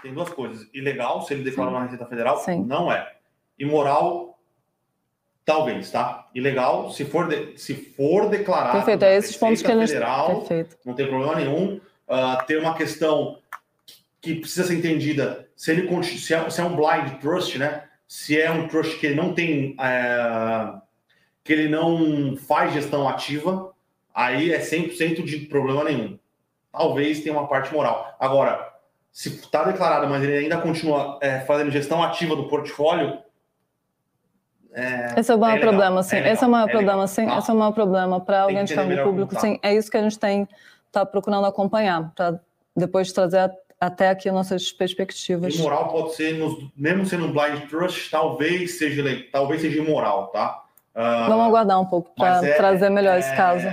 Tem 0.00 0.14
duas 0.14 0.28
coisas. 0.28 0.68
Ilegal, 0.72 1.22
se 1.22 1.34
ele 1.34 1.42
declara 1.42 1.68
uma 1.68 1.82
Receita 1.82 2.06
Federal, 2.06 2.36
Sim. 2.36 2.62
não 2.64 2.92
é. 2.92 3.12
Imoral, 3.58 4.35
talvez, 5.46 5.90
tá? 5.92 6.26
Ilegal, 6.34 6.90
se 6.90 7.04
for, 7.04 7.28
de, 7.28 7.56
se 7.56 7.72
for 7.72 8.28
declarado. 8.28 8.72
Perfeito, 8.72 9.04
é 9.04 9.16
esses 9.16 9.36
pontos 9.36 9.62
que 9.62 9.72
gente. 9.72 9.86
Federal, 9.86 10.40
Perfeito. 10.40 10.76
Não 10.84 10.92
tem 10.92 11.06
problema 11.06 11.36
nenhum. 11.36 11.80
Uh, 12.08 12.46
tem 12.46 12.58
uma 12.58 12.74
questão 12.74 13.38
que 14.20 14.34
precisa 14.34 14.66
ser 14.66 14.74
entendida. 14.74 15.48
Se 15.56 15.70
ele 15.70 16.04
se 16.04 16.34
é, 16.34 16.50
se 16.50 16.60
é 16.60 16.64
um 16.64 16.74
blind 16.74 17.20
trust, 17.20 17.56
né? 17.58 17.84
Se 18.08 18.38
é 18.38 18.50
um 18.50 18.66
trust 18.66 18.98
que 18.98 19.06
ele 19.06 19.14
não 19.14 19.32
tem. 19.32 19.70
Uh, 19.74 20.82
que 21.44 21.52
ele 21.52 21.68
não 21.68 22.36
faz 22.36 22.72
gestão 22.72 23.08
ativa, 23.08 23.72
aí 24.12 24.52
é 24.52 24.58
100% 24.58 25.22
de 25.22 25.38
problema 25.46 25.84
nenhum. 25.84 26.18
Talvez 26.72 27.20
tenha 27.20 27.32
uma 27.32 27.46
parte 27.46 27.72
moral. 27.72 28.16
Agora, 28.18 28.68
se 29.12 29.28
está 29.28 29.62
declarado, 29.62 30.08
mas 30.08 30.24
ele 30.24 30.36
ainda 30.36 30.58
continua 30.58 31.20
é, 31.22 31.38
fazendo 31.40 31.70
gestão 31.70 32.02
ativa 32.02 32.34
do 32.34 32.48
portfólio. 32.48 33.18
É, 34.76 35.18
esse 35.18 35.32
é 35.32 35.34
o 35.34 35.38
maior 35.38 35.56
é 35.56 35.60
problema, 35.60 36.02
sim. 36.02 36.16
É 36.16 36.32
esse 36.32 36.44
é 36.44 36.46
o 36.46 36.50
maior 36.50 36.68
é 36.68 36.72
problema, 36.72 37.06
sim. 37.06 37.26
Tá. 37.26 37.38
Esse 37.38 37.50
é 37.50 37.54
o 37.54 37.56
maior 37.56 37.72
problema 37.72 38.20
para 38.20 38.42
alguém 38.42 38.64
de 38.64 38.74
cargo 38.74 39.02
público, 39.02 39.40
sim. 39.40 39.58
É 39.62 39.74
isso 39.74 39.90
que 39.90 39.96
a 39.96 40.02
gente 40.02 40.18
tem 40.18 40.46
está 40.86 41.04
procurando 41.04 41.46
acompanhar, 41.46 42.12
para 42.14 42.38
depois 42.76 43.12
trazer 43.12 43.50
até 43.80 44.10
aqui 44.10 44.30
nossas 44.30 44.70
perspectivas. 44.72 45.54
Imoral 45.54 45.88
pode 45.88 46.14
ser, 46.14 46.38
nos, 46.38 46.70
mesmo 46.76 47.04
sendo 47.04 47.26
um 47.26 47.32
blind 47.32 47.68
trust, 47.68 48.10
talvez 48.10 48.78
seja, 48.78 49.02
talvez 49.32 49.60
seja 49.60 49.78
imoral, 49.78 50.28
tá? 50.28 50.62
Uh, 50.94 51.28
Vamos 51.28 51.46
aguardar 51.46 51.80
um 51.80 51.84
pouco 51.84 52.14
para 52.14 52.46
é, 52.46 52.54
trazer 52.54 52.88
melhor 52.88 53.18
esse 53.18 53.34
caso 53.34 53.68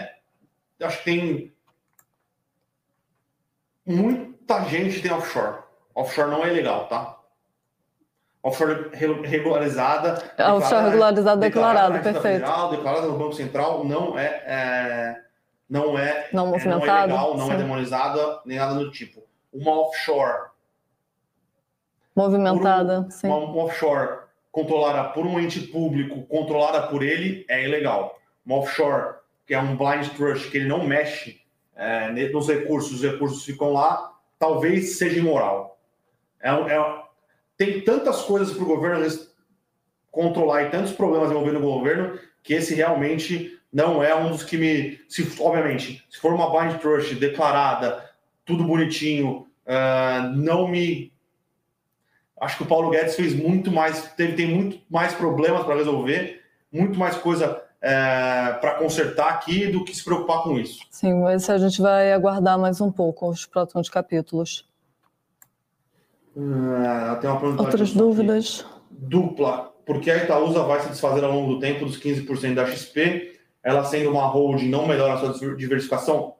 acho 0.85 0.97
que 0.99 1.03
tem 1.03 1.53
muita 3.85 4.63
gente 4.65 5.01
tem 5.01 5.11
offshore. 5.11 5.63
Offshore 5.95 6.31
não 6.31 6.43
é 6.43 6.49
legal, 6.49 6.87
tá? 6.87 7.19
Offshore 8.43 8.89
regularizada. 8.93 10.21
Offshore 10.37 10.89
regularizada 10.89 11.37
declarada 11.37 11.99
perfeito. 11.99 12.21
Federal, 12.21 12.71
declarada 12.71 13.07
no 13.07 13.17
Banco 13.17 13.33
Central, 13.33 13.85
não 13.85 14.19
é, 14.19 14.43
é 14.45 15.23
não 15.69 15.97
é, 15.97 16.27
não, 16.33 16.53
é, 16.55 16.65
não 16.65 16.85
é 16.85 17.01
legal, 17.01 17.37
não 17.37 17.45
é 17.45 17.47
sim. 17.47 17.53
é 17.53 17.57
demonizada, 17.57 18.41
nem 18.45 18.57
nada 18.57 18.75
do 18.75 18.91
tipo. 18.91 19.23
Uma 19.51 19.71
offshore 19.79 20.51
movimentada, 22.15 23.01
um, 23.01 23.09
sim. 23.09 23.27
Uma, 23.27 23.37
uma 23.37 23.63
offshore 23.63 24.19
controlada 24.51 25.09
por 25.09 25.25
um 25.25 25.39
ente 25.39 25.61
público, 25.61 26.23
controlada 26.23 26.87
por 26.87 27.01
ele, 27.01 27.45
é 27.49 27.63
ilegal. 27.63 28.19
Uma 28.45 28.57
offshore 28.57 29.15
que 29.47 29.53
é 29.53 29.59
um 29.59 29.75
blind 29.75 30.07
trust, 30.15 30.49
que 30.49 30.57
ele 30.57 30.67
não 30.67 30.85
mexe 30.85 31.41
é, 31.75 32.09
nos 32.29 32.47
recursos, 32.47 32.93
os 32.93 33.03
recursos 33.03 33.43
ficam 33.43 33.73
lá, 33.73 34.13
talvez 34.37 34.97
seja 34.97 35.19
imoral. 35.19 35.79
É, 36.39 36.49
é, 36.49 37.02
tem 37.65 37.81
tantas 37.81 38.21
coisas 38.21 38.53
para 38.53 38.63
o 38.63 38.67
governo 38.67 39.05
controlar 40.11 40.63
e 40.63 40.69
tantos 40.69 40.91
problemas 40.91 41.31
envolvendo 41.31 41.57
o 41.57 41.61
governo 41.61 42.19
que 42.43 42.53
esse 42.53 42.75
realmente 42.75 43.57
não 43.71 44.03
é 44.03 44.13
um 44.13 44.29
dos 44.29 44.43
que 44.43 44.57
me. 44.57 44.99
Se, 45.09 45.27
obviamente, 45.39 46.05
se 46.09 46.19
for 46.19 46.33
uma 46.33 46.49
blind 46.51 46.79
trust 46.79 47.15
declarada, 47.15 48.07
tudo 48.45 48.63
bonitinho, 48.63 49.47
uh, 49.65 50.29
não 50.35 50.67
me. 50.67 51.11
Acho 52.39 52.57
que 52.57 52.63
o 52.63 52.67
Paulo 52.67 52.89
Guedes 52.89 53.15
fez 53.15 53.33
muito 53.33 53.71
mais, 53.71 54.13
teve, 54.15 54.33
tem 54.33 54.47
muito 54.47 54.79
mais 54.89 55.13
problemas 55.13 55.63
para 55.63 55.75
resolver, 55.75 56.41
muito 56.71 56.99
mais 56.99 57.15
coisa 57.15 57.63
é, 57.81 58.53
para 58.61 58.75
consertar 58.75 59.29
aqui 59.29 59.67
do 59.67 59.83
que 59.83 59.95
se 59.95 60.03
preocupar 60.03 60.43
com 60.43 60.57
isso. 60.57 60.79
Sim, 60.89 61.21
mas 61.21 61.49
a 61.49 61.57
gente 61.57 61.81
vai 61.81 62.11
aguardar 62.11 62.57
mais 62.57 62.81
um 62.81 62.91
pouco 62.91 63.29
os 63.29 63.45
próximos 63.45 63.89
capítulos. 63.89 64.65
É, 66.35 67.15
tem 67.15 67.29
uma 67.29 67.61
Outras 67.61 67.93
dúvidas? 67.93 68.65
Dupla. 68.89 69.71
Porque 69.85 70.09
a 70.09 70.23
Itaúsa 70.23 70.63
vai 70.63 70.81
se 70.81 70.89
desfazer 70.89 71.23
ao 71.23 71.31
longo 71.31 71.55
do 71.55 71.59
tempo 71.59 71.85
dos 71.85 71.99
15% 71.99 72.53
da 72.53 72.65
XP, 72.65 73.39
ela 73.61 73.83
sendo 73.83 74.11
uma 74.11 74.25
holding 74.25 74.69
não 74.69 74.87
melhora 74.87 75.13
a 75.13 75.33
sua 75.33 75.55
diversificação? 75.55 76.35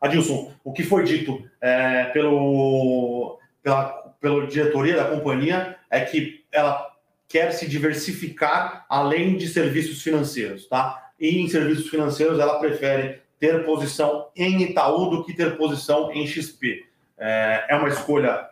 Adilson, 0.00 0.50
o 0.64 0.72
que 0.72 0.82
foi 0.82 1.04
dito 1.04 1.42
é, 1.60 2.04
pelo, 2.06 3.38
pela, 3.62 4.14
pela 4.20 4.46
diretoria 4.46 4.96
da 4.96 5.04
companhia 5.04 5.76
é 5.90 6.00
que 6.00 6.44
ela 6.50 6.90
quer 7.28 7.52
se 7.52 7.68
diversificar 7.68 8.84
além 8.88 9.36
de 9.36 9.46
serviços 9.48 10.02
financeiros, 10.02 10.66
tá? 10.66 11.10
E 11.18 11.40
em 11.40 11.48
serviços 11.48 11.88
financeiros 11.88 12.38
ela 12.38 12.58
prefere 12.58 13.20
ter 13.38 13.64
posição 13.64 14.28
em 14.34 14.62
Itaú 14.62 15.10
do 15.10 15.24
que 15.24 15.34
ter 15.34 15.56
posição 15.56 16.10
em 16.12 16.26
XP. 16.26 16.86
É, 17.18 17.66
é 17.70 17.76
uma 17.76 17.88
escolha 17.88 18.48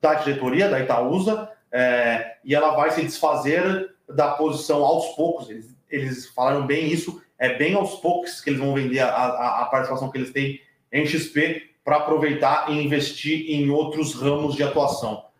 da 0.00 0.14
diretoria 0.14 0.68
da 0.68 0.80
Itaúsa 0.80 1.50
é, 1.72 2.36
e 2.44 2.54
ela 2.54 2.74
vai 2.74 2.90
se 2.90 3.02
desfazer 3.02 3.94
da 4.08 4.32
posição 4.32 4.84
aos 4.84 5.14
poucos. 5.14 5.50
Eles, 5.50 5.76
eles 5.88 6.28
falaram 6.28 6.66
bem 6.66 6.88
isso, 6.88 7.22
é 7.38 7.54
bem 7.54 7.74
aos 7.74 7.96
poucos 7.96 8.40
que 8.40 8.50
eles 8.50 8.60
vão 8.60 8.74
vender 8.74 9.00
a, 9.00 9.08
a, 9.08 9.62
a 9.62 9.64
participação 9.66 10.10
que 10.10 10.18
eles 10.18 10.32
têm 10.32 10.60
em 10.92 11.06
XP 11.06 11.70
para 11.84 11.96
aproveitar 11.96 12.70
e 12.70 12.84
investir 12.84 13.50
em 13.50 13.70
outros 13.70 14.14
ramos 14.14 14.54
de 14.54 14.62
atuação 14.62 15.30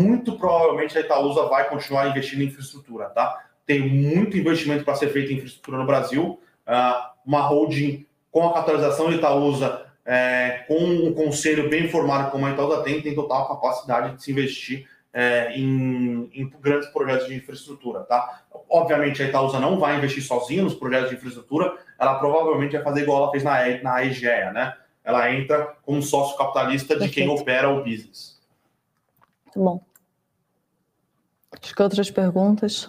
muito 0.00 0.38
provavelmente 0.38 0.96
a 0.96 1.02
Itaúsa 1.02 1.44
vai 1.46 1.68
continuar 1.68 2.08
investindo 2.08 2.42
em 2.42 2.46
infraestrutura, 2.46 3.10
tá? 3.10 3.44
Tem 3.66 3.86
muito 3.86 4.38
investimento 4.38 4.84
para 4.84 4.94
ser 4.94 5.08
feito 5.08 5.30
em 5.30 5.36
infraestrutura 5.36 5.76
no 5.76 5.86
Brasil. 5.86 6.40
Uh, 6.66 7.12
uma 7.26 7.42
holding 7.42 8.06
com 8.30 8.48
a 8.48 8.54
capitalização 8.54 9.10
da 9.10 9.16
Itaúsa, 9.16 9.86
é, 10.04 10.64
com 10.66 10.78
um 10.78 11.14
conselho 11.14 11.68
bem 11.68 11.88
formado 11.88 12.30
como 12.30 12.46
a 12.46 12.50
Itaúsa 12.50 12.82
tem, 12.82 13.00
tem 13.00 13.14
total 13.14 13.48
capacidade 13.48 14.16
de 14.16 14.22
se 14.22 14.32
investir 14.32 14.88
é, 15.12 15.52
em, 15.56 16.30
em, 16.32 16.50
grandes 16.60 16.88
projetos 16.88 17.28
de 17.28 17.34
infraestrutura, 17.34 18.00
tá? 18.00 18.44
Obviamente 18.68 19.22
a 19.22 19.26
Itaúsa 19.26 19.60
não 19.60 19.78
vai 19.78 19.96
investir 19.96 20.22
sozinha 20.22 20.62
nos 20.62 20.74
projetos 20.74 21.10
de 21.10 21.16
infraestrutura, 21.16 21.76
ela 21.98 22.18
provavelmente 22.18 22.72
vai 22.72 22.82
fazer 22.82 23.02
igual 23.02 23.22
ela 23.22 23.30
fez 23.30 23.44
na, 23.44 23.82
na 23.82 24.04
EGEA, 24.04 24.52
né? 24.52 24.74
Ela 25.04 25.32
entra 25.32 25.76
como 25.82 26.02
sócio 26.02 26.36
capitalista 26.38 26.98
de 26.98 27.08
quem 27.08 27.28
opera 27.28 27.68
o 27.68 27.82
business. 27.82 28.40
Muito 29.44 29.58
bom. 29.58 29.84
Acho 31.60 31.74
que 31.74 31.82
outras 31.82 32.10
perguntas? 32.10 32.88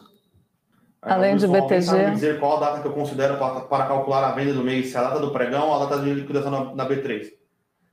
Além 1.05 1.35
de 1.35 1.47
BTG. 1.47 2.11
dizer 2.11 2.39
qual 2.39 2.57
a 2.57 2.59
data 2.59 2.81
que 2.81 2.87
eu 2.87 2.93
considero 2.93 3.37
para, 3.37 3.61
para, 3.61 3.85
calcular 3.85 4.27
a 4.27 4.31
venda 4.31 4.53
do 4.53 4.63
mês, 4.63 4.89
se 4.89 4.95
é 4.95 4.99
a 4.99 5.03
data 5.03 5.19
do 5.19 5.31
pregão 5.31 5.67
ou 5.67 5.75
a 5.75 5.85
data 5.85 6.01
de 6.01 6.13
liquidação 6.13 6.51
na, 6.51 6.75
na, 6.75 6.89
B3. 6.89 7.31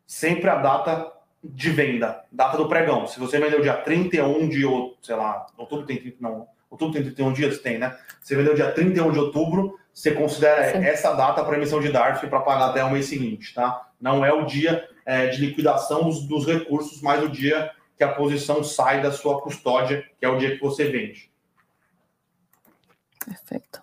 Sempre 0.06 0.48
a 0.48 0.56
data 0.56 1.12
de 1.42 1.70
venda, 1.70 2.24
data 2.30 2.56
do 2.56 2.68
pregão. 2.68 3.06
Se 3.06 3.18
você 3.18 3.38
vendeu 3.40 3.60
dia 3.60 3.74
31 3.74 4.48
de 4.48 4.64
outubro, 4.64 4.98
sei 5.02 5.16
lá, 5.16 5.46
outubro 5.56 5.86
tem 5.86 6.16
não, 6.20 6.46
outubro 6.70 6.94
tem 6.94 7.02
31 7.02 7.32
dias, 7.32 7.58
tem, 7.58 7.78
né? 7.78 7.96
Você 8.20 8.36
vendeu 8.36 8.54
dia 8.54 8.70
31 8.70 9.10
de 9.10 9.18
outubro, 9.18 9.78
você 9.92 10.12
considera 10.12 10.72
Sim. 10.72 10.84
essa 10.84 11.12
data 11.14 11.42
para 11.42 11.56
emissão 11.56 11.80
de 11.80 11.90
DARF 11.90 12.26
para 12.28 12.40
pagar 12.40 12.70
até 12.70 12.84
o 12.84 12.90
mês 12.90 13.06
seguinte, 13.06 13.54
tá? 13.54 13.88
Não 14.00 14.24
é 14.24 14.32
o 14.32 14.44
dia 14.44 14.88
é, 15.04 15.26
de 15.26 15.44
liquidação 15.44 16.04
dos, 16.04 16.26
dos 16.26 16.46
recursos, 16.46 17.02
mas 17.02 17.22
o 17.22 17.28
dia 17.28 17.70
que 17.96 18.04
a 18.04 18.12
posição 18.12 18.62
sai 18.64 19.02
da 19.02 19.12
sua 19.12 19.40
custódia, 19.42 20.04
que 20.18 20.24
é 20.24 20.28
o 20.28 20.38
dia 20.38 20.56
que 20.56 20.60
você 20.60 20.84
vende. 20.84 21.29
Perfeito. 23.24 23.80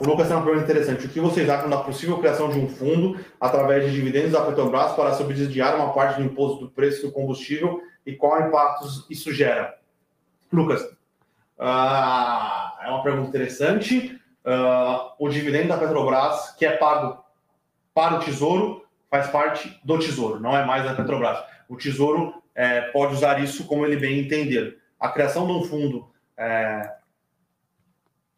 O 0.00 0.06
Lucas 0.06 0.28
tem 0.28 0.36
uma 0.36 0.44
pergunta 0.44 0.64
interessante. 0.64 1.06
O 1.06 1.08
que 1.08 1.18
vocês 1.18 1.48
acham 1.48 1.68
da 1.68 1.78
possível 1.78 2.18
criação 2.18 2.50
de 2.50 2.58
um 2.58 2.68
fundo 2.68 3.18
através 3.40 3.84
de 3.84 3.92
dividendos 3.92 4.30
da 4.30 4.44
Petrobras 4.44 4.92
para 4.92 5.14
subsidiar 5.14 5.74
uma 5.74 5.92
parte 5.92 6.20
do 6.20 6.26
imposto 6.26 6.66
do 6.66 6.70
preço 6.70 7.06
do 7.06 7.12
combustível 7.12 7.82
e 8.06 8.14
qual 8.14 8.46
impacto 8.46 8.86
isso 9.10 9.32
gera? 9.32 9.76
Lucas, 10.52 10.82
uh, 10.82 12.84
é 12.84 12.88
uma 12.88 13.02
pergunta 13.02 13.28
interessante. 13.28 14.20
Uh, 14.44 15.12
o 15.18 15.28
dividendo 15.28 15.68
da 15.68 15.76
Petrobras, 15.76 16.54
que 16.56 16.64
é 16.64 16.76
pago 16.76 17.22
para 17.92 18.14
o 18.14 18.20
Tesouro, 18.20 18.86
faz 19.10 19.26
parte 19.26 19.80
do 19.84 19.98
Tesouro, 19.98 20.38
não 20.38 20.56
é 20.56 20.64
mais 20.64 20.84
da 20.84 20.94
Petrobras. 20.94 21.38
O 21.68 21.76
Tesouro 21.76 22.40
é, 22.54 22.82
pode 22.92 23.14
usar 23.14 23.42
isso 23.42 23.66
como 23.66 23.84
ele 23.84 23.96
bem 23.96 24.20
entender. 24.20 24.78
A 24.98 25.08
criação 25.08 25.46
de 25.46 25.52
um 25.52 25.64
fundo 25.64 26.08
é, 26.38 26.92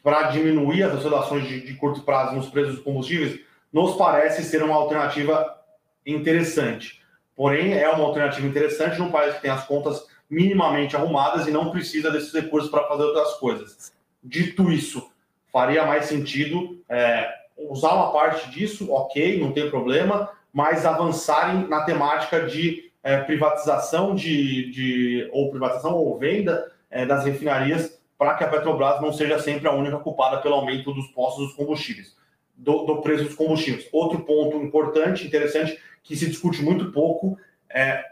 para 0.02 0.30
diminuir 0.30 0.82
as 0.82 0.94
oscilações 0.94 1.46
de, 1.46 1.60
de 1.60 1.74
curto 1.74 2.02
prazo 2.02 2.34
nos 2.34 2.48
preços 2.48 2.76
dos 2.76 2.84
combustíveis 2.84 3.40
nos 3.72 3.96
parece 3.96 4.42
ser 4.42 4.62
uma 4.62 4.74
alternativa 4.74 5.56
interessante. 6.04 7.00
Porém, 7.36 7.74
é 7.74 7.88
uma 7.88 8.04
alternativa 8.04 8.46
interessante 8.46 8.98
num 8.98 9.10
país 9.10 9.34
que 9.34 9.42
tem 9.42 9.50
as 9.50 9.64
contas 9.64 10.04
minimamente 10.28 10.96
arrumadas 10.96 11.46
e 11.46 11.50
não 11.50 11.70
precisa 11.70 12.10
desses 12.10 12.32
recursos 12.32 12.70
para 12.70 12.86
fazer 12.86 13.02
outras 13.02 13.34
coisas. 13.34 13.92
Dito 14.22 14.70
isso, 14.70 15.10
faria 15.52 15.84
mais 15.84 16.06
sentido 16.06 16.82
é, 16.88 17.32
usar 17.56 17.94
uma 17.94 18.12
parte 18.12 18.50
disso, 18.50 18.92
ok, 18.92 19.40
não 19.40 19.52
tem 19.52 19.70
problema, 19.70 20.30
mas 20.52 20.86
avançarem 20.86 21.68
na 21.68 21.84
temática 21.84 22.46
de 22.46 22.90
é, 23.02 23.18
privatização 23.18 24.14
de, 24.14 24.70
de, 24.70 25.28
ou 25.32 25.50
privatização 25.50 25.94
ou 25.94 26.18
venda 26.18 26.70
é, 26.90 27.06
das 27.06 27.24
refinarias 27.24 28.00
para 28.18 28.34
que 28.34 28.44
a 28.44 28.48
Petrobras 28.48 29.00
não 29.00 29.12
seja 29.12 29.38
sempre 29.38 29.66
a 29.66 29.72
única 29.72 29.98
culpada 29.98 30.42
pelo 30.42 30.56
aumento 30.56 30.92
dos 30.92 31.06
postos 31.08 31.46
dos 31.46 31.56
combustíveis, 31.56 32.14
do, 32.54 32.84
do 32.84 33.00
preço 33.00 33.24
dos 33.24 33.34
combustíveis. 33.34 33.88
Outro 33.92 34.20
ponto 34.20 34.56
importante, 34.58 35.26
interessante, 35.26 35.78
que 36.02 36.14
se 36.16 36.26
discute 36.26 36.62
muito 36.62 36.92
pouco 36.92 37.38
é 37.68 38.04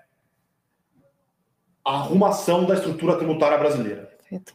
a 1.85 1.93
arrumação 1.93 2.65
da 2.65 2.75
estrutura 2.75 3.17
tributária 3.17 3.59
brasileira. 3.59 4.09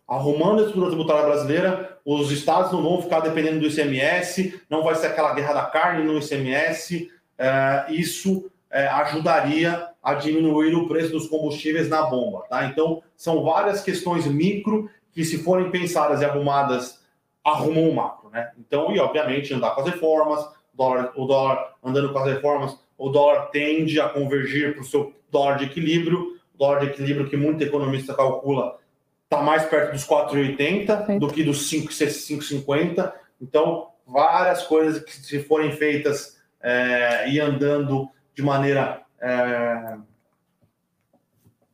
Arrumando 0.08 0.60
a 0.60 0.66
estrutura 0.66 0.90
tributária 0.90 1.26
brasileira, 1.26 2.00
os 2.06 2.32
estados 2.32 2.72
não 2.72 2.82
vão 2.82 3.02
ficar 3.02 3.22
dependendo 3.22 3.60
do 3.60 3.68
ICMS, 3.68 4.62
não 4.70 4.84
vai 4.84 4.96
ser 4.96 5.08
aquela 5.08 5.34
guerra 5.34 5.54
da 5.54 5.66
carne 5.66 6.04
no 6.04 6.18
ICMS. 6.18 7.12
É, 7.38 7.86
isso 7.90 8.52
é, 8.74 8.88
ajudaria 8.88 9.88
a 10.02 10.16
diminuir 10.16 10.74
o 10.74 10.88
preço 10.88 11.12
dos 11.12 11.28
combustíveis 11.28 11.88
na 11.88 12.02
bomba. 12.02 12.44
Tá? 12.50 12.66
Então, 12.66 13.04
são 13.16 13.44
várias 13.44 13.82
questões 13.82 14.26
micro 14.26 14.90
que, 15.12 15.24
se 15.24 15.38
forem 15.38 15.70
pensadas 15.70 16.22
e 16.22 16.26
arrumadas, 16.26 17.00
arrumam 17.46 17.88
o 17.88 17.96
macro. 17.96 18.30
Né? 18.32 18.52
Então, 18.60 18.92
e 18.92 19.00
obviamente, 19.00 19.54
andar 19.54 19.76
com 19.76 19.82
as 19.82 19.88
reformas, 19.88 20.44
o 20.74 20.78
dólar, 20.78 21.14
o 21.16 21.26
dólar 21.26 21.74
andando 21.84 22.12
com 22.12 22.20
as 22.20 22.26
reformas, 22.26 22.78
o 22.98 23.10
dólar 23.10 23.52
tende 23.52 24.00
a 24.02 24.10
convergir 24.10 24.74
para 24.74 24.82
o 24.82 24.86
seu 24.86 25.14
dólar 25.30 25.58
de 25.58 25.66
equilíbrio, 25.66 26.40
o 26.54 26.58
dólar 26.58 26.80
de 26.80 26.88
equilíbrio 26.88 27.30
que 27.30 27.38
muito 27.38 27.64
economista 27.64 28.14
calcula 28.16 28.78
está 29.24 29.42
mais 29.42 29.66
perto 29.66 29.92
dos 29.92 30.06
4,80 30.06 31.20
do 31.20 31.28
que 31.28 31.44
dos 31.44 31.72
5,50. 31.72 33.14
Então, 33.40 33.90
várias 34.06 34.64
coisas 34.64 35.04
que, 35.04 35.12
se 35.12 35.44
forem 35.44 35.72
feitas 35.72 36.38
é, 36.62 37.30
e 37.30 37.40
andando 37.40 38.10
de 38.34 38.42
maneira. 38.42 39.02
É, 39.20 39.98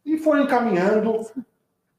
e 0.06 0.18
forem 0.18 0.48
caminhando, 0.48 1.26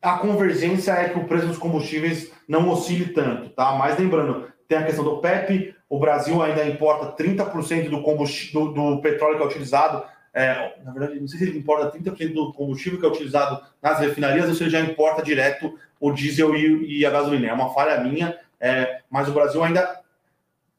a 0.03 0.19
convergência 0.19 0.93
é 0.93 1.09
que 1.09 1.19
o 1.19 1.25
preço 1.25 1.47
dos 1.47 1.59
combustíveis 1.59 2.33
não 2.49 2.69
oscile 2.69 3.13
tanto, 3.13 3.51
tá? 3.51 3.73
Mas 3.73 3.99
lembrando, 3.99 4.51
tem 4.67 4.79
a 4.79 4.85
questão 4.85 5.05
do 5.05 5.19
PEP, 5.19 5.75
o 5.89 5.99
Brasil 5.99 6.43
ainda 6.43 6.65
importa 6.65 7.23
30% 7.23 7.89
do, 7.89 8.03
combustível, 8.03 8.73
do, 8.73 8.97
do 8.97 9.03
petróleo 9.03 9.37
que 9.37 9.43
é 9.43 9.47
utilizado. 9.47 10.05
É, 10.33 10.77
na 10.85 10.93
verdade, 10.93 11.21
não 11.21 11.27
sei 11.27 11.39
se 11.39 11.45
ele 11.45 11.59
importa 11.59 11.97
30% 11.99 12.33
do 12.33 12.53
combustível 12.53 12.99
que 12.99 13.05
é 13.05 13.09
utilizado 13.09 13.61
nas 13.83 13.99
refinarias 13.99 14.49
ou 14.49 14.55
se 14.55 14.63
ele 14.63 14.71
já 14.71 14.81
importa 14.81 15.23
direto 15.23 15.77
o 15.99 16.13
diesel 16.13 16.55
e, 16.55 17.01
e 17.01 17.07
a 17.07 17.11
gasolina. 17.11 17.49
É 17.49 17.53
uma 17.53 17.75
falha 17.75 18.01
minha, 18.01 18.39
é, 18.61 19.03
mas 19.11 19.29
o 19.29 19.33
Brasil 19.33 19.63
ainda 19.63 20.01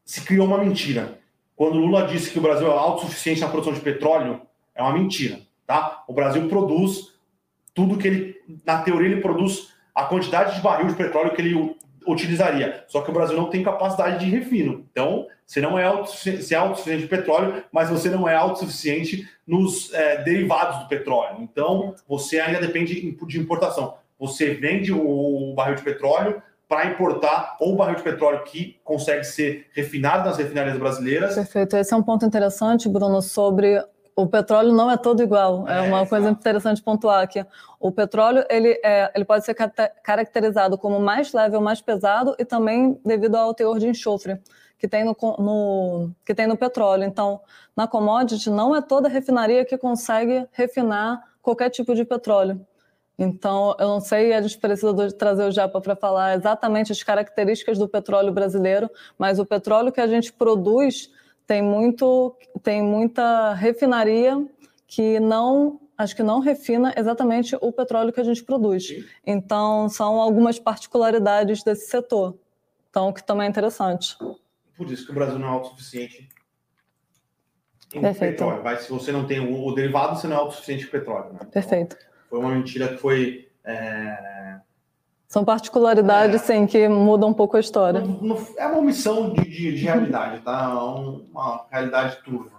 se 0.04 0.22
criou 0.22 0.48
uma 0.48 0.58
mentira. 0.58 1.21
Quando 1.62 1.78
Lula 1.78 2.08
disse 2.08 2.32
que 2.32 2.40
o 2.40 2.42
Brasil 2.42 2.66
é 2.66 2.76
autossuficiente 2.76 3.40
na 3.40 3.48
produção 3.48 3.72
de 3.72 3.82
petróleo, 3.82 4.42
é 4.74 4.82
uma 4.82 4.94
mentira, 4.94 5.42
tá? 5.68 6.04
O 6.08 6.12
Brasil 6.12 6.50
produz 6.50 7.14
tudo 7.72 8.00
que 8.00 8.08
ele, 8.08 8.36
na 8.66 8.82
teoria, 8.82 9.10
ele 9.10 9.22
produz 9.22 9.72
a 9.94 10.06
quantidade 10.06 10.56
de 10.56 10.62
barril 10.62 10.88
de 10.88 10.96
petróleo 10.96 11.36
que 11.36 11.40
ele 11.40 11.76
utilizaria. 12.08 12.84
Só 12.88 13.02
que 13.02 13.12
o 13.12 13.14
Brasil 13.14 13.38
não 13.38 13.48
tem 13.48 13.62
capacidade 13.62 14.26
de 14.26 14.32
refino. 14.32 14.88
Então, 14.92 15.28
você 15.46 15.62
não 15.62 15.78
é 15.78 15.84
autossuficiente, 15.84 16.52
é 16.52 16.58
autossuficiente 16.58 17.04
de 17.04 17.10
petróleo, 17.10 17.64
mas 17.72 17.92
você 17.92 18.10
não 18.10 18.28
é 18.28 18.34
autossuficiente 18.34 19.30
nos 19.46 19.94
é, 19.94 20.24
derivados 20.24 20.80
do 20.80 20.88
petróleo. 20.88 21.42
Então, 21.42 21.94
você 22.08 22.40
ainda 22.40 22.60
depende 22.60 23.00
de 23.28 23.40
importação. 23.40 24.00
Você 24.18 24.56
vende 24.56 24.92
o 24.92 25.54
barril 25.56 25.76
de 25.76 25.84
petróleo 25.84 26.42
para 26.72 26.86
importar 26.86 27.58
ou 27.60 27.76
barril 27.76 27.98
de 27.98 28.02
petróleo 28.02 28.46
que 28.46 28.80
consegue 28.82 29.26
ser 29.26 29.68
refinado 29.74 30.30
nas 30.30 30.38
refinarias 30.38 30.78
brasileiras. 30.78 31.36
Perfeito. 31.36 31.76
Esse 31.76 31.94
é 31.94 31.98
um 31.98 32.02
ponto 32.02 32.26
interessante, 32.26 32.88
Bruno, 32.88 33.22
sobre 33.22 33.84
o 34.16 34.26
petróleo 34.26 34.72
não 34.72 34.90
é 34.90 34.96
todo 34.96 35.22
igual. 35.22 35.68
É, 35.68 35.80
é 35.80 35.82
uma 35.82 36.08
coisa 36.08 36.30
interessante 36.30 36.82
pontuar 36.82 37.24
aqui. 37.24 37.46
O 37.78 37.92
petróleo 37.92 38.46
ele, 38.50 38.80
é, 38.86 39.12
ele 39.14 39.26
pode 39.26 39.44
ser 39.44 39.54
caracterizado 40.02 40.78
como 40.78 40.98
mais 40.98 41.34
leve 41.34 41.58
ou 41.58 41.62
mais 41.62 41.82
pesado 41.82 42.38
e 42.40 42.46
também 42.46 42.98
devido 43.06 43.36
ao 43.36 43.54
teor 43.54 43.78
de 43.78 43.90
enxofre 43.90 44.40
que 44.80 44.88
tem 44.88 45.04
no, 45.04 45.16
no, 45.40 46.12
que 46.26 46.34
tem 46.34 46.48
no 46.48 46.56
petróleo. 46.56 47.04
Então, 47.04 47.42
na 47.76 47.86
commodity, 47.86 48.50
não 48.50 48.74
é 48.74 48.82
toda 48.82 49.10
refinaria 49.10 49.66
que 49.66 49.78
consegue 49.78 50.48
refinar 50.54 51.22
qualquer 51.42 51.70
tipo 51.70 51.94
de 51.94 52.06
petróleo. 52.06 52.66
Então, 53.24 53.76
eu 53.80 53.88
não 53.88 54.02
sei, 54.02 54.34
a 54.34 54.42
gente 54.42 54.58
precisa 54.58 55.12
trazer 55.12 55.44
o 55.44 55.52
Japa 55.52 55.80
para 55.80 55.96
falar 55.96 56.36
exatamente 56.36 56.92
as 56.92 57.04
características 57.04 57.78
do 57.78 57.88
petróleo 57.88 58.34
brasileiro, 58.34 58.90
mas 59.16 59.38
o 59.38 59.46
petróleo 59.46 59.92
que 59.92 60.02
a 60.02 60.08
gente 60.08 60.34
produz 60.34 61.12
tem 61.46 61.62
muito 61.62 62.36
tem 62.64 62.82
muita 62.82 63.54
refinaria 63.54 64.44
que 64.88 65.20
não 65.20 65.80
acho 65.96 66.16
que 66.16 66.24
não 66.24 66.40
refina 66.40 66.96
exatamente 66.98 67.56
o 67.62 67.72
petróleo 67.72 68.12
que 68.12 68.20
a 68.20 68.24
gente 68.24 68.44
produz. 68.44 68.92
Então 69.24 69.88
são 69.88 70.20
algumas 70.20 70.58
particularidades 70.58 71.64
desse 71.64 71.92
setor. 71.92 72.36
Então 72.90 73.14
que 73.14 73.24
também 73.24 73.46
é 73.46 73.50
interessante. 73.52 74.18
Por 74.76 74.92
isso 74.92 75.06
que 75.06 75.12
o 75.12 75.16
Brasil 75.16 75.38
não 75.38 75.48
é 75.48 75.52
autossuficiente 75.52 76.28
em 77.94 78.02
Perfeito. 78.02 78.32
petróleo. 78.32 78.64
Mas 78.64 78.82
se 78.82 78.90
você 78.90 79.12
não 79.12 79.28
tem 79.28 79.40
o, 79.40 79.64
o 79.64 79.76
derivado, 79.76 80.18
você 80.18 80.28
não 80.28 80.38
é 80.38 80.40
autossuficiente 80.40 80.86
em 80.86 80.90
petróleo. 80.90 81.34
Né? 81.34 81.40
Perfeito. 81.52 81.96
Então, 82.00 82.11
foi 82.32 82.40
uma 82.40 82.50
mentira 82.50 82.88
que 82.88 82.98
foi 82.98 83.48
é 83.64 84.32
são 85.32 85.46
particularidades, 85.46 86.42
é, 86.42 86.46
sim, 86.46 86.68
que 86.68 86.90
mudam 86.90 87.30
um 87.30 87.34
pouco 87.34 87.56
a 87.56 87.60
história. 87.62 88.04
é 88.58 88.68
uma 88.68 88.80
omissão 88.80 89.32
de, 89.32 89.46
de, 89.46 89.76
de 89.76 89.86
realidade, 89.86 90.42
tá? 90.42 90.84
Uma 90.84 91.66
realidade 91.72 92.18
turva. 92.22 92.52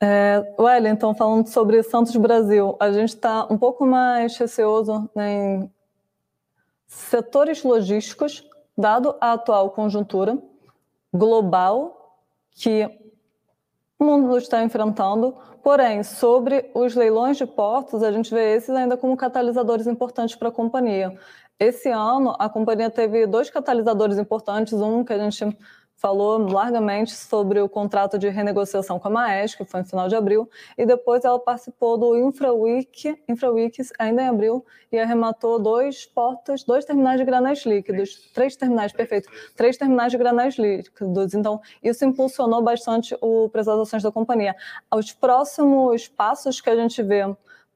É, 0.00 0.54
Wellington, 0.58 1.14
falando 1.14 1.46
sobre 1.46 1.84
Santos 1.84 2.16
Brasil, 2.16 2.76
a 2.80 2.90
gente 2.90 3.10
está 3.10 3.46
um 3.48 3.56
pouco 3.56 3.86
mais 3.86 4.36
receoso 4.36 5.08
né, 5.14 5.34
em 5.34 5.70
setores 6.88 7.62
logísticos, 7.62 8.44
dado 8.76 9.14
a 9.20 9.34
atual 9.34 9.70
conjuntura 9.70 10.36
global 11.14 12.18
que 12.50 12.90
o 13.98 14.04
mundo 14.04 14.36
está 14.36 14.62
enfrentando. 14.62 15.36
Porém, 15.62 16.02
sobre 16.02 16.70
os 16.74 16.94
leilões 16.94 17.36
de 17.36 17.46
portos, 17.46 18.02
a 18.02 18.12
gente 18.12 18.32
vê 18.32 18.54
esses 18.54 18.70
ainda 18.70 18.96
como 18.96 19.16
catalisadores 19.16 19.86
importantes 19.86 20.36
para 20.36 20.48
a 20.48 20.52
companhia. 20.52 21.18
Esse 21.58 21.88
ano, 21.88 22.36
a 22.38 22.48
companhia 22.48 22.90
teve 22.90 23.26
dois 23.26 23.50
catalisadores 23.50 24.18
importantes. 24.18 24.74
Um 24.74 25.04
que 25.04 25.12
a 25.12 25.18
gente 25.18 25.56
falou 25.96 26.38
largamente 26.38 27.12
sobre 27.12 27.60
o 27.60 27.68
contrato 27.68 28.18
de 28.18 28.28
renegociação 28.28 28.98
com 28.98 29.08
a 29.08 29.10
Maes, 29.10 29.54
que 29.54 29.64
foi 29.64 29.80
no 29.80 29.86
final 29.86 30.08
de 30.08 30.14
abril, 30.14 30.48
e 30.76 30.84
depois 30.84 31.24
ela 31.24 31.38
participou 31.38 31.96
do 31.96 32.16
InfraWeek, 32.16 33.22
InfraWeeks 33.26 33.92
ainda 33.98 34.22
em 34.22 34.28
abril, 34.28 34.64
e 34.92 34.98
arrematou 34.98 35.58
dois 35.58 36.04
portos, 36.04 36.62
dois 36.64 36.84
terminais 36.84 37.18
de 37.18 37.24
granais 37.24 37.64
líquidos, 37.64 38.30
três 38.34 38.54
terminais, 38.56 38.92
perfeito, 38.92 39.28
três 39.56 39.76
terminais 39.76 40.12
de 40.12 40.18
granais 40.18 40.56
líquidos. 40.56 41.34
Então, 41.34 41.60
isso 41.82 42.04
impulsionou 42.04 42.62
bastante 42.62 43.16
o 43.20 43.48
preço 43.48 43.70
das 43.70 43.80
ações 43.80 44.02
da 44.02 44.12
companhia. 44.12 44.54
Os 44.94 45.12
próximos 45.12 46.08
passos 46.08 46.60
que 46.60 46.68
a 46.68 46.76
gente 46.76 47.02
vê 47.02 47.22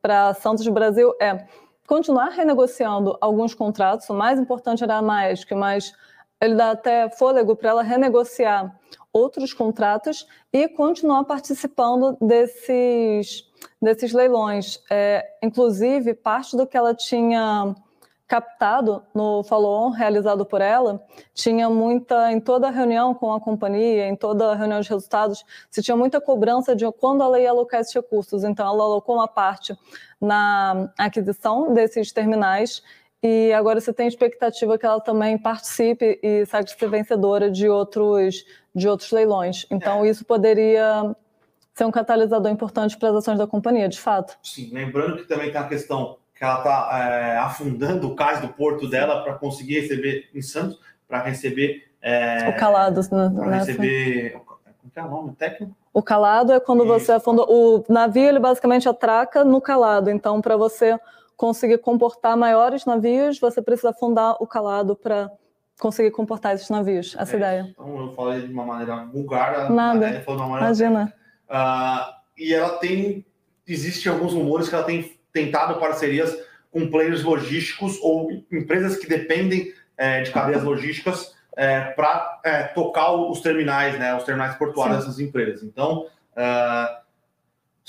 para 0.03 0.35
Santos 0.35 0.67
Brasil 0.69 1.15
é 1.21 1.47
continuar 1.87 2.29
renegociando 2.29 3.17
alguns 3.21 3.55
contratos. 3.55 4.09
O 4.09 4.15
mais 4.15 4.39
importante 4.39 4.85
era 4.85 4.99
a 4.99 5.03
Maersk, 5.03 5.51
mas 5.53 5.93
ele 6.41 6.55
dá 6.55 6.71
até 6.71 7.09
fôlego 7.11 7.55
para 7.55 7.71
ela 7.71 7.83
renegociar 7.83 8.75
outros 9.13 9.53
contratos 9.53 10.27
e 10.53 10.69
continuar 10.69 11.25
participando 11.25 12.17
desses, 12.21 13.45
desses 13.81 14.13
leilões. 14.13 14.83
É, 14.91 15.27
inclusive, 15.43 16.15
parte 16.15 16.57
do 16.57 16.67
que 16.67 16.77
ela 16.77 16.95
tinha 16.95 17.75
captado 18.31 19.03
no 19.13 19.43
follow-on 19.43 19.91
realizado 19.91 20.47
por 20.47 20.61
ela, 20.61 21.05
tinha 21.35 21.69
muita, 21.69 22.31
em 22.31 22.39
toda 22.39 22.71
reunião 22.71 23.13
com 23.13 23.33
a 23.33 23.41
companhia, 23.41 24.07
em 24.07 24.15
toda 24.15 24.55
reunião 24.55 24.81
de 24.81 24.89
resultados, 24.89 25.45
se 25.69 25.83
tinha 25.83 25.97
muita 25.97 26.21
cobrança 26.21 26.77
de 26.77 26.89
quando 26.93 27.25
ela 27.25 27.41
ia 27.41 27.51
alocar 27.51 27.81
esses 27.81 27.93
recursos. 27.93 28.45
Então, 28.45 28.65
ela 28.65 28.85
alocou 28.85 29.17
uma 29.17 29.27
parte 29.27 29.77
na 30.21 30.93
aquisição 30.97 31.75
desses 31.75 32.13
terminais 32.13 32.85
e 33.23 33.53
agora 33.53 33.81
você 33.81 33.93
tem 33.93 34.09
expectativa 34.09 34.79
que 34.79 34.87
ela 34.87 35.01
também 35.01 35.37
participe 35.37 36.19
e 36.23 36.47
saia 36.47 36.67
ser 36.67 36.89
vencedora 36.89 37.51
de 37.51 37.69
outros, 37.69 38.45
de 38.75 38.89
outros 38.89 39.11
leilões. 39.11 39.67
Então, 39.71 40.05
é. 40.05 40.09
isso 40.09 40.25
poderia 40.25 41.15
ser 41.75 41.85
um 41.85 41.91
catalisador 41.91 42.51
importante 42.51 42.97
para 42.97 43.11
as 43.11 43.17
ações 43.17 43.39
da 43.39 43.47
companhia, 43.47 43.89
de 43.89 44.01
fato. 44.01 44.39
Sim, 44.43 44.71
lembrando 44.73 45.19
que 45.19 45.25
também 45.25 45.51
tem 45.51 45.61
a 45.61 45.69
questão 45.69 46.17
que 46.35 46.43
ela 46.43 46.59
está 46.59 46.99
é, 46.99 47.37
afundando 47.37 48.09
o 48.09 48.17
cais 48.17 48.41
do 48.41 48.49
porto 48.49 48.89
dela 48.89 49.23
para 49.23 49.35
conseguir 49.35 49.81
receber 49.81 50.31
em 50.35 50.41
Santos, 50.41 50.79
para 51.07 51.23
receber. 51.23 51.91
É, 52.01 52.49
o 52.49 52.57
calado, 52.57 53.03
né? 53.13 53.33
Para 53.35 53.57
receber. 53.57 54.33
Como 54.33 54.61
é 54.97 55.03
o 55.03 55.11
nome 55.11 55.33
técnico? 55.33 55.77
O 55.93 56.03
calado 56.03 56.53
é 56.53 56.59
quando 56.61 56.85
Isso. 56.85 56.93
você 56.93 57.13
afunda. 57.13 57.43
O 57.43 57.85
navio, 57.89 58.25
ele 58.25 58.39
basicamente 58.39 58.89
atraca 58.89 59.45
no 59.45 59.61
calado. 59.61 60.09
Então, 60.09 60.41
para 60.41 60.57
você 60.57 60.99
conseguir 61.41 61.79
comportar 61.79 62.37
maiores 62.37 62.85
navios, 62.85 63.41
você 63.41 63.63
precisa 63.63 63.89
afundar 63.89 64.37
o 64.41 64.47
calado 64.47 64.95
para 64.95 65.31
conseguir 65.81 66.11
comportar 66.11 66.55
esses 66.55 66.69
navios. 66.69 67.17
Essa 67.19 67.33
é, 67.33 67.37
ideia. 67.39 67.69
Então, 67.71 67.99
eu 67.99 68.13
falei 68.13 68.47
de 68.47 68.53
uma 68.53 68.67
maneira 68.67 69.07
vulgar. 69.07 69.71
Nada. 69.71 70.01
Né? 70.11 70.23
Maneira... 70.27 70.59
Imagina. 70.59 71.15
Uh, 71.49 72.13
e 72.37 72.53
ela 72.53 72.77
tem. 72.77 73.25
Existem 73.67 74.13
alguns 74.13 74.35
rumores 74.35 74.69
que 74.69 74.75
ela 74.75 74.85
tem 74.85 75.19
tentado 75.33 75.81
parcerias 75.81 76.37
com 76.71 76.91
players 76.91 77.25
logísticos 77.25 77.99
ou 78.03 78.31
empresas 78.53 78.99
que 78.99 79.09
dependem 79.09 79.73
é, 79.97 80.21
de 80.21 80.31
cadeias 80.33 80.63
logísticas 80.63 81.35
é, 81.57 81.81
para 81.81 82.41
é, 82.45 82.63
tocar 82.65 83.13
os 83.13 83.41
terminais, 83.41 83.99
né, 83.99 84.15
os 84.15 84.25
terminais 84.25 84.57
portuários 84.57 84.99
Sim. 84.99 85.05
dessas 85.05 85.21
empresas. 85.21 85.63
Então, 85.63 86.07
uh, 86.37 87.01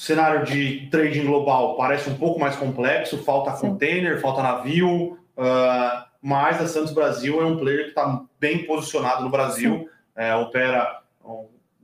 cenário 0.02 0.44
de 0.44 0.88
trading 0.90 1.26
global 1.26 1.78
parece 1.78 2.10
um 2.10 2.18
pouco 2.18 2.40
mais 2.40 2.56
complexo, 2.56 3.24
falta 3.24 3.52
Sim. 3.52 3.70
container, 3.70 4.20
falta 4.20 4.42
navio, 4.42 5.14
uh, 5.38 6.04
mas 6.20 6.60
a 6.60 6.68
Santos 6.68 6.92
Brasil 6.92 7.40
é 7.40 7.46
um 7.46 7.58
player 7.58 7.84
que 7.84 7.90
está 7.90 8.24
bem 8.40 8.66
posicionado 8.66 9.24
no 9.24 9.30
Brasil, 9.30 9.88
é, 10.16 10.34
opera 10.34 11.02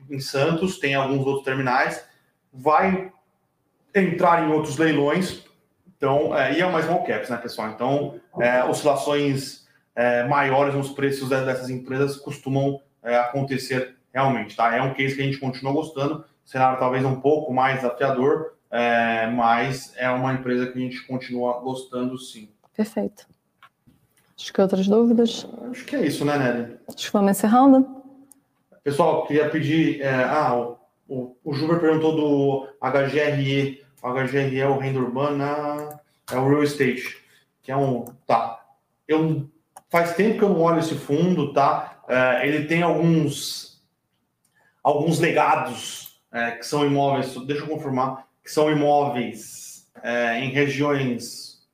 em 0.09 0.19
Santos, 0.19 0.79
tem 0.79 0.95
alguns 0.95 1.27
outros 1.27 1.45
terminais, 1.45 2.03
vai 2.51 3.11
entrar 3.93 4.43
em 4.43 4.51
outros 4.51 4.77
leilões, 4.77 5.43
então, 5.95 6.35
é, 6.35 6.57
e 6.57 6.61
é 6.61 6.65
uma 6.65 6.81
small 6.81 7.03
caps, 7.03 7.29
né, 7.29 7.37
pessoal? 7.37 7.69
Então, 7.69 8.19
é, 8.39 8.63
oscilações 8.63 9.67
é, 9.95 10.23
maiores 10.23 10.73
nos 10.73 10.89
preços 10.89 11.29
dessas 11.29 11.69
empresas 11.69 12.17
costumam 12.17 12.81
é, 13.03 13.15
acontecer 13.15 13.95
realmente, 14.11 14.55
tá? 14.55 14.75
É 14.75 14.81
um 14.81 14.95
case 14.95 15.15
que 15.15 15.21
a 15.21 15.25
gente 15.25 15.39
continua 15.39 15.71
gostando, 15.71 16.25
cenário 16.47 16.79
talvez 16.79 17.03
um 17.03 17.19
pouco 17.19 17.53
mais 17.53 17.81
desafiador, 17.81 18.53
é, 18.71 19.27
mas 19.27 19.93
é 19.97 20.09
uma 20.09 20.33
empresa 20.33 20.65
que 20.67 20.79
a 20.79 20.81
gente 20.81 21.05
continua 21.05 21.59
gostando 21.59 22.17
sim. 22.17 22.49
Perfeito. 22.75 23.27
Acho 24.39 24.53
que 24.53 24.61
outras 24.61 24.87
dúvidas? 24.87 25.45
Acho 25.69 25.85
que 25.85 25.95
é 25.95 26.05
isso, 26.05 26.23
né, 26.23 26.37
Nelly? 26.37 26.77
Acho 26.87 27.07
que 27.07 27.13
vamos 27.13 27.31
encerrando. 27.31 27.85
Pessoal, 28.83 29.25
queria 29.25 29.49
pedir. 29.49 30.01
É, 30.01 30.23
ah, 30.23 30.55
o, 30.55 30.77
o, 31.07 31.35
o 31.43 31.53
Juber 31.53 31.79
perguntou 31.79 32.15
do 32.15 32.67
HGRE. 32.81 33.83
O 34.01 34.09
HGRE 34.09 34.59
é 34.59 34.67
o 34.67 34.77
renda 34.77 34.99
urbana, 34.99 35.99
é 36.31 36.37
o 36.37 36.47
real 36.47 36.63
estate, 36.63 37.17
que 37.61 37.71
é 37.71 37.75
um. 37.75 38.05
Tá. 38.25 38.63
Eu, 39.07 39.49
faz 39.89 40.15
tempo 40.15 40.37
que 40.37 40.43
eu 40.43 40.49
não 40.49 40.61
olho 40.61 40.79
esse 40.79 40.95
fundo, 40.95 41.51
tá? 41.51 42.03
É, 42.07 42.47
ele 42.47 42.67
tem 42.67 42.83
alguns, 42.83 43.83
alguns 44.83 45.19
legados 45.19 46.06
é, 46.31 46.51
que 46.51 46.65
são 46.65 46.85
imóveis, 46.85 47.33
deixa 47.45 47.63
eu 47.63 47.67
confirmar, 47.67 48.27
que 48.43 48.51
são 48.51 48.71
imóveis 48.71 49.87
é, 50.03 50.39
em 50.39 50.49
regiões 50.49 51.65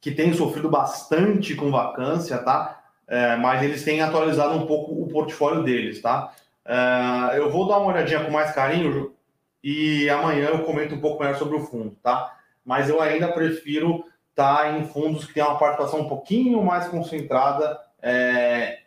que 0.00 0.12
têm 0.12 0.32
sofrido 0.32 0.68
bastante 0.68 1.54
com 1.54 1.70
vacância, 1.70 2.38
tá? 2.38 2.76
é, 3.06 3.36
mas 3.36 3.62
eles 3.62 3.84
têm 3.84 4.02
atualizado 4.02 4.54
um 4.54 4.66
pouco 4.66 4.92
o 4.92 5.08
portfólio 5.08 5.62
deles, 5.62 6.02
tá? 6.02 6.32
É, 6.64 7.38
eu 7.38 7.50
vou 7.50 7.68
dar 7.68 7.78
uma 7.78 7.92
olhadinha 7.92 8.24
com 8.24 8.30
mais 8.30 8.52
carinho 8.52 9.14
e 9.62 10.08
amanhã 10.10 10.48
eu 10.48 10.64
comento 10.64 10.94
um 10.94 11.00
pouco 11.00 11.22
melhor 11.22 11.36
sobre 11.36 11.56
o 11.56 11.64
fundo, 11.64 11.96
tá? 12.02 12.36
Mas 12.64 12.88
eu 12.88 13.00
ainda 13.00 13.28
prefiro 13.28 14.04
estar 14.30 14.58
tá 14.58 14.70
em 14.72 14.84
fundos 14.86 15.24
que 15.24 15.34
têm 15.34 15.42
uma 15.42 15.58
participação 15.58 16.00
um 16.00 16.08
pouquinho 16.08 16.62
mais 16.62 16.88
concentrada 16.88 17.80
é, 18.02 18.80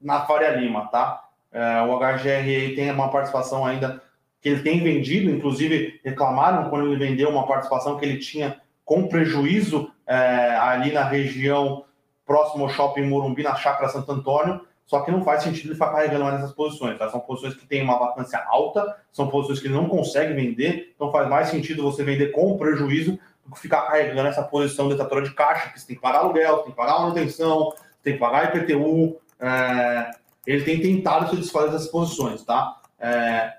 na 0.00 0.24
Faria 0.24 0.50
Lima, 0.50 0.86
tá? 0.88 1.27
É, 1.58 1.82
o 1.82 1.98
HGRE 1.98 2.76
tem 2.76 2.88
uma 2.92 3.10
participação 3.10 3.66
ainda 3.66 4.00
que 4.40 4.48
ele 4.48 4.62
tem 4.62 4.80
vendido, 4.80 5.28
inclusive 5.28 6.00
reclamaram 6.04 6.70
quando 6.70 6.86
ele 6.86 7.04
vendeu 7.04 7.28
uma 7.28 7.48
participação 7.48 7.96
que 7.96 8.04
ele 8.04 8.18
tinha 8.18 8.60
com 8.84 9.08
prejuízo 9.08 9.90
é, 10.06 10.54
ali 10.56 10.92
na 10.92 11.02
região 11.02 11.84
próximo 12.24 12.62
ao 12.62 12.70
shopping 12.70 13.06
Morumbi, 13.06 13.42
na 13.42 13.56
Chácara 13.56 13.88
Santo 13.88 14.12
Antônio, 14.12 14.60
só 14.86 15.00
que 15.00 15.10
não 15.10 15.24
faz 15.24 15.42
sentido 15.42 15.66
ele 15.66 15.74
ficar 15.74 15.90
carregando 15.90 16.24
mais 16.24 16.36
essas 16.36 16.52
posições. 16.52 16.96
Tá? 16.96 17.10
São 17.10 17.18
posições 17.18 17.54
que 17.54 17.66
têm 17.66 17.82
uma 17.82 17.98
vacância 17.98 18.38
alta, 18.46 18.96
são 19.10 19.26
posições 19.26 19.58
que 19.58 19.66
ele 19.66 19.74
não 19.74 19.88
consegue 19.88 20.34
vender, 20.34 20.92
então 20.94 21.10
faz 21.10 21.28
mais 21.28 21.48
sentido 21.48 21.82
você 21.82 22.04
vender 22.04 22.28
com 22.28 22.56
prejuízo 22.56 23.18
do 23.44 23.52
que 23.52 23.60
ficar 23.60 23.82
carregando 23.82 24.28
essa 24.28 24.44
posição 24.44 24.88
detatora 24.88 25.22
de 25.22 25.34
caixa, 25.34 25.70
que 25.70 25.80
você 25.80 25.88
tem 25.88 25.96
que 25.96 26.02
pagar 26.02 26.20
aluguel, 26.20 26.58
tem 26.58 26.70
que 26.70 26.76
pagar 26.76 27.00
manutenção, 27.00 27.74
tem 28.00 28.12
que 28.12 28.20
pagar 28.20 28.54
IPTU. 28.54 29.16
É... 29.40 30.10
Ele 30.46 30.64
tem 30.64 30.80
tentado 30.80 31.30
se 31.30 31.36
desfazer 31.36 31.70
dessas 31.70 31.88
posições, 31.88 32.44
tá? 32.44 32.80
É... 32.98 33.52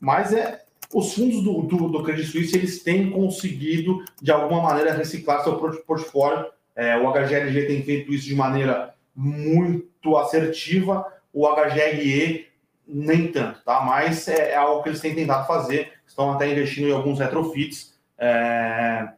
Mas 0.00 0.32
é, 0.32 0.62
os 0.92 1.14
fundos 1.14 1.42
do, 1.42 1.62
do, 1.62 1.88
do 1.88 2.02
Credit 2.02 2.26
Suisse 2.26 2.56
eles 2.56 2.82
têm 2.82 3.10
conseguido, 3.10 4.04
de 4.20 4.30
alguma 4.30 4.62
maneira, 4.62 4.92
reciclar 4.92 5.42
seu 5.42 5.56
portfólio 5.56 6.46
é, 6.76 6.94
o 6.98 7.10
HGLG 7.10 7.66
tem 7.66 7.82
feito 7.82 8.12
isso 8.12 8.26
de 8.26 8.34
maneira 8.34 8.94
muito 9.14 10.14
assertiva, 10.18 11.10
o 11.32 11.48
HGRE 11.48 12.46
nem 12.86 13.32
tanto, 13.32 13.64
tá? 13.64 13.80
Mas 13.80 14.28
é, 14.28 14.52
é 14.52 14.56
algo 14.56 14.82
que 14.82 14.90
eles 14.90 15.00
têm 15.00 15.14
tentado 15.14 15.46
fazer, 15.46 15.94
estão 16.06 16.32
até 16.32 16.52
investindo 16.52 16.88
em 16.88 16.92
alguns 16.92 17.18
retrofits, 17.18 17.98
é... 18.18 19.08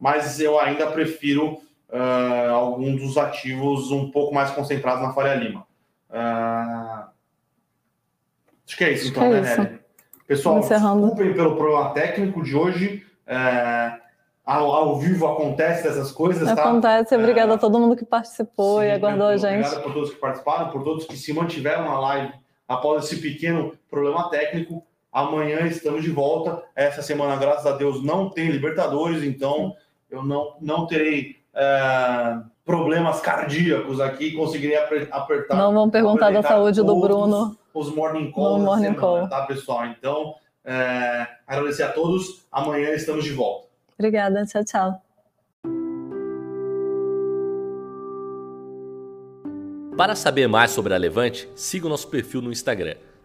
mas 0.00 0.40
eu 0.40 0.58
ainda 0.58 0.90
prefiro 0.90 1.60
uh, 1.90 2.50
alguns 2.50 3.00
dos 3.00 3.18
ativos 3.18 3.90
um 3.90 4.10
pouco 4.10 4.34
mais 4.34 4.50
concentrados 4.50 5.02
na 5.02 5.12
Faria 5.12 5.34
Lima. 5.34 5.66
Uh... 6.16 7.06
Acho 8.66 8.76
que 8.76 8.84
é 8.84 8.92
isso, 8.92 9.08
então, 9.08 9.24
é 9.24 9.40
né, 9.40 9.52
isso. 9.52 9.86
Pessoal, 10.26 10.60
desculpem 10.60 11.34
pelo 11.34 11.56
problema 11.56 11.90
técnico 11.90 12.42
de 12.42 12.56
hoje. 12.56 13.06
É 13.26 14.06
ao, 14.46 14.70
ao 14.70 14.98
vivo 15.00 15.26
acontece 15.26 15.88
essas 15.88 16.12
coisas, 16.12 16.46
tá? 16.54 16.62
Acontece, 16.62 17.16
obrigada 17.16 17.52
é... 17.52 17.54
a 17.56 17.58
todo 17.58 17.80
mundo 17.80 17.96
que 17.96 18.04
participou 18.04 18.80
sim, 18.80 18.86
e 18.86 18.90
aguardou 18.92 19.26
a 19.26 19.36
gente. 19.36 19.66
Obrigado 19.66 19.82
por 19.82 19.92
todos 19.92 20.10
que 20.10 20.16
participaram, 20.20 20.70
por 20.70 20.84
todos 20.84 21.04
que 21.04 21.16
se 21.16 21.32
mantiveram 21.32 21.84
na 21.84 21.98
live 21.98 22.32
após 22.68 23.04
esse 23.04 23.20
pequeno 23.20 23.76
problema 23.90 24.30
técnico. 24.30 24.86
Amanhã 25.12 25.66
estamos 25.66 26.04
de 26.04 26.10
volta. 26.10 26.62
Essa 26.76 27.02
semana, 27.02 27.34
graças 27.36 27.66
a 27.66 27.76
Deus, 27.76 28.04
não 28.04 28.30
tem 28.30 28.48
Libertadores, 28.48 29.24
então 29.24 29.74
eu 30.08 30.22
não, 30.22 30.56
não 30.60 30.86
terei 30.86 31.36
é, 31.56 32.38
problemas 32.64 33.20
cardíacos 33.20 34.00
aqui, 34.00 34.32
conseguirei 34.32 34.76
apertar. 34.76 35.56
Não 35.56 35.72
vão 35.72 35.88
perguntar 35.88 36.30
da 36.30 36.42
saúde 36.42 36.82
do 36.82 37.00
Bruno. 37.00 37.56
Os 37.72 37.94
morning 37.94 38.30
calls, 38.30 38.58
no 38.58 38.64
morning 38.64 38.94
semana, 38.94 39.00
call. 39.00 39.28
tá, 39.28 39.42
pessoal? 39.46 39.86
Então, 39.86 40.34
é, 40.64 41.26
agradecer 41.46 41.82
a 41.82 41.92
todos. 41.92 42.46
Amanhã 42.50 42.90
estamos 42.90 43.24
de 43.24 43.32
volta. 43.32 43.66
Obrigada, 43.98 44.44
tchau, 44.44 44.64
tchau. 44.64 45.02
Para 49.96 50.14
saber 50.14 50.46
mais 50.46 50.72
sobre 50.72 50.92
a 50.92 50.98
Levante, 50.98 51.48
siga 51.54 51.86
o 51.86 51.88
nosso 51.88 52.08
perfil 52.08 52.42
no 52.42 52.52
Instagram, 52.52 52.96